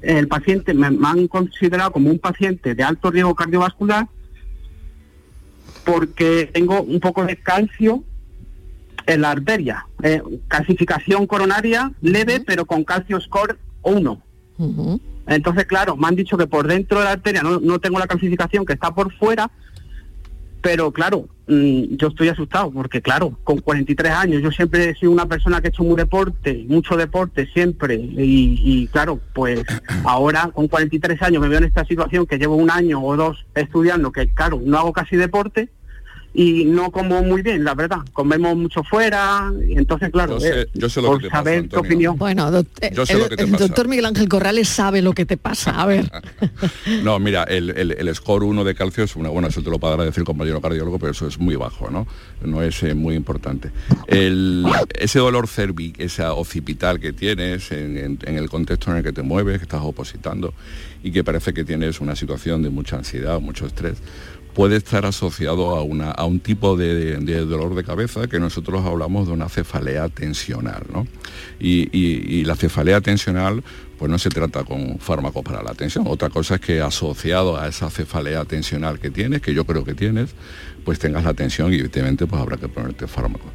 el 0.02 0.28
paciente 0.28 0.74
me, 0.74 0.90
me 0.90 1.08
han 1.08 1.28
considerado 1.28 1.92
como 1.92 2.10
un 2.10 2.18
paciente 2.18 2.74
de 2.74 2.82
alto 2.82 3.10
riesgo 3.10 3.34
cardiovascular 3.34 4.06
porque 5.84 6.50
tengo 6.52 6.82
un 6.82 7.00
poco 7.00 7.24
de 7.24 7.36
calcio 7.36 8.04
en 9.06 9.20
la 9.20 9.30
arteria. 9.30 9.86
Eh, 10.02 10.22
calcificación 10.48 11.26
coronaria 11.26 11.92
leve, 12.00 12.40
pero 12.40 12.64
con 12.64 12.84
calcio 12.84 13.20
score 13.20 13.58
1. 13.82 14.22
Entonces, 15.26 15.64
claro, 15.66 15.96
me 15.96 16.06
han 16.06 16.16
dicho 16.16 16.36
que 16.36 16.46
por 16.46 16.66
dentro 16.66 16.98
de 16.98 17.04
la 17.04 17.12
arteria 17.12 17.42
no, 17.42 17.60
no 17.60 17.78
tengo 17.78 17.98
la 17.98 18.06
calcificación, 18.06 18.64
que 18.64 18.74
está 18.74 18.94
por 18.94 19.12
fuera, 19.14 19.50
pero 20.64 20.90
claro, 20.92 21.28
mm, 21.46 21.96
yo 21.96 22.08
estoy 22.08 22.28
asustado 22.28 22.70
porque 22.70 23.02
claro, 23.02 23.38
con 23.44 23.58
43 23.58 24.12
años 24.12 24.42
yo 24.42 24.50
siempre 24.50 24.88
he 24.88 24.94
sido 24.94 25.12
una 25.12 25.26
persona 25.26 25.60
que 25.60 25.66
ha 25.66 25.68
hecho 25.68 25.84
muy 25.84 25.94
deporte, 25.94 26.64
mucho 26.66 26.96
deporte 26.96 27.46
siempre. 27.52 27.96
Y, 27.96 28.62
y, 28.64 28.86
claro, 28.86 29.20
pues 29.34 29.62
ahora 30.04 30.50
con 30.54 30.66
43 30.66 31.20
años 31.20 31.42
me 31.42 31.48
veo 31.48 31.58
en 31.58 31.64
esta 31.64 31.84
situación 31.84 32.24
que 32.24 32.38
llevo 32.38 32.56
un 32.56 32.70
año 32.70 33.02
o 33.02 33.14
dos 33.14 33.44
estudiando 33.54 34.10
que 34.10 34.32
claro, 34.32 34.58
no 34.64 34.78
hago 34.78 34.94
casi 34.94 35.16
deporte 35.16 35.68
y 36.36 36.64
no 36.64 36.90
como 36.90 37.22
muy 37.22 37.42
bien, 37.42 37.62
la 37.64 37.74
verdad. 37.74 37.98
Comemos 38.12 38.56
mucho 38.56 38.82
fuera, 38.82 39.52
y 39.68 39.78
entonces, 39.78 40.10
claro, 40.10 40.34
Yo 40.34 40.40
sé- 40.40 40.62
eh, 40.62 40.88
sé 40.90 41.00
lo 41.00 41.06
por 41.08 41.22
que 41.22 41.30
saber 41.30 41.68
tu 41.68 41.78
opinión. 41.78 42.16
Bueno, 42.18 42.50
doc- 42.50 42.66
Yo 42.92 43.06
sé 43.06 43.12
el, 43.14 43.18
lo 43.20 43.28
que 43.28 43.36
te 43.36 43.44
el 43.44 43.50
pasa. 43.52 43.64
doctor 43.68 43.88
Miguel 43.88 44.04
Ángel 44.06 44.28
Corrales 44.28 44.68
sabe 44.68 45.00
lo 45.00 45.12
que 45.12 45.24
te 45.26 45.36
pasa. 45.36 45.80
A 45.80 45.86
ver. 45.86 46.10
No, 47.02 47.18
mira, 47.18 47.44
el, 47.44 47.70
el- 47.70 47.92
el 47.92 48.14
score 48.14 48.44
1 48.44 48.64
de 48.64 48.74
calcio 48.74 49.04
es 49.04 49.14
una 49.16 49.28
buena, 49.28 49.48
eso 49.48 49.62
te 49.62 49.70
lo 49.70 49.78
podrá 49.78 50.04
decir 50.04 50.20
el 50.20 50.24
compañero 50.26 50.60
cardiólogo, 50.60 50.98
pero 50.98 51.12
eso 51.12 51.26
es 51.28 51.38
muy 51.38 51.54
bajo, 51.56 51.90
¿no? 51.90 52.06
No 52.42 52.62
es 52.62 52.82
eh, 52.82 52.94
muy 52.94 53.14
importante. 53.14 53.70
El- 54.06 54.64
ese 54.98 55.18
dolor 55.18 55.46
cervic, 55.48 56.00
esa 56.00 56.32
occipital 56.34 56.98
que 57.00 57.12
tienes 57.12 57.70
en, 57.72 57.96
en- 57.96 58.18
en 58.24 58.36
el 58.38 58.48
contexto 58.48 58.90
en 58.90 58.98
el 58.98 59.02
que 59.02 59.12
te 59.12 59.22
mueves, 59.22 59.58
que 59.58 59.64
estás 59.64 59.82
opositando 59.82 60.52
y 61.02 61.12
que 61.12 61.22
parece 61.22 61.52
que 61.54 61.64
tienes 61.64 62.00
una 62.00 62.16
situación 62.16 62.62
de 62.62 62.70
mucha 62.70 62.96
ansiedad, 62.96 63.38
mucho 63.40 63.66
estrés, 63.66 63.98
puede 64.54 64.76
estar 64.76 65.04
asociado 65.04 65.76
a, 65.76 65.82
una, 65.82 66.10
a 66.10 66.24
un 66.24 66.40
tipo 66.40 66.76
de, 66.76 67.16
dolor 67.44 67.74
de 67.74 67.84
cabeza 67.84 68.26
que 68.28 68.38
nosotros 68.38 68.84
hablamos 68.84 69.26
de 69.26 69.32
una 69.32 69.48
cefalea 69.48 70.08
tensional. 70.08 70.84
¿no? 70.92 71.06
Y, 71.58 72.44
la 72.44 72.56
cefalea 72.56 73.00
tensional 73.00 73.62
pues 73.98 74.10
no 74.10 74.18
se 74.18 74.28
trata 74.28 74.64
con 74.64 74.98
fármacos 74.98 75.42
para 75.44 75.62
la 75.62 75.72
tensión. 75.74 76.04
Otra 76.08 76.28
cosa 76.28 76.56
es 76.56 76.60
que 76.60 76.80
asociado 76.80 77.56
a 77.58 77.68
esa 77.68 77.90
cefalea 77.90 78.44
tensional 78.44 78.98
que 78.98 79.10
tienes, 79.10 79.40
que 79.40 79.54
yo 79.54 79.64
creo 79.64 79.84
que 79.84 79.94
tienes, 79.94 80.34
pues 80.84 80.98
tengas 80.98 81.24
la 81.24 81.32
tensión 81.34 81.72
y 81.72 81.76
evidentemente 81.76 82.26
pues 82.26 82.42
habrá 82.42 82.56
que 82.56 82.68
ponerte 82.68 83.06
fármacos. 83.06 83.50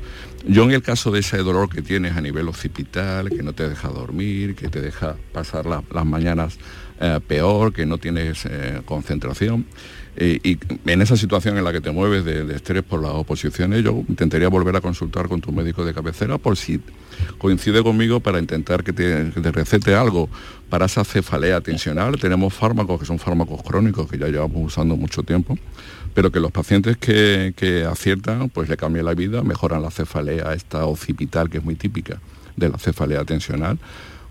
Yo 0.47 0.64
en 0.64 0.72
el 0.72 0.82
caso 0.82 1.12
de 1.12 1.20
ese 1.20 1.38
dolor 1.39 1.70
que 1.70 1.82
tienes 1.82 2.16
a 2.16 2.22
nivel 2.22 2.47
occipital, 2.47 3.30
que 3.30 3.43
no 3.43 3.54
te 3.54 3.68
deja 3.68 3.89
dormir, 3.89 4.56
que 4.56 4.70
te 4.70 4.82
deja 4.82 5.18
pasar 5.34 5.66
la- 5.66 5.84
las 5.93 6.06
mañanas 6.06 6.58
eh, 7.00 7.20
peor, 7.26 7.74
que 7.74 7.86
no 7.86 7.97
tienes 7.97 8.45
eh, 8.45 8.82
concentración, 8.86 9.66
y 10.22 10.58
en 10.86 11.02
esa 11.02 11.16
situación 11.16 11.58
en 11.58 11.64
la 11.64 11.72
que 11.72 11.80
te 11.80 11.91
mueves 11.91 12.26
de, 12.26 12.54
estrés 12.54 12.84
por 12.84 13.02
las 13.02 13.12
oposiciones, 13.12 13.86
yo 13.86 14.04
intentaría 14.10 14.50
volver 14.50 14.76
a 14.76 14.82
consultar 14.82 15.30
con 15.30 15.39
tu 15.39 15.54
médico 15.54 15.86
de 15.86 15.93
cabecera 15.93 16.38
por 16.38 16.58
si 16.58 16.82
coincide 17.38 17.82
conmigo 17.84 18.20
para 18.20 18.39
intentar 18.39 18.84
que 18.84 18.91
te, 18.91 19.32
recete 19.32 19.95
algo 19.95 20.28
para 20.70 20.88
esa 20.88 21.06
cefalea 21.06 21.62
tensional. 21.62 22.20
Tenemos 22.20 22.54
fármacos 22.54 23.00
que 23.00 23.06
son 23.06 23.18
fármacos 23.18 23.64
crónicos 23.64 24.10
que 24.10 24.18
ya 24.18 24.28
llevamos 24.28 24.62
usando 24.62 24.97
mucho 24.97 25.24
tiempo, 25.24 25.58
pero 26.14 26.32
que 26.32 26.41
los 26.41 26.52
pacientes 26.52 26.97
que, 26.97 27.54
que 27.56 27.86
aciertan, 27.86 28.50
pues 28.50 28.68
le 28.68 28.76
cambian 28.76 29.06
la 29.06 29.14
vida, 29.14 29.41
mejoran 29.41 29.82
la 29.82 29.91
cefalea 29.91 30.54
esta 30.54 30.86
occipital 30.86 31.50
que 31.50 31.60
es 31.60 31.64
muy 31.64 31.76
típica 31.76 32.20
de 32.58 32.68
la 32.68 32.78
cefalea 32.78 33.24
tensional 33.24 33.80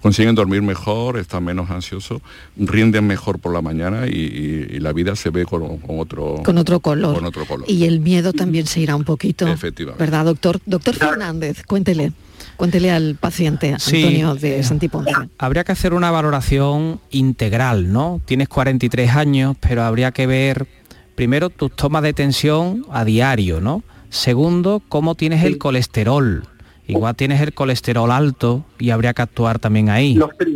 consiguen 0.03 0.35
dormir 0.35 0.63
mejor, 0.63 1.19
están 1.19 1.45
menos 1.45 1.71
ansiosos, 1.71 2.21
rinden 2.57 3.07
mejor 3.07 3.39
por 3.39 3.53
la 3.53 3.63
mañana 3.63 4.07
y, 4.07 4.11
y- 4.11 4.77
y 4.77 4.81
la 4.81 4.93
vida 4.93 5.17
se 5.17 5.31
ve 5.31 5.45
con, 5.45 5.79
con 5.79 5.99
otro 6.01 6.41
Con 6.45 6.59
otro 6.59 6.81
color. 6.81 7.15
con 7.15 7.25
otro 7.25 7.45
color. 7.47 7.69
Y 7.69 7.85
el 7.85 8.01
miedo 8.01 8.33
también 8.33 8.67
se 8.67 8.81
irá 8.81 8.95
un 8.97 9.05
poquito. 9.05 9.47
Efectivamente. 9.49 10.03
¿Verdad, 10.03 10.25
doctor? 10.25 10.61
Doctor 10.67 10.95
Fernández, 10.95 11.63
cuéntele. 11.65 12.13
Cuéntele 12.57 12.91
al 12.91 13.15
paciente 13.17 13.77
Sí. 13.79 13.97
Antonio 13.99 14.35
de 14.35 14.63
Santiponce. 14.65 15.13
Habría 15.39 15.63
que 15.65 15.73
hacer 15.73 15.95
una 15.95 16.11
valoración 16.11 17.01
integral, 17.11 17.93
¿no? 17.93 18.21
Tienes 18.25 18.49
43 18.49 19.11
años, 19.15 19.57
pero 19.61 19.83
habría 19.85 20.11
que 20.13 20.27
ver 20.27 20.67
primero 21.15 21.51
tus 21.51 21.75
tomas 21.75 22.03
de 22.03 22.13
tensión 22.15 22.85
a 22.91 23.05
diario, 23.05 23.61
¿no? 23.61 23.83
Segundo, 24.11 24.83
cómo 24.89 25.15
tienes 25.15 25.45
el 25.45 25.59
colesterol. 25.59 26.45
Igual 26.89 27.15
tienes 27.17 27.41
el 27.41 27.53
colesterol 27.53 28.11
alto 28.11 28.65
y 28.79 28.91
habría 28.91 29.15
que 29.15 29.23
actuar 29.23 29.59
también 29.59 29.89
ahí. 29.91 30.15
Los 30.15 30.31
tri- 30.31 30.55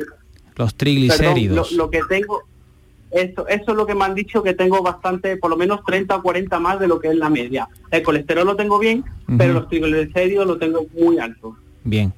Los 0.56 0.74
Perdón, 0.74 0.74
triglicéridos. 0.76 1.72
lo, 1.72 1.84
lo 1.84 1.90
que 1.90 2.00
tengo, 2.08 2.40
eso, 3.10 3.46
eso 3.48 3.70
es 3.70 3.76
lo 3.76 3.86
que 3.86 3.94
me 3.94 4.04
han 4.04 4.14
dicho 4.14 4.42
que 4.42 4.54
tengo 4.54 4.82
bastante, 4.82 5.36
por 5.36 5.50
lo 5.50 5.56
menos 5.56 5.80
30 5.84 6.16
o 6.16 6.22
40 6.22 6.58
más 6.58 6.80
de 6.80 6.88
lo 6.88 6.98
que 7.00 7.08
es 7.08 7.16
la 7.16 7.28
media. 7.30 7.68
El 7.90 8.02
colesterol 8.02 8.46
lo 8.46 8.56
tengo 8.56 8.78
bien, 8.78 9.04
pero 9.38 9.52
los 9.52 9.68
triglicéridos 9.68 10.46
lo 10.46 10.56
tengo 10.58 10.86
muy 10.98 11.18
alto. 11.18 11.56
Bien. 11.84 12.12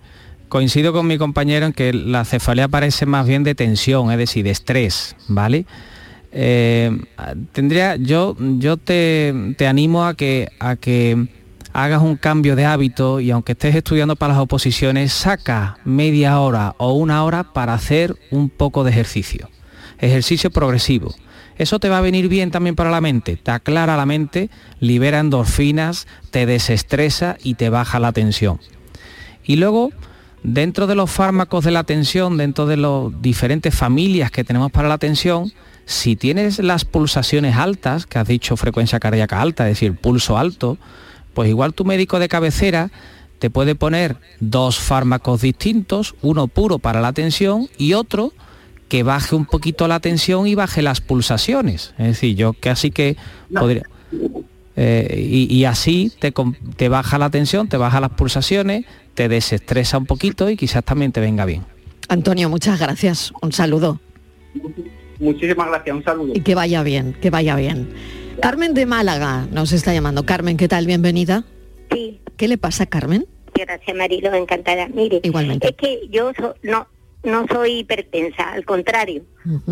Coincido 0.48 0.92
con 0.92 1.06
mi 1.08 1.18
compañero 1.18 1.66
en 1.66 1.72
que 1.72 1.92
la 1.92 2.24
cefalea 2.24 2.68
parece 2.68 3.06
más 3.06 3.26
bien 3.26 3.42
de 3.42 3.56
tensión, 3.56 4.12
es 4.12 4.18
decir, 4.18 4.44
de 4.44 4.50
estrés, 4.50 5.16
¿vale? 5.26 5.66
Eh, 6.30 6.96
tendría, 7.52 7.96
yo, 7.96 8.36
yo 8.58 8.76
te, 8.76 9.34
te 9.56 9.66
animo 9.66 10.04
a 10.04 10.14
que, 10.14 10.48
a 10.60 10.76
que 10.76 11.26
hagas 11.75 12.03
un 12.03 12.16
cambio 12.16 12.55
de 12.55 12.64
hábito 12.64 13.18
y 13.18 13.33
aunque 13.33 13.53
estés 13.53 13.75
estudiando 13.75 14.14
para 14.14 14.35
las 14.35 14.43
oposiciones, 14.43 15.12
saca 15.12 15.77
media 15.85 16.39
hora 16.39 16.77
o 16.79 16.93
una 16.93 17.25
hora 17.25 17.53
para 17.53 17.75
hacer 17.75 18.16
un 18.31 18.49
poco 18.49 18.85
de 18.85 18.93
ejercicio. 18.93 19.51
Ejercicio 19.99 20.51
progresivo. 20.51 21.12
Eso 21.59 21.81
te 21.81 21.89
va 21.89 21.99
a 21.99 22.01
venir 22.01 22.29
bien 22.29 22.53
también 22.53 22.77
para 22.77 22.91
la 22.91 23.01
mente, 23.01 23.37
te 23.37 23.51
aclara 23.51 23.97
la 23.97 24.07
mente, 24.07 24.51
libera 24.79 25.18
endorfinas, 25.18 26.07
te 26.31 26.47
desestresa 26.47 27.37
y 27.43 27.55
te 27.55 27.70
baja 27.70 27.99
la 27.99 28.12
tensión. 28.12 28.61
Y 29.45 29.57
luego, 29.57 29.91
dentro 30.45 30.87
de 30.87 30.95
los 30.95 31.11
fármacos 31.11 31.64
de 31.64 31.72
la 31.72 31.85
tensión, 31.85 32.37
dentro 32.37 32.66
de 32.66 32.77
las 32.77 33.20
diferentes 33.20 33.75
familias 33.75 34.31
que 34.31 34.45
tenemos 34.45 34.70
para 34.70 34.89
la 34.89 34.99
tensión, 34.99 35.53
si 35.87 36.14
tienes 36.14 36.61
las 36.61 36.85
pulsaciones 36.85 37.57
altas, 37.57 38.07
que 38.07 38.18
has 38.18 38.29
dicho 38.29 38.57
frecuencia 38.57 39.01
cardíaca 39.01 39.41
alta, 39.41 39.68
es 39.68 39.77
decir, 39.77 39.97
pulso 39.97 40.39
alto, 40.39 40.79
pues 41.35 41.49
igual 41.49 41.74
tu 41.74 41.85
médico 41.85 42.18
de 42.18 42.28
cabecera 42.28 42.91
te 43.39 43.51
puede 43.51 43.74
poner 43.74 44.16
dos 44.41 44.78
fármacos 44.78 45.43
distintos, 45.43 46.14
uno 46.22 46.47
puro 46.47 46.78
para 46.78 47.01
la 47.01 47.12
tensión 47.12 47.68
y 47.76 47.93
otro 47.93 48.32
que 48.89 49.03
baje 49.03 49.35
un 49.35 49.45
poquito 49.45 49.89
la 49.89 50.01
tensión 50.01 50.47
y 50.47 50.55
baje 50.55 50.80
las 50.80 51.01
pulsaciones. 51.01 51.95
Es 51.99 52.07
decir, 52.07 52.37
yo 52.37 52.53
casi 52.55 52.91
que 52.91 53.16
podría... 53.53 53.82
Eh, 54.76 55.28
y, 55.30 55.55
y 55.55 55.64
así 55.66 56.11
te, 56.18 56.32
te 56.76 56.89
baja 56.89 57.18
la 57.18 57.30
tensión, 57.30 57.68
te 57.68 57.76
baja 57.76 58.01
las 58.01 58.11
pulsaciones, 58.11 58.85
te 59.14 59.28
desestresa 59.28 59.99
un 59.99 60.07
poquito 60.07 60.51
y 60.51 60.57
quizás 60.57 60.82
también 60.82 61.12
te 61.12 61.20
venga 61.20 61.45
bien. 61.45 61.62
Antonio, 62.09 62.49
muchas 62.49 62.80
gracias. 62.80 63.32
Un 63.41 63.53
saludo. 63.53 64.01
Muchísimas 65.18 65.68
gracias, 65.68 65.97
un 65.97 66.05
saludo. 66.05 66.32
Y 66.35 66.41
que 66.41 66.55
vaya 66.55 66.82
bien, 66.82 67.14
que 67.20 67.30
vaya 67.30 67.57
bien. 67.57 67.89
Carmen 68.41 68.74
de 68.74 68.87
Málaga 68.87 69.47
nos 69.53 69.72
está 69.72 69.93
llamando. 69.95 70.26
Carmen, 70.26 70.57
¿qué 70.57 70.68
tal? 70.68 70.87
Bienvenida. 70.87 71.45
Sí. 71.91 72.20
¿Qué 72.37 72.49
le 72.49 72.59
pasa, 72.59 72.87
Carmen? 72.87 73.26
Gracias, 73.55 73.97
Marilo, 73.97 74.35
encantada. 74.35 74.89
Mire, 74.89 75.20
Igualmente. 75.22 75.68
es 75.68 75.76
que 75.76 76.09
yo 76.11 76.32
so- 76.37 76.55
no 76.62 76.89
no 77.22 77.47
soy 77.51 77.78
hipertensa, 77.78 78.53
al 78.53 78.66
contrario, 78.66 79.22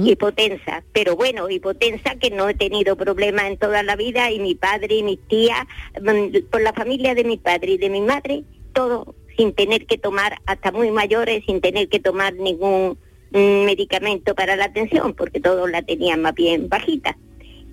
hipotensa. 0.07 0.83
Pero 0.95 1.17
bueno, 1.17 1.51
hipotensa 1.51 2.15
que 2.15 2.31
no 2.31 2.49
he 2.49 2.55
tenido 2.55 2.97
problemas 2.97 3.45
en 3.45 3.59
toda 3.59 3.83
la 3.83 3.95
vida 3.95 4.31
y 4.31 4.41
mi 4.41 4.55
padre 4.55 4.95
y 4.97 5.03
mis 5.03 5.19
tías, 5.29 5.67
mm, 6.01 6.49
por 6.51 6.63
la 6.63 6.73
familia 6.73 7.15
de 7.15 7.25
mi 7.25 7.37
padre 7.37 7.73
y 7.73 7.77
de 7.77 7.91
mi 7.91 8.01
madre, 8.01 8.45
todo 8.73 9.15
sin 9.37 9.53
tener 9.53 9.85
que 9.85 9.99
tomar, 9.99 10.39
hasta 10.47 10.73
muy 10.73 10.91
mayores, 10.93 11.45
sin 11.45 11.61
tener 11.61 11.91
que 11.91 12.01
tomar 12.01 12.33
ningún 12.33 12.97
mm, 13.33 13.65
medicamento 13.67 14.35
para 14.35 14.57
la 14.57 14.73
tensión, 14.73 15.13
porque 15.13 15.39
todos 15.39 15.71
la 15.71 15.83
tenían 15.83 16.23
más 16.23 16.35
bien 16.35 16.71
bajita. 16.71 17.19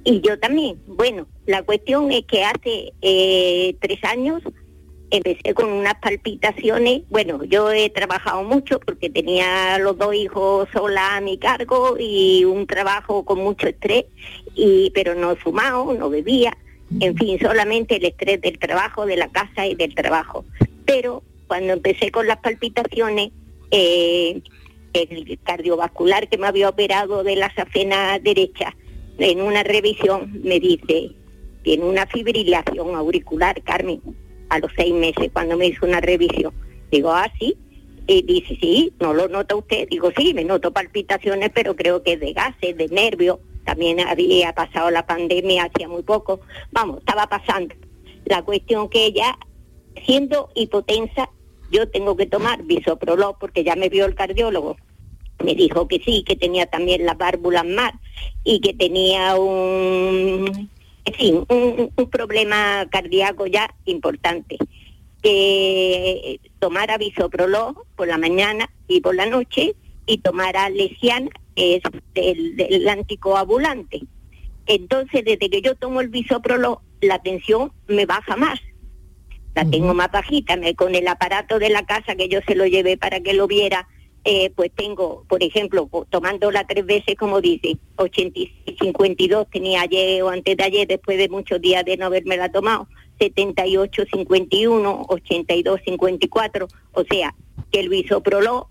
Y 0.03 0.21
yo 0.21 0.39
también. 0.39 0.81
Bueno, 0.87 1.27
la 1.45 1.63
cuestión 1.63 2.11
es 2.11 2.25
que 2.25 2.43
hace 2.43 2.93
eh, 3.01 3.75
tres 3.81 4.03
años 4.03 4.41
empecé 5.11 5.53
con 5.53 5.71
unas 5.71 5.95
palpitaciones. 5.95 7.01
Bueno, 7.09 7.43
yo 7.43 7.71
he 7.71 7.89
trabajado 7.89 8.43
mucho 8.43 8.79
porque 8.79 9.09
tenía 9.09 9.77
los 9.79 9.97
dos 9.97 10.13
hijos 10.15 10.69
sola 10.71 11.17
a 11.17 11.21
mi 11.21 11.37
cargo 11.37 11.97
y 11.99 12.45
un 12.45 12.67
trabajo 12.67 13.25
con 13.25 13.39
mucho 13.39 13.67
estrés, 13.67 14.05
y, 14.55 14.91
pero 14.91 15.15
no 15.15 15.31
he 15.31 15.35
fumado, 15.35 15.93
no 15.93 16.09
bebía, 16.09 16.57
en 16.99 17.15
fin, 17.15 17.39
solamente 17.39 17.97
el 17.97 18.05
estrés 18.05 18.41
del 18.41 18.57
trabajo, 18.57 19.05
de 19.05 19.17
la 19.17 19.29
casa 19.29 19.65
y 19.65 19.75
del 19.75 19.93
trabajo. 19.95 20.45
Pero 20.85 21.23
cuando 21.47 21.73
empecé 21.73 22.11
con 22.11 22.27
las 22.27 22.37
palpitaciones, 22.37 23.31
eh, 23.71 24.41
el 24.93 25.39
cardiovascular 25.43 26.27
que 26.29 26.37
me 26.37 26.47
había 26.47 26.69
operado 26.69 27.23
de 27.23 27.35
la 27.35 27.53
safena 27.53 28.17
derecha, 28.19 28.75
en 29.19 29.41
una 29.41 29.63
revisión 29.63 30.31
me 30.43 30.59
dice, 30.59 31.11
tiene 31.63 31.83
una 31.83 32.07
fibrilación 32.07 32.95
auricular, 32.95 33.61
Carmen, 33.63 34.01
a 34.49 34.59
los 34.59 34.71
seis 34.75 34.93
meses 34.93 35.29
cuando 35.33 35.57
me 35.57 35.67
hizo 35.67 35.85
una 35.85 36.01
revisión. 36.01 36.53
Digo, 36.91 37.11
ah, 37.11 37.31
sí. 37.39 37.57
Y 38.07 38.23
dice, 38.23 38.57
sí, 38.59 38.93
¿no 38.99 39.13
lo 39.13 39.27
nota 39.27 39.55
usted? 39.55 39.87
Digo, 39.89 40.09
sí, 40.17 40.33
me 40.33 40.43
noto 40.43 40.71
palpitaciones, 40.71 41.51
pero 41.53 41.75
creo 41.75 42.01
que 42.01 42.13
es 42.13 42.19
de 42.19 42.33
gases, 42.33 42.75
de 42.75 42.87
nervios. 42.87 43.39
También 43.65 43.99
había 43.99 44.53
pasado 44.53 44.89
la 44.89 45.05
pandemia 45.05 45.65
hacía 45.65 45.87
muy 45.87 46.01
poco. 46.01 46.39
Vamos, 46.71 46.99
estaba 46.99 47.27
pasando. 47.27 47.75
La 48.25 48.41
cuestión 48.41 48.89
que 48.89 49.05
ella, 49.05 49.37
siendo 50.07 50.49
hipotensa, 50.55 51.29
yo 51.71 51.87
tengo 51.89 52.15
que 52.15 52.25
tomar 52.25 52.63
bisoprolol 52.63 53.35
porque 53.39 53.63
ya 53.63 53.75
me 53.75 53.89
vio 53.89 54.05
el 54.05 54.15
cardiólogo. 54.15 54.77
Me 55.43 55.55
dijo 55.55 55.87
que 55.87 55.99
sí, 55.99 56.23
que 56.23 56.35
tenía 56.35 56.65
también 56.65 57.05
las 57.05 57.17
válvulas 57.17 57.65
más 57.65 57.93
y 58.43 58.59
que 58.59 58.73
tenía 58.73 59.35
un, 59.35 60.69
en 61.05 61.13
fin, 61.13 61.45
un, 61.47 61.91
un 61.95 62.09
problema 62.09 62.85
cardíaco 62.89 63.47
ya 63.47 63.73
importante. 63.85 64.57
Que 65.21 66.39
tomara 66.59 66.97
bisoprolol 66.97 67.75
por 67.95 68.07
la 68.07 68.17
mañana 68.17 68.69
y 68.87 69.01
por 69.01 69.15
la 69.15 69.25
noche 69.25 69.75
y 70.05 70.17
tomara 70.19 70.69
lesiana, 70.69 71.29
que 71.55 71.75
es 71.75 71.83
el, 72.15 72.55
del 72.55 72.87
anticoagulante. 72.87 74.01
Entonces, 74.65 75.25
desde 75.25 75.49
que 75.49 75.61
yo 75.61 75.75
tomo 75.75 76.01
el 76.01 76.09
bisoprolol, 76.09 76.79
la 77.01 77.21
tensión 77.21 77.71
me 77.87 78.05
baja 78.05 78.35
más 78.35 78.59
la 79.55 79.69
tengo 79.69 79.93
más 79.93 80.11
bajita, 80.11 80.55
me, 80.55 80.75
con 80.75 80.95
el 80.95 81.07
aparato 81.07 81.59
de 81.59 81.69
la 81.69 81.85
casa 81.85 82.15
que 82.15 82.29
yo 82.29 82.39
se 82.47 82.55
lo 82.55 82.65
llevé 82.65 82.97
para 82.97 83.19
que 83.19 83.33
lo 83.33 83.47
viera, 83.47 83.87
eh, 84.23 84.51
pues 84.55 84.71
tengo, 84.75 85.23
por 85.27 85.41
ejemplo, 85.43 85.89
tomándola 86.09 86.65
tres 86.67 86.85
veces, 86.85 87.15
como 87.17 87.41
dice, 87.41 87.77
86, 87.95 88.77
52 88.79 89.47
tenía 89.49 89.81
ayer 89.81 90.21
o 90.23 90.29
antes 90.29 90.57
de 90.57 90.63
ayer, 90.63 90.87
después 90.87 91.17
de 91.17 91.29
muchos 91.29 91.61
días 91.61 91.85
de 91.85 91.97
no 91.97 92.07
haberme 92.07 92.37
la 92.37 92.51
tomado, 92.51 92.87
78, 93.19 94.03
51, 94.11 95.05
82, 95.09 95.81
54, 95.85 96.67
o 96.93 97.03
sea, 97.03 97.35
que 97.71 97.79
el 97.79 97.89
bisoprolol, 97.89 98.65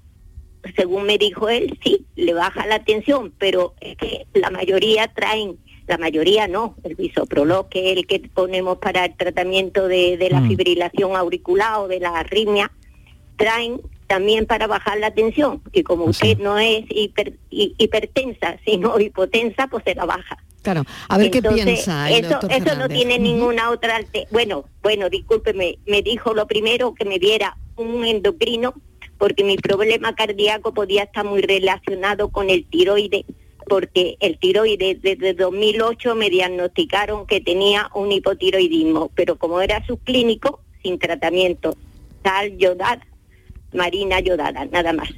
según 0.76 1.04
me 1.04 1.18
dijo 1.18 1.48
él, 1.48 1.78
sí, 1.82 2.04
le 2.16 2.34
baja 2.34 2.66
la 2.66 2.84
tensión, 2.84 3.32
pero 3.38 3.74
es 3.80 3.96
que 3.96 4.26
la 4.34 4.50
mayoría 4.50 5.08
traen 5.08 5.58
la 5.86 5.96
mayoría 5.96 6.46
no, 6.46 6.74
el 6.84 6.96
bisoprolol, 6.96 7.70
que 7.70 7.90
es 7.92 7.96
el 7.96 8.06
que 8.06 8.20
ponemos 8.20 8.76
para 8.76 9.06
el 9.06 9.16
tratamiento 9.16 9.88
de, 9.88 10.18
de 10.18 10.28
la 10.28 10.42
Mm. 10.42 10.48
fibrilación 10.48 11.16
auricular 11.16 11.78
o 11.78 11.88
de 11.88 11.98
la 11.98 12.10
arritmia, 12.10 12.70
traen 13.36 13.80
también 14.08 14.46
para 14.46 14.66
bajar 14.66 14.98
la 14.98 15.12
tensión. 15.12 15.62
Y 15.72 15.84
como 15.84 16.04
usted 16.06 16.38
no 16.38 16.58
es 16.58 16.84
hiper- 16.86 17.36
hi- 17.50 17.74
hipertensa, 17.78 18.58
sino 18.64 18.98
hipotensa, 18.98 19.68
pues 19.68 19.84
se 19.84 19.94
la 19.94 20.04
baja. 20.06 20.36
Claro, 20.62 20.82
a 21.08 21.16
ver 21.18 21.30
qué 21.30 21.40
piensa 21.40 22.10
el 22.10 22.24
eso, 22.24 22.30
doctor 22.34 22.50
eso 22.52 22.74
no 22.76 22.88
tiene 22.88 23.18
ninguna 23.20 23.70
otra 23.70 24.00
bueno 24.32 24.64
bueno 24.82 25.08
discúlpeme 25.08 25.78
me 25.86 26.02
dijo 26.02 26.34
lo 26.34 26.46
primero 26.48 26.94
que 26.94 27.04
me 27.04 27.18
viera 27.18 27.56
un 27.76 28.04
endocrino 28.04 28.74
porque 29.18 29.44
mi 29.44 29.56
problema 29.56 30.14
cardíaco 30.16 30.74
podía 30.74 31.04
estar 31.04 31.24
muy 31.24 31.42
relacionado 31.42 32.28
con 32.30 32.50
el 32.50 32.64
tiroide 32.66 33.24
porque 33.68 34.16
el 34.20 34.38
tiroide 34.38 34.98
desde 35.00 35.32
2008 35.32 36.16
me 36.16 36.28
diagnosticaron 36.28 37.26
que 37.26 37.40
tenía 37.40 37.88
un 37.94 38.10
hipotiroidismo 38.10 39.10
pero 39.14 39.36
como 39.38 39.60
era 39.62 39.86
subclínico 39.86 40.60
sin 40.82 40.98
tratamiento 40.98 41.76
sal 42.24 42.58
yodada 42.58 43.06
marina 43.72 44.20
yodada 44.20 44.64
nada 44.66 44.92
más 44.92 45.08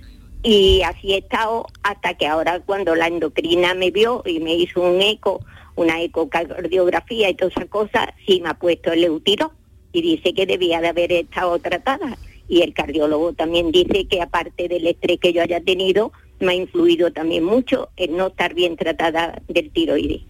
y 0.42 0.80
así 0.82 1.12
he 1.12 1.18
estado 1.18 1.66
hasta 1.82 2.14
que 2.14 2.26
ahora 2.26 2.60
cuando 2.60 2.94
la 2.94 3.06
endocrina 3.08 3.74
me 3.74 3.90
vio 3.90 4.22
y 4.24 4.40
me 4.40 4.54
hizo 4.54 4.80
un 4.80 5.02
eco, 5.02 5.44
una 5.76 6.00
ecocardiografía 6.00 7.28
y 7.28 7.34
todas 7.34 7.52
esas 7.56 7.68
cosas, 7.68 8.08
sí 8.26 8.40
me 8.40 8.48
ha 8.48 8.54
puesto 8.54 8.90
el 8.92 9.04
eutiro 9.04 9.52
y 9.92 10.00
dice 10.02 10.32
que 10.32 10.46
debía 10.46 10.80
de 10.80 10.88
haber 10.88 11.12
estado 11.12 11.58
tratada. 11.58 12.16
Y 12.48 12.62
el 12.62 12.72
cardiólogo 12.72 13.32
también 13.34 13.70
dice 13.70 14.06
que 14.08 14.22
aparte 14.22 14.66
del 14.66 14.86
estrés 14.86 15.20
que 15.20 15.32
yo 15.32 15.42
haya 15.42 15.60
tenido, 15.60 16.10
me 16.40 16.52
ha 16.52 16.54
influido 16.54 17.12
también 17.12 17.44
mucho 17.44 17.90
el 17.96 18.16
no 18.16 18.28
estar 18.28 18.54
bien 18.54 18.76
tratada 18.76 19.42
del 19.46 19.70
tiroides. 19.70 20.22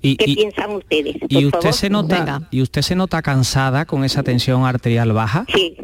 Y, 0.00 0.16
¿Qué 0.16 0.30
y- 0.30 0.36
piensan 0.36 0.70
ustedes? 0.72 1.16
y 1.28 1.34
por 1.34 1.44
usted 1.44 1.60
favor? 1.60 1.72
se 1.74 1.90
nota 1.90 2.48
y 2.50 2.62
usted 2.62 2.80
se 2.82 2.96
nota 2.96 3.20
cansada 3.22 3.84
con 3.84 4.04
esa 4.04 4.22
tensión 4.22 4.64
arterial 4.64 5.12
baja. 5.12 5.44
Sí, 5.54 5.76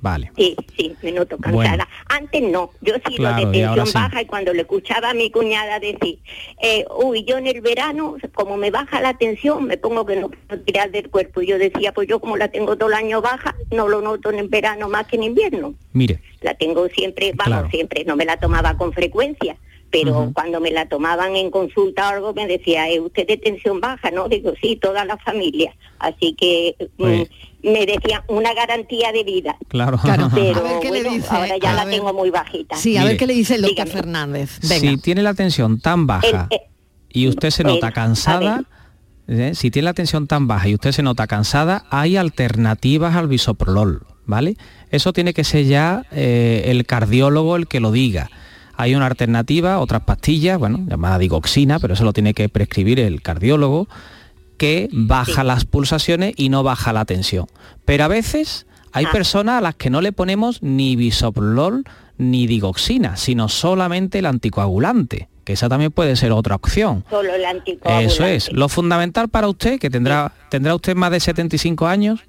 Vale. 0.00 0.32
Sí, 0.36 0.56
sí, 0.76 0.96
me 1.02 1.12
noto 1.12 1.36
cansada. 1.38 1.68
Bueno. 1.68 1.84
Antes 2.08 2.42
no, 2.42 2.70
yo 2.80 2.94
Claro, 3.16 3.36
lo 3.36 3.42
y 3.42 3.58
de 3.58 3.66
tensión 3.66 3.88
baja 3.92 4.22
y 4.22 4.26
cuando 4.26 4.52
le 4.52 4.62
escuchaba 4.62 5.10
a 5.10 5.14
mi 5.14 5.30
cuñada 5.30 5.78
decir, 5.78 6.18
eh, 6.62 6.84
uy, 7.02 7.24
yo 7.24 7.36
en 7.38 7.46
el 7.46 7.60
verano, 7.60 8.16
como 8.32 8.56
me 8.56 8.70
baja 8.70 9.00
la 9.00 9.14
tensión, 9.14 9.64
me 9.64 9.76
pongo 9.76 10.06
que 10.06 10.16
no 10.16 10.28
puedo 10.30 10.62
tirar 10.62 10.90
del 10.90 11.10
cuerpo. 11.10 11.42
Y 11.42 11.46
yo 11.48 11.58
decía, 11.58 11.92
pues 11.92 12.08
yo 12.08 12.18
como 12.20 12.36
la 12.36 12.48
tengo 12.48 12.76
todo 12.76 12.88
el 12.88 12.94
año 12.94 13.20
baja, 13.20 13.54
no 13.70 13.88
lo 13.88 14.00
noto 14.00 14.30
en 14.30 14.38
el 14.38 14.48
verano 14.48 14.88
más 14.88 15.06
que 15.06 15.16
en 15.16 15.24
invierno. 15.24 15.74
Mire, 15.92 16.20
La 16.40 16.54
tengo 16.54 16.88
siempre, 16.88 17.32
vamos, 17.34 17.52
Claro. 17.58 17.70
siempre, 17.70 18.04
no 18.04 18.16
me 18.16 18.24
la 18.24 18.38
tomaba 18.38 18.76
con 18.76 18.92
frecuencia. 18.92 19.56
Pero 19.90 20.30
cuando 20.32 20.60
me 20.60 20.70
la 20.70 20.86
tomaban 20.88 21.34
en 21.34 21.50
consulta 21.50 22.06
o 22.08 22.12
algo, 22.14 22.32
me 22.34 22.46
decía, 22.46 22.88
¿eh, 22.88 23.00
¿usted 23.00 23.26
de 23.26 23.36
tensión 23.36 23.80
baja? 23.80 24.10
No, 24.12 24.28
digo, 24.28 24.52
sí, 24.62 24.76
toda 24.76 25.04
la 25.04 25.16
familia. 25.18 25.74
Así 25.98 26.34
que 26.38 26.76
mm, 26.98 27.68
me 27.68 27.86
decían 27.86 28.22
una 28.28 28.54
garantía 28.54 29.10
de 29.10 29.24
vida. 29.24 29.56
claro. 29.68 29.98
Pero 30.04 30.60
A 30.60 30.62
ver 30.62 30.80
qué 30.80 30.90
le 30.92 31.02
dice, 31.02 31.26
ahora 31.30 31.56
ya 31.60 31.72
a 31.72 31.74
la 31.74 31.84
ver. 31.86 31.94
tengo 31.96 32.12
muy 32.14 32.30
bajita. 32.30 32.76
Sí, 32.76 32.96
a 32.96 33.04
ver 33.04 33.16
qué 33.16 33.26
le 33.26 33.34
dice 33.34 33.56
el 33.56 33.62
doctor 33.62 33.84
Dígame. 33.86 34.00
Fernández. 34.02 34.58
Venga. 34.62 34.90
Si 34.92 34.96
tiene 34.98 35.22
la 35.22 35.34
tensión 35.34 35.80
tan 35.80 36.06
baja 36.06 36.46
El- 36.50 36.56
eh, 36.56 36.62
y 37.08 37.26
usted 37.26 37.50
se 37.50 37.64
nota 37.64 37.88
el- 37.88 37.92
cansada, 37.92 38.62
¿eh? 39.26 39.52
si 39.54 39.70
tiene 39.72 39.86
la 39.86 39.94
tensión 39.94 40.28
tan 40.28 40.46
baja 40.46 40.68
y 40.68 40.74
usted 40.74 40.92
se 40.92 41.02
nota 41.02 41.26
cansada, 41.26 41.84
hay 41.90 42.16
alternativas 42.16 43.16
al 43.16 43.26
bisoprolol, 43.26 44.06
¿vale? 44.24 44.56
Eso 44.92 45.12
tiene 45.12 45.34
que 45.34 45.42
ser 45.44 45.64
ya 45.66 46.04
eh, 46.12 46.62
el 46.66 46.86
cardiólogo 46.86 47.56
el 47.56 47.66
que 47.66 47.80
lo 47.80 47.90
diga. 47.92 48.30
Hay 48.80 48.94
una 48.94 49.06
alternativa, 49.06 49.78
otras 49.78 50.02
pastillas, 50.02 50.58
bueno, 50.58 50.80
llamada 50.88 51.18
digoxina, 51.18 51.78
pero 51.78 51.92
eso 51.92 52.04
lo 52.04 52.14
tiene 52.14 52.32
que 52.32 52.48
prescribir 52.48 52.98
el 52.98 53.20
cardiólogo, 53.20 53.88
que 54.56 54.88
baja 54.90 55.44
las 55.44 55.66
pulsaciones 55.66 56.32
y 56.36 56.48
no 56.48 56.62
baja 56.62 56.92
la 56.94 57.04
tensión. 57.04 57.46
Pero 57.84 58.04
a 58.04 58.08
veces 58.08 58.66
hay 58.92 59.04
Ah. 59.04 59.12
personas 59.12 59.58
a 59.58 59.60
las 59.60 59.74
que 59.74 59.90
no 59.90 60.00
le 60.00 60.12
ponemos 60.12 60.62
ni 60.62 60.96
bisoprolol 60.96 61.84
ni 62.16 62.46
digoxina, 62.46 63.16
sino 63.16 63.48
solamente 63.50 64.18
el 64.20 64.26
anticoagulante, 64.26 65.28
que 65.44 65.52
esa 65.54 65.68
también 65.68 65.92
puede 65.92 66.16
ser 66.16 66.32
otra 66.32 66.54
opción. 66.54 67.04
Solo 67.10 67.34
el 67.34 67.44
anticoagulante. 67.44 68.04
Eso 68.14 68.24
es. 68.24 68.50
Lo 68.52 68.68
fundamental 68.70 69.28
para 69.28 69.48
usted, 69.48 69.78
que 69.78 69.90
tendrá, 69.90 70.32
tendrá 70.50 70.74
usted 70.74 70.94
más 70.96 71.10
de 71.10 71.20
75 71.20 71.86
años, 71.86 72.20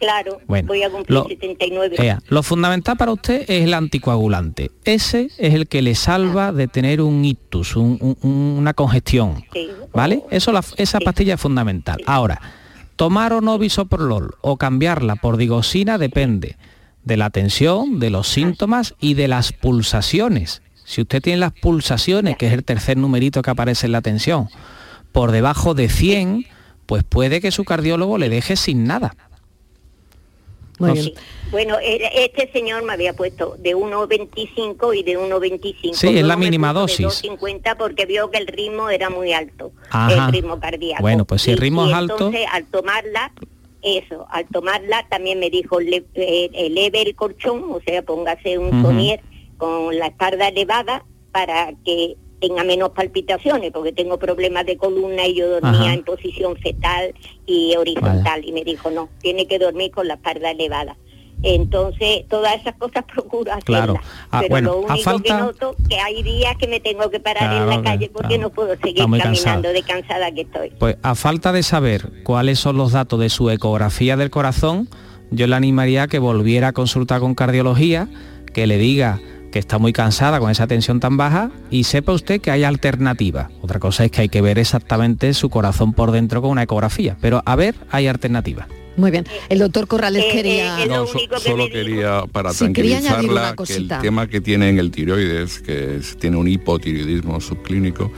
Claro, 0.00 0.40
Bueno, 0.46 0.66
voy 0.68 0.82
a 0.82 0.90
cumplir 0.90 1.14
lo- 1.14 1.24
79. 1.28 1.96
Ea, 1.98 2.20
lo 2.28 2.42
fundamental 2.42 2.96
para 2.96 3.12
usted 3.12 3.42
es 3.42 3.64
el 3.64 3.74
anticoagulante. 3.74 4.70
Ese 4.84 5.28
es 5.38 5.54
el 5.54 5.68
que 5.68 5.82
le 5.82 5.94
salva 5.94 6.52
de 6.52 6.66
tener 6.68 7.02
un 7.02 7.22
ictus, 7.24 7.76
un- 7.76 7.98
un- 8.22 8.56
una 8.58 8.72
congestión. 8.74 9.44
Sí. 9.52 9.68
¿Vale? 9.92 10.22
Eso 10.30 10.52
la- 10.52 10.64
esa 10.78 11.00
pastilla 11.00 11.34
es 11.34 11.40
fundamental. 11.40 12.00
Ahora, 12.06 12.40
tomar 12.96 13.32
o 13.34 13.40
no 13.42 13.58
bisoprolol 13.58 14.34
o 14.40 14.56
cambiarla 14.56 15.16
por 15.16 15.36
digoxina 15.36 15.98
depende 15.98 16.56
de 17.04 17.16
la 17.18 17.28
tensión, 17.30 17.98
de 18.00 18.08
los 18.10 18.26
síntomas 18.28 18.94
y 19.00 19.14
de 19.14 19.28
las 19.28 19.52
pulsaciones. 19.52 20.62
Si 20.84 21.02
usted 21.02 21.20
tiene 21.22 21.38
las 21.40 21.52
pulsaciones, 21.52 22.36
que 22.36 22.46
es 22.46 22.52
el 22.52 22.64
tercer 22.64 22.96
numerito 22.96 23.42
que 23.42 23.50
aparece 23.50 23.86
en 23.86 23.92
la 23.92 24.00
tensión, 24.00 24.48
por 25.12 25.30
debajo 25.30 25.74
de 25.74 25.88
100, 25.88 26.46
pues 26.86 27.04
puede 27.04 27.40
que 27.40 27.50
su 27.52 27.64
cardiólogo 27.64 28.16
le 28.18 28.28
deje 28.28 28.56
sin 28.56 28.84
nada. 28.84 29.14
Muy 30.80 30.92
bien. 30.92 31.12
Bueno, 31.50 31.76
este 31.80 32.50
señor 32.52 32.82
me 32.84 32.92
había 32.92 33.12
puesto 33.12 33.56
de 33.58 33.74
1,25 33.76 34.96
y 34.96 35.02
de 35.02 35.18
1,25. 35.18 35.94
Sí, 35.94 36.18
es 36.18 36.24
la 36.24 36.36
mínima 36.36 36.68
de 36.68 36.80
dosis. 36.80 37.06
2,50 37.06 37.76
porque 37.76 38.06
vio 38.06 38.30
que 38.30 38.38
el 38.38 38.46
ritmo 38.46 38.88
era 38.90 39.10
muy 39.10 39.32
alto, 39.32 39.72
Ajá. 39.90 40.26
el 40.26 40.32
ritmo 40.32 40.58
cardíaco. 40.60 41.02
Bueno, 41.02 41.24
pues 41.24 41.42
si 41.42 41.50
el 41.52 41.58
ritmo 41.58 41.86
y 41.86 41.90
es 41.90 41.94
alto- 41.94 42.14
Entonces, 42.14 42.46
al 42.52 42.64
tomarla, 42.66 43.32
eso, 43.82 44.26
al 44.30 44.46
tomarla 44.46 45.06
también 45.08 45.38
me 45.40 45.50
dijo, 45.50 45.80
le- 45.80 46.04
eh, 46.14 46.50
eleve 46.52 47.02
el 47.02 47.14
colchón, 47.14 47.64
o 47.72 47.80
sea, 47.84 48.02
póngase 48.02 48.58
un 48.58 48.82
somier 48.82 49.20
con 49.56 49.98
la 49.98 50.06
espalda 50.06 50.48
elevada 50.48 51.04
para 51.32 51.72
que 51.84 52.16
tenga 52.40 52.64
menos 52.64 52.90
palpitaciones, 52.90 53.70
porque 53.72 53.92
tengo 53.92 54.18
problemas 54.18 54.64
de 54.66 54.76
columna 54.76 55.26
y 55.26 55.34
yo 55.34 55.48
dormía 55.50 55.80
Ajá. 55.80 55.92
en 55.94 56.02
posición 56.04 56.56
fetal 56.56 57.14
y 57.46 57.74
horizontal. 57.76 58.44
Y 58.44 58.52
me 58.52 58.64
dijo, 58.64 58.90
no, 58.90 59.08
tiene 59.20 59.46
que 59.46 59.58
dormir 59.58 59.90
con 59.90 60.08
la 60.08 60.14
espalda 60.14 60.50
elevada. 60.50 60.96
Entonces, 61.42 62.24
todas 62.28 62.54
esas 62.60 62.74
cosas 62.76 63.04
procuro 63.14 63.52
hacerlas. 63.52 63.64
Claro. 63.64 63.94
Ah, 64.30 64.40
Pero 64.40 64.50
bueno, 64.50 64.70
lo 64.72 64.76
a 64.90 64.94
único 64.94 65.10
falta- 65.10 65.22
que 65.36 65.42
noto 65.42 65.76
que 65.88 65.96
hay 65.98 66.22
días 66.22 66.56
que 66.58 66.68
me 66.68 66.80
tengo 66.80 67.10
que 67.10 67.20
parar 67.20 67.62
en 67.62 67.66
la 67.68 67.82
calle 67.82 68.10
porque 68.12 68.28
claro. 68.34 68.42
no 68.42 68.50
puedo 68.50 68.76
seguir 68.76 68.96
caminando 68.98 69.22
cansada. 69.42 69.72
de 69.72 69.82
cansada 69.82 70.32
que 70.32 70.40
estoy. 70.42 70.70
Pues 70.78 70.96
a 71.02 71.14
falta 71.14 71.52
de 71.52 71.62
saber 71.62 72.10
cuáles 72.24 72.58
son 72.58 72.76
los 72.76 72.92
datos 72.92 73.18
de 73.20 73.28
su 73.30 73.50
ecografía 73.50 74.16
del 74.16 74.30
corazón, 74.30 74.88
yo 75.30 75.46
le 75.46 75.56
animaría 75.56 76.04
a 76.04 76.08
que 76.08 76.18
volviera 76.18 76.68
a 76.68 76.72
consultar 76.72 77.20
con 77.20 77.34
cardiología, 77.34 78.08
que 78.52 78.66
le 78.66 78.78
diga 78.78 79.20
que 79.50 79.58
está 79.58 79.78
muy 79.78 79.92
cansada 79.92 80.38
con 80.40 80.50
esa 80.50 80.66
tensión 80.66 81.00
tan 81.00 81.16
baja 81.16 81.50
y 81.70 81.84
sepa 81.84 82.12
usted 82.12 82.40
que 82.40 82.50
hay 82.50 82.64
alternativa. 82.64 83.50
Otra 83.62 83.78
cosa 83.80 84.04
es 84.04 84.10
que 84.10 84.22
hay 84.22 84.28
que 84.28 84.40
ver 84.42 84.58
exactamente 84.58 85.34
su 85.34 85.50
corazón 85.50 85.92
por 85.92 86.12
dentro 86.12 86.40
con 86.42 86.50
una 86.52 86.62
ecografía, 86.62 87.16
pero 87.20 87.42
a 87.44 87.56
ver, 87.56 87.74
hay 87.90 88.06
alternativa. 88.06 88.68
Muy 88.96 89.10
bien. 89.12 89.24
El 89.48 89.60
doctor 89.60 89.86
Corrales 89.86 90.24
Eh, 90.24 90.28
quería... 90.32 90.82
eh, 90.82 90.86
No, 90.86 90.96
lo 90.98 91.06
so- 91.06 91.18
único 91.18 91.36
que 91.36 91.40
solo 91.40 91.68
quería 91.70 92.22
para 92.30 92.52
Sí, 92.52 92.72
quería 92.72 93.00
tranquilizarla 93.00 93.54
que 93.64 93.74
el 93.74 93.88
tema 94.02 94.26
que 94.26 94.40
tiene 94.40 94.68
en 94.68 94.78
el 94.78 94.90
tiroides, 94.90 95.60
que 95.60 95.96
es- 95.96 96.16
tiene 96.18 96.36
un 96.36 96.48
hipotiroidismo 96.48 97.40
subclínico, 97.40 98.10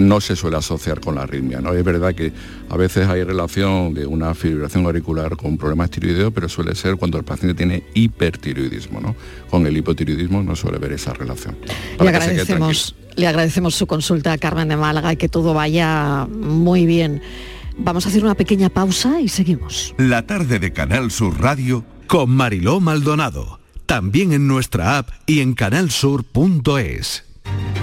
no 0.00 0.20
se 0.20 0.36
suele 0.36 0.56
asociar 0.56 1.00
con 1.00 1.16
la 1.16 1.22
arritmia. 1.22 1.60
¿no? 1.60 1.72
Es 1.72 1.84
verdad 1.84 2.14
que 2.14 2.32
a 2.68 2.76
veces 2.76 3.08
hay 3.08 3.24
relación 3.24 3.94
de 3.94 4.06
una 4.06 4.34
fibrilación 4.34 4.86
auricular 4.86 5.36
con 5.36 5.56
problemas 5.56 5.90
tiroideos, 5.90 6.32
pero 6.32 6.48
suele 6.48 6.74
ser 6.74 6.96
cuando 6.96 7.18
el 7.18 7.24
paciente 7.24 7.54
tiene 7.54 7.84
hipertiroidismo. 7.94 9.00
¿no? 9.00 9.14
Con 9.50 9.66
el 9.66 9.76
hipotiroidismo 9.76 10.42
no 10.42 10.56
suele 10.56 10.78
ver 10.78 10.92
esa 10.92 11.12
relación. 11.12 11.56
Le 12.00 12.08
agradecemos, 12.08 12.94
le 13.16 13.26
agradecemos 13.26 13.74
su 13.74 13.86
consulta 13.86 14.32
a 14.32 14.38
Carmen 14.38 14.68
de 14.68 14.76
Málaga 14.76 15.12
y 15.12 15.16
que 15.16 15.28
todo 15.28 15.54
vaya 15.54 16.26
muy 16.26 16.86
bien. 16.86 17.22
Vamos 17.76 18.06
a 18.06 18.08
hacer 18.08 18.24
una 18.24 18.34
pequeña 18.34 18.68
pausa 18.68 19.20
y 19.20 19.28
seguimos. 19.28 19.94
La 19.98 20.26
tarde 20.26 20.58
de 20.58 20.72
Canal 20.72 21.10
Sur 21.10 21.40
Radio 21.40 21.84
Con 22.06 22.30
Mariló 22.30 22.80
Maldonado. 22.80 23.60
También 23.86 24.32
en 24.32 24.46
nuestra 24.46 24.98
app 24.98 25.10
y 25.26 25.40
en 25.40 25.54
canalsur.es. 25.54 27.24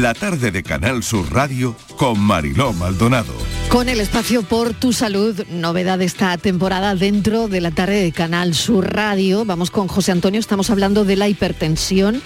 La 0.00 0.14
tarde 0.14 0.50
de 0.50 0.62
Canal 0.62 1.02
Sur 1.02 1.30
Radio 1.34 1.76
con 1.98 2.18
Mariló 2.18 2.72
Maldonado. 2.72 3.34
Con 3.68 3.90
el 3.90 4.00
espacio 4.00 4.42
por 4.42 4.72
tu 4.72 4.94
salud, 4.94 5.44
novedad 5.50 5.98
de 5.98 6.06
esta 6.06 6.38
temporada 6.38 6.94
dentro 6.94 7.46
de 7.46 7.60
la 7.60 7.72
tarde 7.72 8.02
de 8.02 8.10
Canal 8.10 8.54
Sur 8.54 8.90
Radio. 8.94 9.44
Vamos 9.44 9.70
con 9.70 9.88
José 9.88 10.12
Antonio, 10.12 10.40
estamos 10.40 10.70
hablando 10.70 11.04
de 11.04 11.16
la 11.16 11.28
hipertensión. 11.28 12.22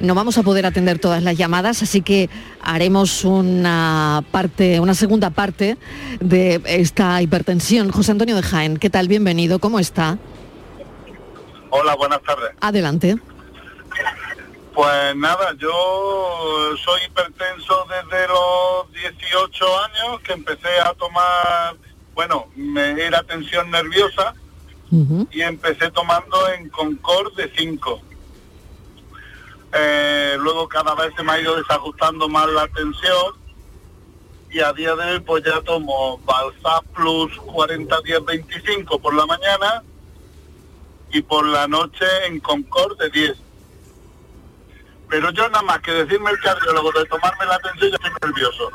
No 0.00 0.16
vamos 0.16 0.38
a 0.38 0.42
poder 0.42 0.66
atender 0.66 0.98
todas 0.98 1.22
las 1.22 1.38
llamadas, 1.38 1.84
así 1.84 2.00
que 2.00 2.28
haremos 2.60 3.24
una 3.24 4.24
parte, 4.32 4.80
una 4.80 4.94
segunda 4.94 5.30
parte 5.30 5.78
de 6.18 6.60
esta 6.66 7.22
hipertensión. 7.22 7.92
José 7.92 8.10
Antonio 8.10 8.34
de 8.34 8.42
Jaén, 8.42 8.76
¿qué 8.76 8.90
tal? 8.90 9.06
Bienvenido, 9.06 9.60
¿cómo 9.60 9.78
está? 9.78 10.18
Hola, 11.70 11.94
buenas 11.94 12.20
tardes. 12.24 12.50
Adelante. 12.60 13.18
Pues 14.74 15.14
nada, 15.14 15.54
yo 15.56 15.70
soy 16.84 17.02
hipertenso 17.04 17.86
desde 17.88 18.26
los 18.26 18.92
18 18.92 19.78
años 19.84 20.20
que 20.22 20.32
empecé 20.32 20.80
a 20.80 20.92
tomar, 20.94 21.76
bueno, 22.12 22.48
me 22.56 23.00
era 23.00 23.22
tensión 23.22 23.70
nerviosa 23.70 24.34
y 25.30 25.42
empecé 25.42 25.92
tomando 25.92 26.48
en 26.48 26.68
Concord 26.70 27.34
de 27.34 27.52
5. 27.56 28.00
Eh, 29.76 30.36
luego 30.40 30.68
cada 30.68 30.94
vez 30.96 31.12
se 31.16 31.22
me 31.22 31.32
ha 31.32 31.40
ido 31.40 31.54
desajustando 31.56 32.28
más 32.28 32.48
la 32.48 32.66
tensión 32.68 33.34
y 34.50 34.60
a 34.60 34.72
día 34.72 34.96
de 34.96 35.12
hoy 35.12 35.20
pues 35.20 35.44
ya 35.44 35.60
tomo 35.62 36.18
Balsap 36.18 36.84
Plus 36.94 37.36
40 37.38 38.00
10 38.02 38.24
25 38.24 38.98
por 39.00 39.14
la 39.14 39.26
mañana 39.26 39.82
y 41.12 41.22
por 41.22 41.46
la 41.46 41.68
noche 41.68 42.04
en 42.26 42.40
Concord 42.40 42.98
de 42.98 43.10
10. 43.10 43.43
Pero 45.08 45.30
yo 45.30 45.48
nada 45.48 45.62
más 45.62 45.78
que 45.80 45.92
decirme 45.92 46.30
el 46.30 46.38
cardiólogo 46.40 46.90
de 46.92 47.04
tomarme 47.06 47.46
la 47.46 47.54
atención, 47.56 47.90
yo 47.90 47.96
estoy 47.96 48.10
nervioso. 48.22 48.70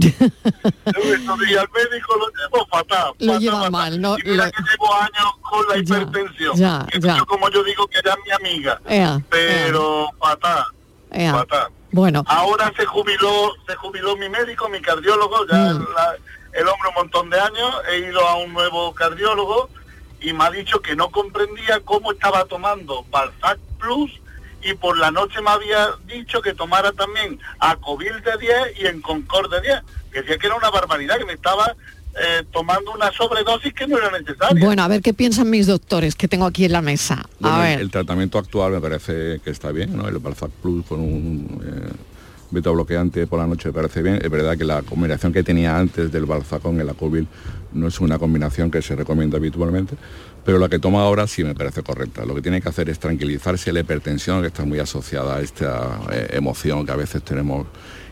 yo 0.00 1.14
esto 1.14 1.36
día 1.46 1.60
al 1.60 1.68
médico 1.70 2.16
lo 2.16 2.26
llevo 2.30 2.66
fatal. 2.68 3.12
Lo 3.18 3.38
lleva 3.38 3.70
mal, 3.70 4.00
¿no? 4.00 4.16
Y 4.18 4.22
mira 4.30 4.46
Lo- 4.46 4.52
que 4.52 4.62
llevo 4.62 4.94
años 4.94 5.32
con 5.42 5.66
la 5.68 5.76
hipertensión. 5.78 6.56
ya, 6.56 6.86
que 6.90 7.00
ya. 7.00 7.16
yo, 7.18 7.26
como 7.26 7.48
yo 7.50 7.62
digo 7.64 7.86
que 7.88 8.00
ya 8.04 8.12
es 8.12 8.18
mi 8.24 8.30
amiga. 8.48 8.80
Ea, 8.88 9.20
pero 9.28 10.08
fatal, 10.18 10.64
ea. 11.12 11.32
fatal. 11.32 11.68
Bueno, 11.92 12.22
Ahora 12.28 12.72
se 12.76 12.86
jubiló, 12.86 13.52
se 13.66 13.74
jubiló 13.76 14.16
mi 14.16 14.28
médico, 14.28 14.68
mi 14.68 14.80
cardiólogo, 14.80 15.46
ya 15.48 15.56
Mm. 15.74 15.86
la- 15.94 16.16
el 16.52 16.66
hombre 16.68 16.88
un 16.88 16.94
montón 16.94 17.30
de 17.30 17.38
años, 17.40 17.74
he 17.90 17.98
ido 17.98 18.26
a 18.26 18.36
un 18.36 18.52
nuevo 18.52 18.92
cardiólogo 18.94 19.68
y 20.20 20.32
me 20.32 20.44
ha 20.44 20.50
dicho 20.50 20.80
que 20.80 20.96
no 20.96 21.10
comprendía 21.10 21.80
cómo 21.84 22.12
estaba 22.12 22.44
tomando 22.46 23.04
Balzac 23.10 23.58
Plus 23.78 24.10
y 24.62 24.74
por 24.74 24.98
la 24.98 25.10
noche 25.10 25.40
me 25.40 25.50
había 25.50 25.88
dicho 26.06 26.40
que 26.42 26.54
tomara 26.54 26.92
también 26.92 27.38
Acovil 27.58 28.12
de 28.22 28.38
10 28.40 28.80
y 28.82 28.86
en 28.86 29.00
Concord 29.00 29.50
de 29.52 29.60
10, 29.62 29.80
que 30.12 30.20
decía 30.22 30.38
que 30.38 30.46
era 30.46 30.56
una 30.56 30.70
barbaridad, 30.70 31.18
que 31.18 31.24
me 31.24 31.32
estaba 31.34 31.74
eh, 32.20 32.42
tomando 32.52 32.90
una 32.92 33.10
sobredosis 33.12 33.72
que 33.72 33.86
no 33.86 33.96
era 33.96 34.10
necesaria. 34.10 34.64
bueno, 34.64 34.82
a 34.82 34.88
ver 34.88 35.00
qué 35.00 35.14
piensan 35.14 35.48
mis 35.48 35.66
doctores 35.66 36.14
que 36.16 36.26
tengo 36.28 36.44
aquí 36.46 36.64
en 36.64 36.72
la 36.72 36.82
mesa. 36.82 37.24
Bueno, 37.38 37.56
A 37.56 37.68
el- 37.70 37.76
ver. 37.76 37.80
El 37.82 37.90
tratamiento 37.90 38.38
actual 38.38 38.72
me 38.72 38.80
parece 38.80 39.40
que 39.44 39.50
está 39.50 39.70
bien, 39.72 39.96
¿no? 39.96 40.08
El 40.08 40.18
Balzac 40.18 40.50
Plus 40.50 40.84
con 40.86 41.00
un 41.00 41.62
eh, 41.64 41.92
beta 42.50 42.70
bloqueante 42.70 43.28
por 43.28 43.38
la 43.38 43.46
noche 43.46 43.68
me 43.68 43.74
parece 43.74 44.02
bien. 44.02 44.18
Es 44.22 44.28
verdad 44.28 44.58
que 44.58 44.64
la 44.64 44.82
combinación 44.82 45.32
que 45.32 45.44
tenía 45.44 45.78
antes 45.78 46.10
del 46.10 46.26
Balzac 46.26 46.60
con 46.60 46.80
el 46.80 46.88
Acovil 46.90 47.28
no 47.72 47.86
es 47.86 48.00
una 48.00 48.18
combinación 48.18 48.72
que 48.72 48.82
se 48.82 48.96
recomienda 48.96 49.36
habitualmente, 49.38 49.94
pero 50.44 50.58
la 50.58 50.68
que 50.68 50.78
toma 50.78 51.02
ahora 51.02 51.26
sí 51.26 51.44
me 51.44 51.54
parece 51.54 51.82
correcta. 51.82 52.24
Lo 52.24 52.34
que 52.34 52.42
tiene 52.42 52.60
que 52.60 52.68
hacer 52.68 52.88
es 52.88 52.98
tranquilizarse 52.98 53.72
la 53.72 53.80
hipertensión 53.80 54.40
que 54.40 54.48
está 54.48 54.64
muy 54.64 54.78
asociada 54.78 55.36
a 55.36 55.40
esta 55.40 56.00
eh, 56.12 56.28
emoción 56.32 56.86
que 56.86 56.92
a 56.92 56.96
veces 56.96 57.22
tenemos 57.22 57.66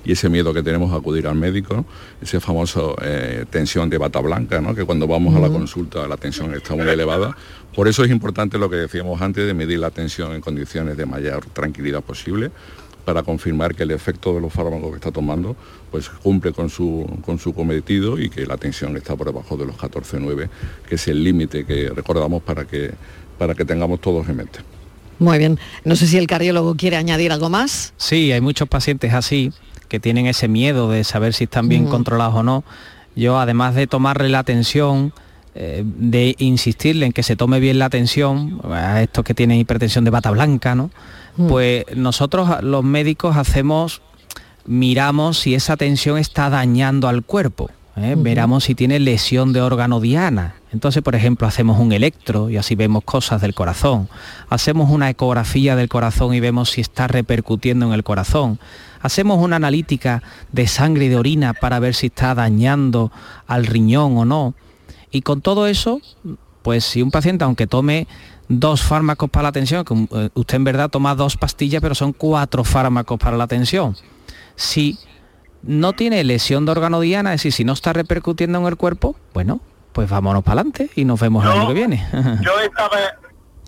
y 0.05 0.13
ese 0.13 0.29
miedo 0.29 0.55
que 0.55 0.63
tenemos 0.63 0.93
a 0.93 0.97
acudir 0.97 1.27
al 1.27 1.35
médico, 1.35 1.75
¿no? 1.75 1.85
ese 2.23 2.41
famoso 2.41 2.97
eh, 3.03 3.45
tensión 3.51 3.91
de 3.91 3.99
bata 3.99 4.21
blanca, 4.21 4.61
¿no? 4.61 4.75
que 4.75 4.85
cuando 4.85 5.07
vamos 5.07 5.35
a 5.35 5.41
la 5.41 5.49
consulta 5.49 6.07
la 6.07 6.17
tensión 6.17 6.55
está 6.55 6.75
muy 6.75 6.89
elevada. 6.89 7.37
Por 7.75 7.89
eso 7.89 8.05
es 8.05 8.11
importante 8.11 8.59
lo 8.59 8.71
que 8.71 8.77
decíamos 8.77 9.21
antes 9.21 9.47
de 9.47 9.55
medir 9.55 9.79
la 9.79 9.91
tensión 9.91 10.33
en 10.33 10.41
condiciones 10.41 10.97
de 10.97 11.07
mayor 11.07 11.45
tranquilidad 11.47 12.03
posible 12.03 12.51
para 13.09 13.23
confirmar 13.23 13.75
que 13.75 13.85
el 13.85 13.91
efecto 13.91 14.35
de 14.35 14.41
los 14.43 14.53
fármacos 14.53 14.91
que 14.91 14.97
está 14.97 15.11
tomando 15.11 15.57
pues 15.91 16.11
cumple 16.11 16.53
con 16.53 16.69
su, 16.69 17.07
con 17.25 17.39
su 17.39 17.55
cometido 17.55 18.21
y 18.21 18.29
que 18.29 18.45
la 18.45 18.59
tensión 18.59 18.95
está 18.99 19.17
por 19.17 19.29
debajo 19.29 19.57
de 19.57 19.65
los 19.65 19.77
14,9, 19.79 20.51
que 20.87 20.97
es 20.97 21.09
el 21.09 21.25
límite 21.25 21.65
que 21.65 21.89
recordamos 21.89 22.43
para 22.43 22.67
que, 22.67 22.93
para 23.39 23.55
que 23.55 23.65
tengamos 23.65 24.03
todos 24.03 24.29
en 24.29 24.37
mente. 24.37 24.59
Muy 25.19 25.39
bien. 25.39 25.59
No 25.87 25.97
sé 25.97 26.07
si 26.07 26.19
el 26.19 26.27
cardiólogo 26.27 26.75
quiere 26.75 26.99
añadir 26.99 27.33
algo 27.33 27.49
más. 27.49 27.95
Sí, 27.97 28.31
hay 28.31 28.43
muchos 28.43 28.69
pacientes 28.69 29.15
así 29.15 29.55
que 29.89 29.99
tienen 30.01 30.27
ese 30.27 30.47
miedo 30.47 30.91
de 30.91 31.03
saber 31.03 31.33
si 31.33 31.45
están 31.45 31.67
bien 31.67 31.87
controlados 31.87 32.35
o 32.35 32.43
no. 32.43 32.63
Yo, 33.17 33.39
además 33.39 33.75
de 33.75 33.87
tomarle 33.87 34.29
la 34.29 34.41
atención, 34.41 35.15
eh, 35.55 35.83
de 35.83 36.37
insistirle 36.41 37.07
en 37.07 37.13
que 37.13 37.23
se 37.23 37.37
tome 37.37 37.59
bien 37.59 37.79
la 37.79 37.87
atención, 37.87 38.61
a 38.71 39.01
estos 39.01 39.25
que 39.25 39.33
tienen 39.33 39.59
hipertensión 39.59 40.05
de 40.05 40.11
bata 40.11 40.31
blanca, 40.31 40.75
¿no? 40.75 40.91
Mm. 41.39 41.47
Pues 41.47 41.85
nosotros 41.97 42.63
los 42.63 42.85
médicos 42.85 43.37
hacemos, 43.37 44.03
miramos 44.67 45.39
si 45.39 45.55
esa 45.55 45.77
tensión 45.77 46.19
está 46.19 46.51
dañando 46.51 47.09
al 47.09 47.23
cuerpo. 47.23 47.71
¿eh? 47.97 48.13
Ujú. 48.15 48.23
Miramos 48.23 48.65
si 48.65 48.75
tiene 48.75 48.99
lesión 48.99 49.53
de 49.53 49.63
órgano 49.63 50.01
diana. 50.01 50.57
Entonces, 50.71 51.03
por 51.03 51.15
ejemplo, 51.15 51.47
hacemos 51.47 51.79
un 51.79 51.93
electro 51.93 52.51
y 52.51 52.59
así 52.59 52.75
vemos 52.75 53.03
cosas 53.05 53.41
del 53.41 53.55
corazón. 53.55 54.09
Hacemos 54.51 54.91
una 54.91 55.09
ecografía 55.09 55.77
del 55.77 55.89
corazón 55.89 56.35
y 56.35 56.41
vemos 56.41 56.71
si 56.71 56.83
está 56.83 57.07
repercutiendo 57.07 57.87
en 57.87 57.93
el 57.93 58.05
corazón. 58.05 58.59
Hacemos 59.01 59.43
una 59.43 59.57
analítica 59.57 60.23
de 60.53 60.67
sangre 60.67 61.07
y 61.07 61.09
de 61.09 61.17
orina 61.17 61.55
para 61.55 61.79
ver 61.79 61.95
si 61.95 62.09
está 62.09 62.35
dañando 62.35 63.11
al 63.47 63.65
riñón 63.65 64.19
o 64.19 64.27
no. 64.27 64.55
Y 65.11 65.23
con 65.23 65.41
todo 65.41 65.67
eso 65.67 66.03
pues 66.69 66.85
si 66.85 67.01
un 67.01 67.11
paciente, 67.11 67.45
aunque 67.45 67.67
tome 67.67 68.07
dos 68.49 68.83
fármacos 68.83 69.29
para 69.31 69.45
la 69.45 69.53
tensión, 69.53 69.85
que 69.85 69.95
eh, 69.95 70.31
usted 70.35 70.57
en 70.57 70.65
verdad 70.65 70.89
toma 70.89 71.15
dos 71.15 71.37
pastillas, 71.37 71.81
pero 71.83 71.95
son 71.95 72.13
cuatro 72.13 72.65
fármacos 72.65 73.19
para 73.19 73.37
la 73.37 73.47
tensión. 73.47 73.97
Si 74.57 74.99
no 75.63 75.93
tiene 75.93 76.25
lesión 76.25 76.65
de 76.65 76.73
órgano 76.73 77.01
diana, 77.01 77.35
es 77.35 77.41
decir, 77.41 77.53
si 77.53 77.65
no 77.65 77.73
está 77.73 77.93
repercutiendo 77.93 78.59
en 78.59 78.67
el 78.67 78.77
cuerpo, 78.77 79.17
bueno, 79.35 79.61
pues 79.93 80.09
vámonos 80.09 80.43
para 80.45 80.61
adelante 80.61 80.91
y 80.95 81.05
nos 81.05 81.21
vemos 81.21 81.45
el 81.45 81.51
año 81.53 81.69
que 81.69 81.75
viene. 81.75 82.07
Yo 82.43 82.59
esta 82.61 82.89
vez, 82.89 83.11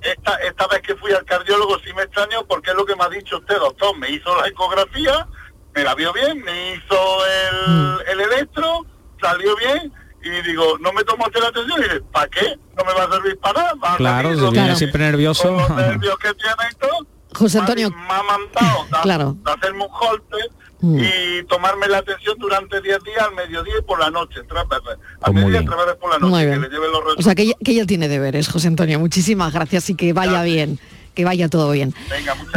esta, 0.03 0.35
esta 0.37 0.67
vez 0.69 0.81
que 0.83 0.95
fui 0.97 1.13
al 1.13 1.25
cardiólogo 1.25 1.79
sí 1.85 1.91
me 1.95 2.03
extraño 2.03 2.45
porque 2.49 2.71
es 2.71 2.77
lo 2.77 2.85
que 2.87 2.97
me 2.97 3.05
ha 3.05 3.09
dicho 3.09 3.39
usted, 3.39 3.59
doctor. 3.59 3.97
Me 3.99 4.11
hizo 4.11 4.35
la 4.41 4.49
ecografía, 4.49 5.27
me 5.75 5.85
la 5.85 5.95
vio 5.95 6.13
bien, 6.13 6.43
me 6.43 6.75
hizo 6.75 6.97
el, 7.27 7.75
Mm. 7.75 7.99
el 8.13 8.21
electro, 8.21 8.87
salió 9.21 9.55
bien 9.57 9.93
y 10.23 10.49
digo, 10.49 10.79
no 10.81 10.93
me 10.93 11.03
tomo 11.05 11.25
usted 11.27 11.41
la 11.41 11.49
atención 11.49 11.81
y 11.81 11.83
dice, 11.85 12.01
¿para 12.13 12.29
qué? 12.29 12.59
No 12.77 12.85
me 12.85 12.93
va 12.95 13.05
a 13.05 13.11
servir 13.13 13.39
para 13.39 13.63
nada. 13.75 13.97
Claro, 13.97 14.33
lo 14.35 14.51
viene 14.51 14.77
siempre 14.77 15.05
nervioso. 15.05 15.45
con 15.49 15.57
los 15.59 15.71
nervios 15.71 16.19
que 16.23 16.35
tiene 16.35 16.55
y 16.71 16.75
todo. 16.77 17.07
José 17.35 17.59
Antonio, 17.61 17.91
Me 17.91 17.97
ha 17.97 18.23
mandado 18.23 18.85
de, 18.93 18.99
Claro. 19.03 19.37
de 19.45 19.53
hacerme 19.53 19.85
un 19.85 19.91
golpe 19.93 20.37
Mm. 20.83 20.99
y 20.99 21.43
tomarme 21.45 21.89
la 21.89 21.99
atención 21.99 22.39
durante 22.39 22.81
10 22.81 23.01
días 23.05 23.19
al 23.29 23.35
mediodía 23.35 23.75
y 23.79 23.83
por 23.83 24.01
la 24.01 24.11
noche, 24.11 24.41
tres 24.49 24.63
veces. 24.67 24.99
Al 25.21 25.35
mediodía, 25.35 25.61
tres 25.63 25.77
veces 25.77 25.95
por 26.01 26.11
la 26.11 26.19
noche, 26.19 26.31
Muy 26.31 26.41
que 26.41 26.57
le 26.57 26.69
lleve 26.71 26.87
los 26.91 27.19
O 27.19 27.23
sea, 27.23 27.35
que 27.35 27.43
ella, 27.43 27.53
que 27.63 27.73
ella 27.73 27.85
tiene 27.85 28.09
deberes, 28.09 28.49
José 28.49 28.69
Antonio. 28.69 28.99
Muchísimas 28.99 29.53
gracias 29.53 29.91
y 29.91 29.95
que 29.95 30.15
vaya 30.15 30.43
bien, 30.43 30.79
que 31.15 31.27
vaya 31.27 31.51
todo 31.51 31.71
bien. 31.71 31.93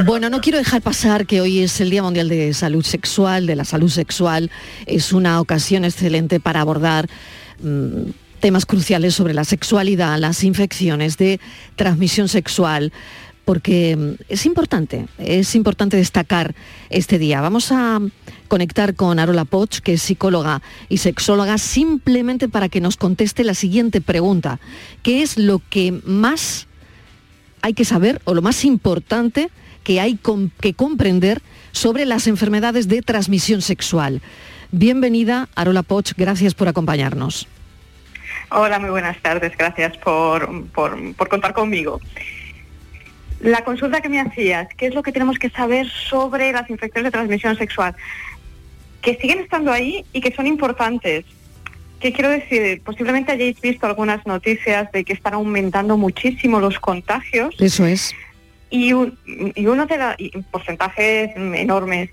bueno, 0.05 0.29
no 0.29 0.39
quiero 0.39 0.57
dejar 0.57 0.81
pasar 0.81 1.25
que 1.25 1.41
hoy 1.41 1.63
es 1.63 1.81
el 1.81 1.89
Día 1.89 2.01
Mundial 2.01 2.29
de 2.29 2.53
Salud 2.53 2.85
Sexual, 2.85 3.45
de 3.45 3.57
la 3.57 3.65
salud 3.65 3.89
sexual. 3.89 4.49
Es 4.85 5.11
una 5.11 5.41
ocasión 5.41 5.83
excelente 5.83 6.39
para 6.39 6.61
abordar 6.61 7.09
mm, 7.63 8.11
temas 8.39 8.65
cruciales 8.65 9.15
sobre 9.15 9.33
la 9.33 9.45
sexualidad, 9.45 10.19
las 10.19 10.43
infecciones 10.43 11.17
de 11.17 11.39
transmisión 11.75 12.27
sexual, 12.27 12.91
porque 13.45 13.95
mm, 13.95 14.23
es 14.29 14.45
importante, 14.45 15.07
es 15.17 15.55
importante 15.55 15.97
destacar 15.97 16.53
este 16.89 17.19
día. 17.19 17.41
Vamos 17.41 17.71
a 17.71 17.99
conectar 18.47 18.95
con 18.95 19.19
Arola 19.19 19.45
Poch, 19.45 19.79
que 19.79 19.93
es 19.93 20.01
psicóloga 20.01 20.61
y 20.89 20.97
sexóloga, 20.97 21.57
simplemente 21.57 22.49
para 22.49 22.69
que 22.69 22.81
nos 22.81 22.97
conteste 22.97 23.43
la 23.43 23.53
siguiente 23.53 24.01
pregunta. 24.01 24.59
¿Qué 25.01 25.21
es 25.21 25.37
lo 25.37 25.61
que 25.69 25.99
más 26.05 26.67
hay 27.61 27.73
que 27.73 27.85
saber 27.85 28.21
o 28.25 28.33
lo 28.33 28.41
más 28.41 28.65
importante 28.65 29.49
que 29.83 29.99
hay 29.99 30.19
que 30.59 30.73
comprender 30.73 31.41
sobre 31.71 32.05
las 32.05 32.27
enfermedades 32.27 32.87
de 32.87 33.01
transmisión 33.01 33.61
sexual? 33.61 34.21
Bienvenida, 34.77 35.49
Arola 35.53 35.83
Poch, 35.83 36.13
gracias 36.17 36.55
por 36.55 36.67
acompañarnos. 36.67 37.47
Hola, 38.49 38.79
muy 38.79 38.89
buenas 38.89 39.21
tardes. 39.21 39.55
Gracias 39.55 39.95
por, 39.97 40.65
por- 40.69 41.13
por 41.13 41.29
contar 41.29 41.53
conmigo. 41.53 42.01
La 43.39 43.63
consulta 43.63 44.01
que 44.01 44.09
me 44.09 44.19
hacías, 44.19 44.67
¿qué 44.75 44.87
es 44.87 44.95
lo 44.95 45.03
que 45.03 45.11
tenemos 45.11 45.37
que 45.37 45.51
saber 45.51 45.87
sobre 46.09 46.51
las 46.51 46.67
infecciones 46.71 47.05
de 47.05 47.11
transmisión 47.11 47.55
sexual? 47.55 47.93
Que 49.03 49.15
siguen 49.17 49.39
estando 49.41 49.71
ahí 49.71 50.05
y 50.11 50.21
que 50.21 50.33
son 50.33 50.47
importantes. 50.47 51.23
¿Qué 51.99 52.11
quiero 52.11 52.29
decir? 52.31 52.81
Posiblemente 52.83 53.31
hayáis 53.31 53.61
visto 53.61 53.85
algunas 53.85 54.25
noticias 54.25 54.91
de 54.91 55.03
que 55.03 55.13
están 55.13 55.35
aumentando 55.35 55.97
muchísimo 55.97 56.59
los 56.59 56.79
contagios 56.79 57.53
Eso 57.59 57.85
es. 57.85 58.15
y, 58.71 58.93
un- 58.93 59.19
y 59.53 59.67
uno 59.67 59.85
de 59.85 59.97
los 59.99 60.45
porcentajes 60.49 61.29
enormes. 61.35 62.09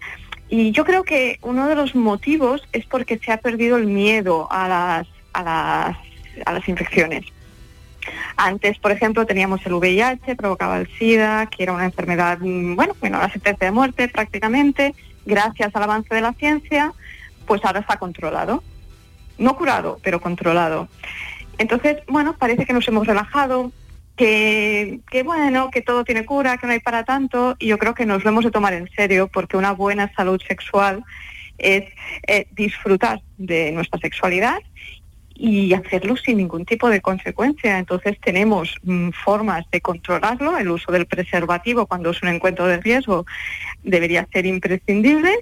Y 0.51 0.73
yo 0.73 0.85
creo 0.85 1.05
que 1.05 1.39
uno 1.43 1.69
de 1.69 1.77
los 1.77 1.95
motivos 1.95 2.67
es 2.73 2.85
porque 2.85 3.19
se 3.19 3.31
ha 3.31 3.37
perdido 3.37 3.77
el 3.77 3.87
miedo 3.87 4.49
a 4.51 4.69
las, 4.69 5.07
a 5.33 5.43
las, 5.45 5.97
a 6.45 6.53
las 6.53 6.69
infecciones. 6.69 7.25
Antes, 8.37 8.79
por 8.79 8.91
ejemplo, 8.91 9.27
teníamos 9.27 9.65
el 9.65 9.75
VIH, 9.75 10.35
provocaba 10.35 10.79
el 10.79 10.89
SIDA, 10.99 11.47
que 11.47 11.63
era 11.63 11.73
una 11.73 11.85
enfermedad, 11.85 12.39
mm, 12.41 12.75
bueno, 12.75 12.97
bueno, 13.01 13.19
la 13.19 13.31
sentencia 13.31 13.67
de 13.67 13.73
muerte 13.73 14.09
prácticamente. 14.09 14.95
Gracias 15.25 15.75
al 15.77 15.85
avance 15.85 16.13
de 16.13 16.21
la 16.21 16.33
ciencia, 16.33 16.95
pues 17.47 17.65
ahora 17.65 17.81
está 17.81 17.99
controlado. 17.99 18.65
No 19.39 19.57
curado, 19.57 20.01
pero 20.03 20.21
controlado. 20.21 20.89
Entonces, 21.59 21.99
bueno, 22.09 22.35
parece 22.37 22.67
que 22.67 22.73
nos 22.73 22.89
hemos 22.89 23.07
relajado, 23.07 23.71
que, 24.21 25.01
que 25.11 25.23
bueno, 25.23 25.71
que 25.71 25.81
todo 25.81 26.05
tiene 26.05 26.27
cura, 26.27 26.59
que 26.59 26.67
no 26.67 26.75
hay 26.75 26.81
para 26.81 27.05
tanto, 27.05 27.57
y 27.59 27.69
yo 27.69 27.79
creo 27.79 27.95
que 27.95 28.05
nos 28.05 28.23
lo 28.23 28.29
hemos 28.29 28.45
de 28.45 28.51
tomar 28.51 28.75
en 28.75 28.87
serio 28.95 29.29
porque 29.29 29.57
una 29.57 29.73
buena 29.73 30.13
salud 30.15 30.39
sexual 30.47 31.03
es 31.57 31.85
eh, 32.27 32.47
disfrutar 32.51 33.23
de 33.39 33.73
nuestra 33.73 33.99
sexualidad 33.99 34.59
y 35.35 35.73
hacerlo 35.73 36.19
sin 36.19 36.37
ningún 36.37 36.67
tipo 36.67 36.91
de 36.91 37.01
consecuencia. 37.01 37.79
Entonces 37.79 38.21
tenemos 38.21 38.75
mm, 38.83 39.09
formas 39.25 39.65
de 39.71 39.81
controlarlo, 39.81 40.59
el 40.59 40.69
uso 40.69 40.93
del 40.93 41.07
preservativo 41.07 41.87
cuando 41.87 42.11
es 42.11 42.23
un 42.23 42.29
encuentro 42.29 42.67
de 42.67 42.77
riesgo 42.77 43.25
debería 43.83 44.29
ser 44.31 44.45
imprescindible 44.45 45.35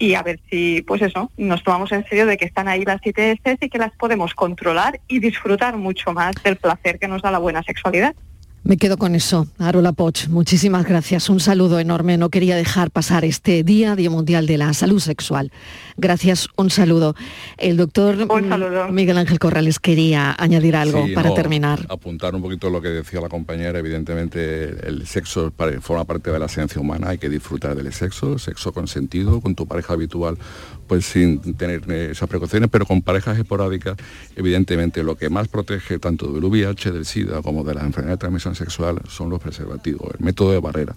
y 0.00 0.14
a 0.14 0.22
ver 0.22 0.40
si, 0.48 0.80
pues 0.80 1.02
eso, 1.02 1.30
nos 1.36 1.62
tomamos 1.62 1.92
en 1.92 2.06
serio 2.08 2.24
de 2.24 2.38
que 2.38 2.46
están 2.46 2.68
ahí 2.68 2.84
las 2.86 3.04
ITS 3.04 3.58
y 3.60 3.68
que 3.68 3.78
las 3.78 3.92
podemos 3.92 4.34
controlar 4.34 4.98
y 5.06 5.20
disfrutar 5.20 5.76
mucho 5.76 6.14
más 6.14 6.34
del 6.42 6.56
placer 6.56 6.98
que 6.98 7.06
nos 7.06 7.20
da 7.20 7.30
la 7.30 7.38
buena 7.38 7.62
sexualidad. 7.62 8.16
Me 8.62 8.76
quedo 8.76 8.98
con 8.98 9.14
eso, 9.14 9.46
Arola 9.58 9.92
Poch. 9.92 10.28
Muchísimas 10.28 10.84
gracias. 10.84 11.30
Un 11.30 11.40
saludo 11.40 11.80
enorme. 11.80 12.18
No 12.18 12.28
quería 12.28 12.56
dejar 12.56 12.90
pasar 12.90 13.24
este 13.24 13.64
Día, 13.64 13.96
Día 13.96 14.10
Mundial 14.10 14.46
de 14.46 14.58
la 14.58 14.74
Salud 14.74 15.00
Sexual. 15.00 15.50
Gracias, 15.96 16.46
un 16.56 16.68
saludo. 16.68 17.14
El 17.56 17.78
doctor 17.78 18.28
Miguel 18.92 19.18
Ángel 19.18 19.38
Corrales 19.38 19.78
quería 19.78 20.36
añadir 20.38 20.76
algo 20.76 21.06
Sí, 21.06 21.14
para 21.14 21.30
no, 21.30 21.34
terminar. 21.34 21.86
Apuntar 21.88 22.34
un 22.34 22.42
poquito 22.42 22.68
lo 22.68 22.82
que 22.82 22.88
decía 22.88 23.20
la 23.20 23.30
compañera, 23.30 23.78
evidentemente 23.78 24.86
el 24.86 25.06
sexo 25.06 25.52
forma 25.80 26.04
parte 26.04 26.30
de 26.30 26.38
la 26.38 26.48
ciencia 26.48 26.80
humana, 26.80 27.08
hay 27.08 27.18
que 27.18 27.30
disfrutar 27.30 27.74
del 27.74 27.90
sexo, 27.92 28.38
sexo 28.38 28.72
consentido, 28.72 29.40
con 29.40 29.54
tu 29.54 29.66
pareja 29.66 29.94
habitual, 29.94 30.36
pues 30.90 31.06
sin 31.06 31.38
tener 31.54 31.82
eh, 31.88 32.08
esas 32.10 32.28
precauciones, 32.28 32.68
pero 32.68 32.84
con 32.84 33.00
parejas 33.00 33.38
esporádicas, 33.38 33.96
evidentemente 34.34 35.04
lo 35.04 35.14
que 35.14 35.30
más 35.30 35.46
protege 35.46 36.00
tanto 36.00 36.32
del 36.32 36.42
VIH, 36.44 36.90
del 36.90 37.04
SIDA, 37.06 37.42
como 37.42 37.62
de 37.62 37.74
la 37.74 37.82
enfermedad 37.82 38.14
de 38.14 38.18
transmisión 38.18 38.56
sexual 38.56 39.00
son 39.08 39.30
los 39.30 39.38
preservativos, 39.40 40.10
el 40.18 40.24
método 40.24 40.50
de 40.50 40.58
barrera. 40.58 40.96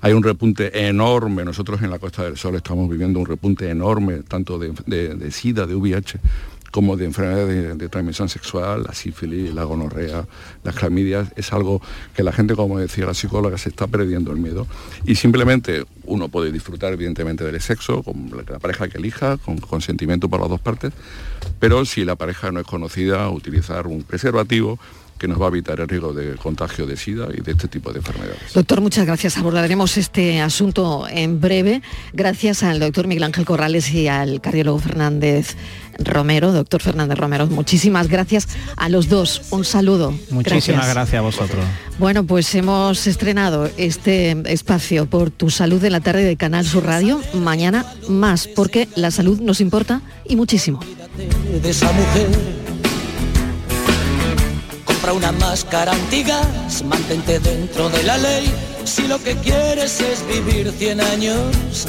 Hay 0.00 0.14
un 0.14 0.22
repunte 0.22 0.88
enorme, 0.88 1.44
nosotros 1.44 1.82
en 1.82 1.90
la 1.90 1.98
Costa 1.98 2.24
del 2.24 2.38
Sol 2.38 2.54
estamos 2.54 2.88
viviendo 2.88 3.18
un 3.20 3.26
repunte 3.26 3.68
enorme, 3.68 4.22
tanto 4.26 4.58
de, 4.58 4.72
de- 4.86 5.14
de 5.14 5.30
SIDA, 5.30 5.66
de 5.66 5.74
VIH, 5.74 6.18
como 6.70 6.96
de 6.96 7.04
enfermedades 7.04 7.78
de, 7.78 7.88
transmisión 7.88 8.28
sexual, 8.28 8.84
la 8.84 8.94
sífilis, 8.94 9.54
la 9.54 9.64
gonorrea, 9.64 10.26
las 10.64 10.74
clamidias, 10.74 11.28
es 11.36 11.52
algo 11.52 11.80
que 12.14 12.22
la 12.22 12.32
gente, 12.32 12.54
como 12.54 12.78
decía 12.78 13.06
la 13.06 13.14
psicóloga, 13.14 13.58
se 13.58 13.68
está 13.68 13.86
perdiendo 13.86 14.32
el 14.32 14.38
miedo. 14.38 14.66
Y 15.04 15.14
simplemente 15.14 15.84
uno 16.04 16.28
puede 16.28 16.52
disfrutar 16.52 16.92
evidentemente 16.92 17.44
del 17.44 17.60
sexo, 17.60 18.02
con 18.02 18.30
la, 18.30 18.44
la 18.52 18.58
pareja 18.58 18.88
que 18.88 18.98
elija, 18.98 19.36
con 19.38 19.58
consentimiento 19.58 20.28
por 20.28 20.40
las 20.40 20.48
dos 20.48 20.60
partes, 20.60 20.92
pero 21.58 21.84
si 21.84 22.04
la 22.04 22.16
pareja 22.16 22.52
no 22.52 22.60
es 22.60 22.66
conocida, 22.66 23.28
utilizar 23.30 23.86
un 23.86 24.02
preservativo 24.02 24.78
que 25.18 25.28
nos 25.28 25.40
va 25.40 25.46
a 25.46 25.48
evitar 25.48 25.80
el 25.80 25.88
riesgo 25.88 26.12
de 26.12 26.34
contagio 26.36 26.86
de 26.86 26.96
SIDA 26.96 27.28
y 27.36 27.40
de 27.40 27.52
este 27.52 27.68
tipo 27.68 27.92
de 27.92 27.98
enfermedades. 27.98 28.52
Doctor, 28.54 28.80
muchas 28.80 29.06
gracias. 29.06 29.36
Abordaremos 29.36 29.96
este 29.96 30.40
asunto 30.40 31.06
en 31.08 31.40
breve. 31.40 31.82
Gracias 32.12 32.62
al 32.62 32.80
doctor 32.80 33.06
Miguel 33.06 33.24
Ángel 33.24 33.44
Corrales 33.44 33.92
y 33.92 34.08
al 34.08 34.40
cardiólogo 34.40 34.78
Fernández 34.78 35.56
Romero. 35.98 36.52
Doctor 36.52 36.82
Fernández 36.82 37.18
Romero, 37.18 37.46
muchísimas 37.46 38.08
gracias 38.08 38.48
a 38.76 38.88
los 38.88 39.08
dos. 39.08 39.42
Un 39.50 39.64
saludo. 39.64 40.14
Muchísimas 40.30 40.88
gracias, 40.88 41.18
a 41.18 41.22
vosotros. 41.22 41.64
Bueno, 41.98 42.24
pues 42.24 42.54
hemos 42.54 43.06
estrenado 43.06 43.70
este 43.76 44.36
espacio 44.52 45.06
por 45.06 45.30
tu 45.30 45.50
salud 45.50 45.80
de 45.80 45.90
la 45.90 46.00
tarde 46.00 46.24
de 46.24 46.36
Canal 46.36 46.66
Sur 46.66 46.84
Radio. 46.84 47.20
Mañana 47.34 47.86
más, 48.08 48.48
porque 48.48 48.88
la 48.96 49.10
salud 49.10 49.40
nos 49.40 49.60
importa 49.60 50.02
y 50.28 50.36
muchísimo. 50.36 50.80
de 51.16 51.70
esa 51.70 51.90
mujer. 51.92 52.65
Compra 55.06 55.28
una 55.28 55.46
máscara 55.46 55.92
antigas, 55.92 56.82
mantente 56.82 57.38
dentro 57.38 57.88
de 57.90 58.02
la 58.02 58.18
ley. 58.18 58.52
Si 58.84 59.06
lo 59.06 59.22
que 59.22 59.36
quieres 59.36 60.00
es 60.00 60.26
vivir 60.26 60.72
100 60.72 61.00
años, 61.00 61.86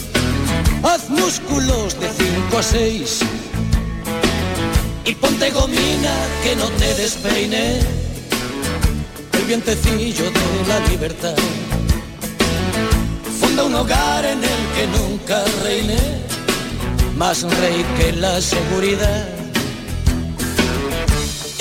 haz 0.84 1.10
músculos 1.10 2.00
de 2.00 2.10
5 2.12 2.58
a 2.60 2.62
6. 2.62 3.20
Y 5.06 5.16
ponte 5.16 5.50
gomina 5.50 6.14
que 6.44 6.56
no 6.58 6.68
te 6.78 6.94
despeine 6.94 7.80
el 9.34 9.46
vientecillo 9.48 10.26
de 10.26 10.68
la 10.68 10.80
libertad. 10.88 11.36
Funda 13.40 13.64
un 13.64 13.74
hogar 13.74 14.26
en 14.26 14.44
el 14.44 14.62
que 14.76 15.00
nunca 15.00 15.44
reine 15.64 15.98
más 17.16 17.42
rey 17.42 17.84
que 17.98 18.12
la 18.12 18.40
seguridad. 18.40 19.37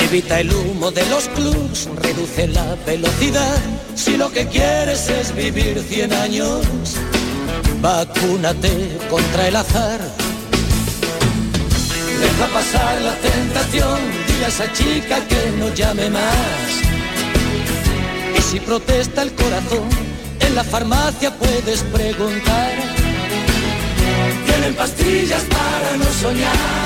Evita 0.09 0.38
el 0.38 0.54
humo 0.54 0.92
de 0.92 1.04
los 1.07 1.26
clubs, 1.30 1.88
reduce 1.96 2.46
la 2.46 2.76
velocidad. 2.86 3.59
Si 3.96 4.16
lo 4.16 4.30
que 4.30 4.46
quieres 4.46 5.09
es 5.09 5.34
vivir 5.34 5.82
100 5.82 6.12
años, 6.12 6.64
vacúnate 7.80 8.98
contra 9.11 9.48
el 9.48 9.57
azar. 9.57 10.00
Deja 12.20 12.46
pasar 12.54 13.02
la 13.02 13.14
tentación, 13.16 13.98
dile 14.28 14.44
a 14.44 14.48
esa 14.48 14.72
chica 14.72 15.18
que 15.26 15.50
no 15.59 15.74
llame 15.74 16.09
más. 16.09 16.68
Y 18.38 18.42
si 18.42 18.61
protesta 18.61 19.22
el 19.22 19.32
corazón, 19.32 19.88
en 20.38 20.54
la 20.54 20.62
farmacia 20.62 21.36
puedes 21.36 21.82
preguntar. 21.82 22.74
Tienen 24.46 24.74
pastillas 24.76 25.42
para 25.42 25.96
no 25.96 26.04
soñar. 26.12 26.86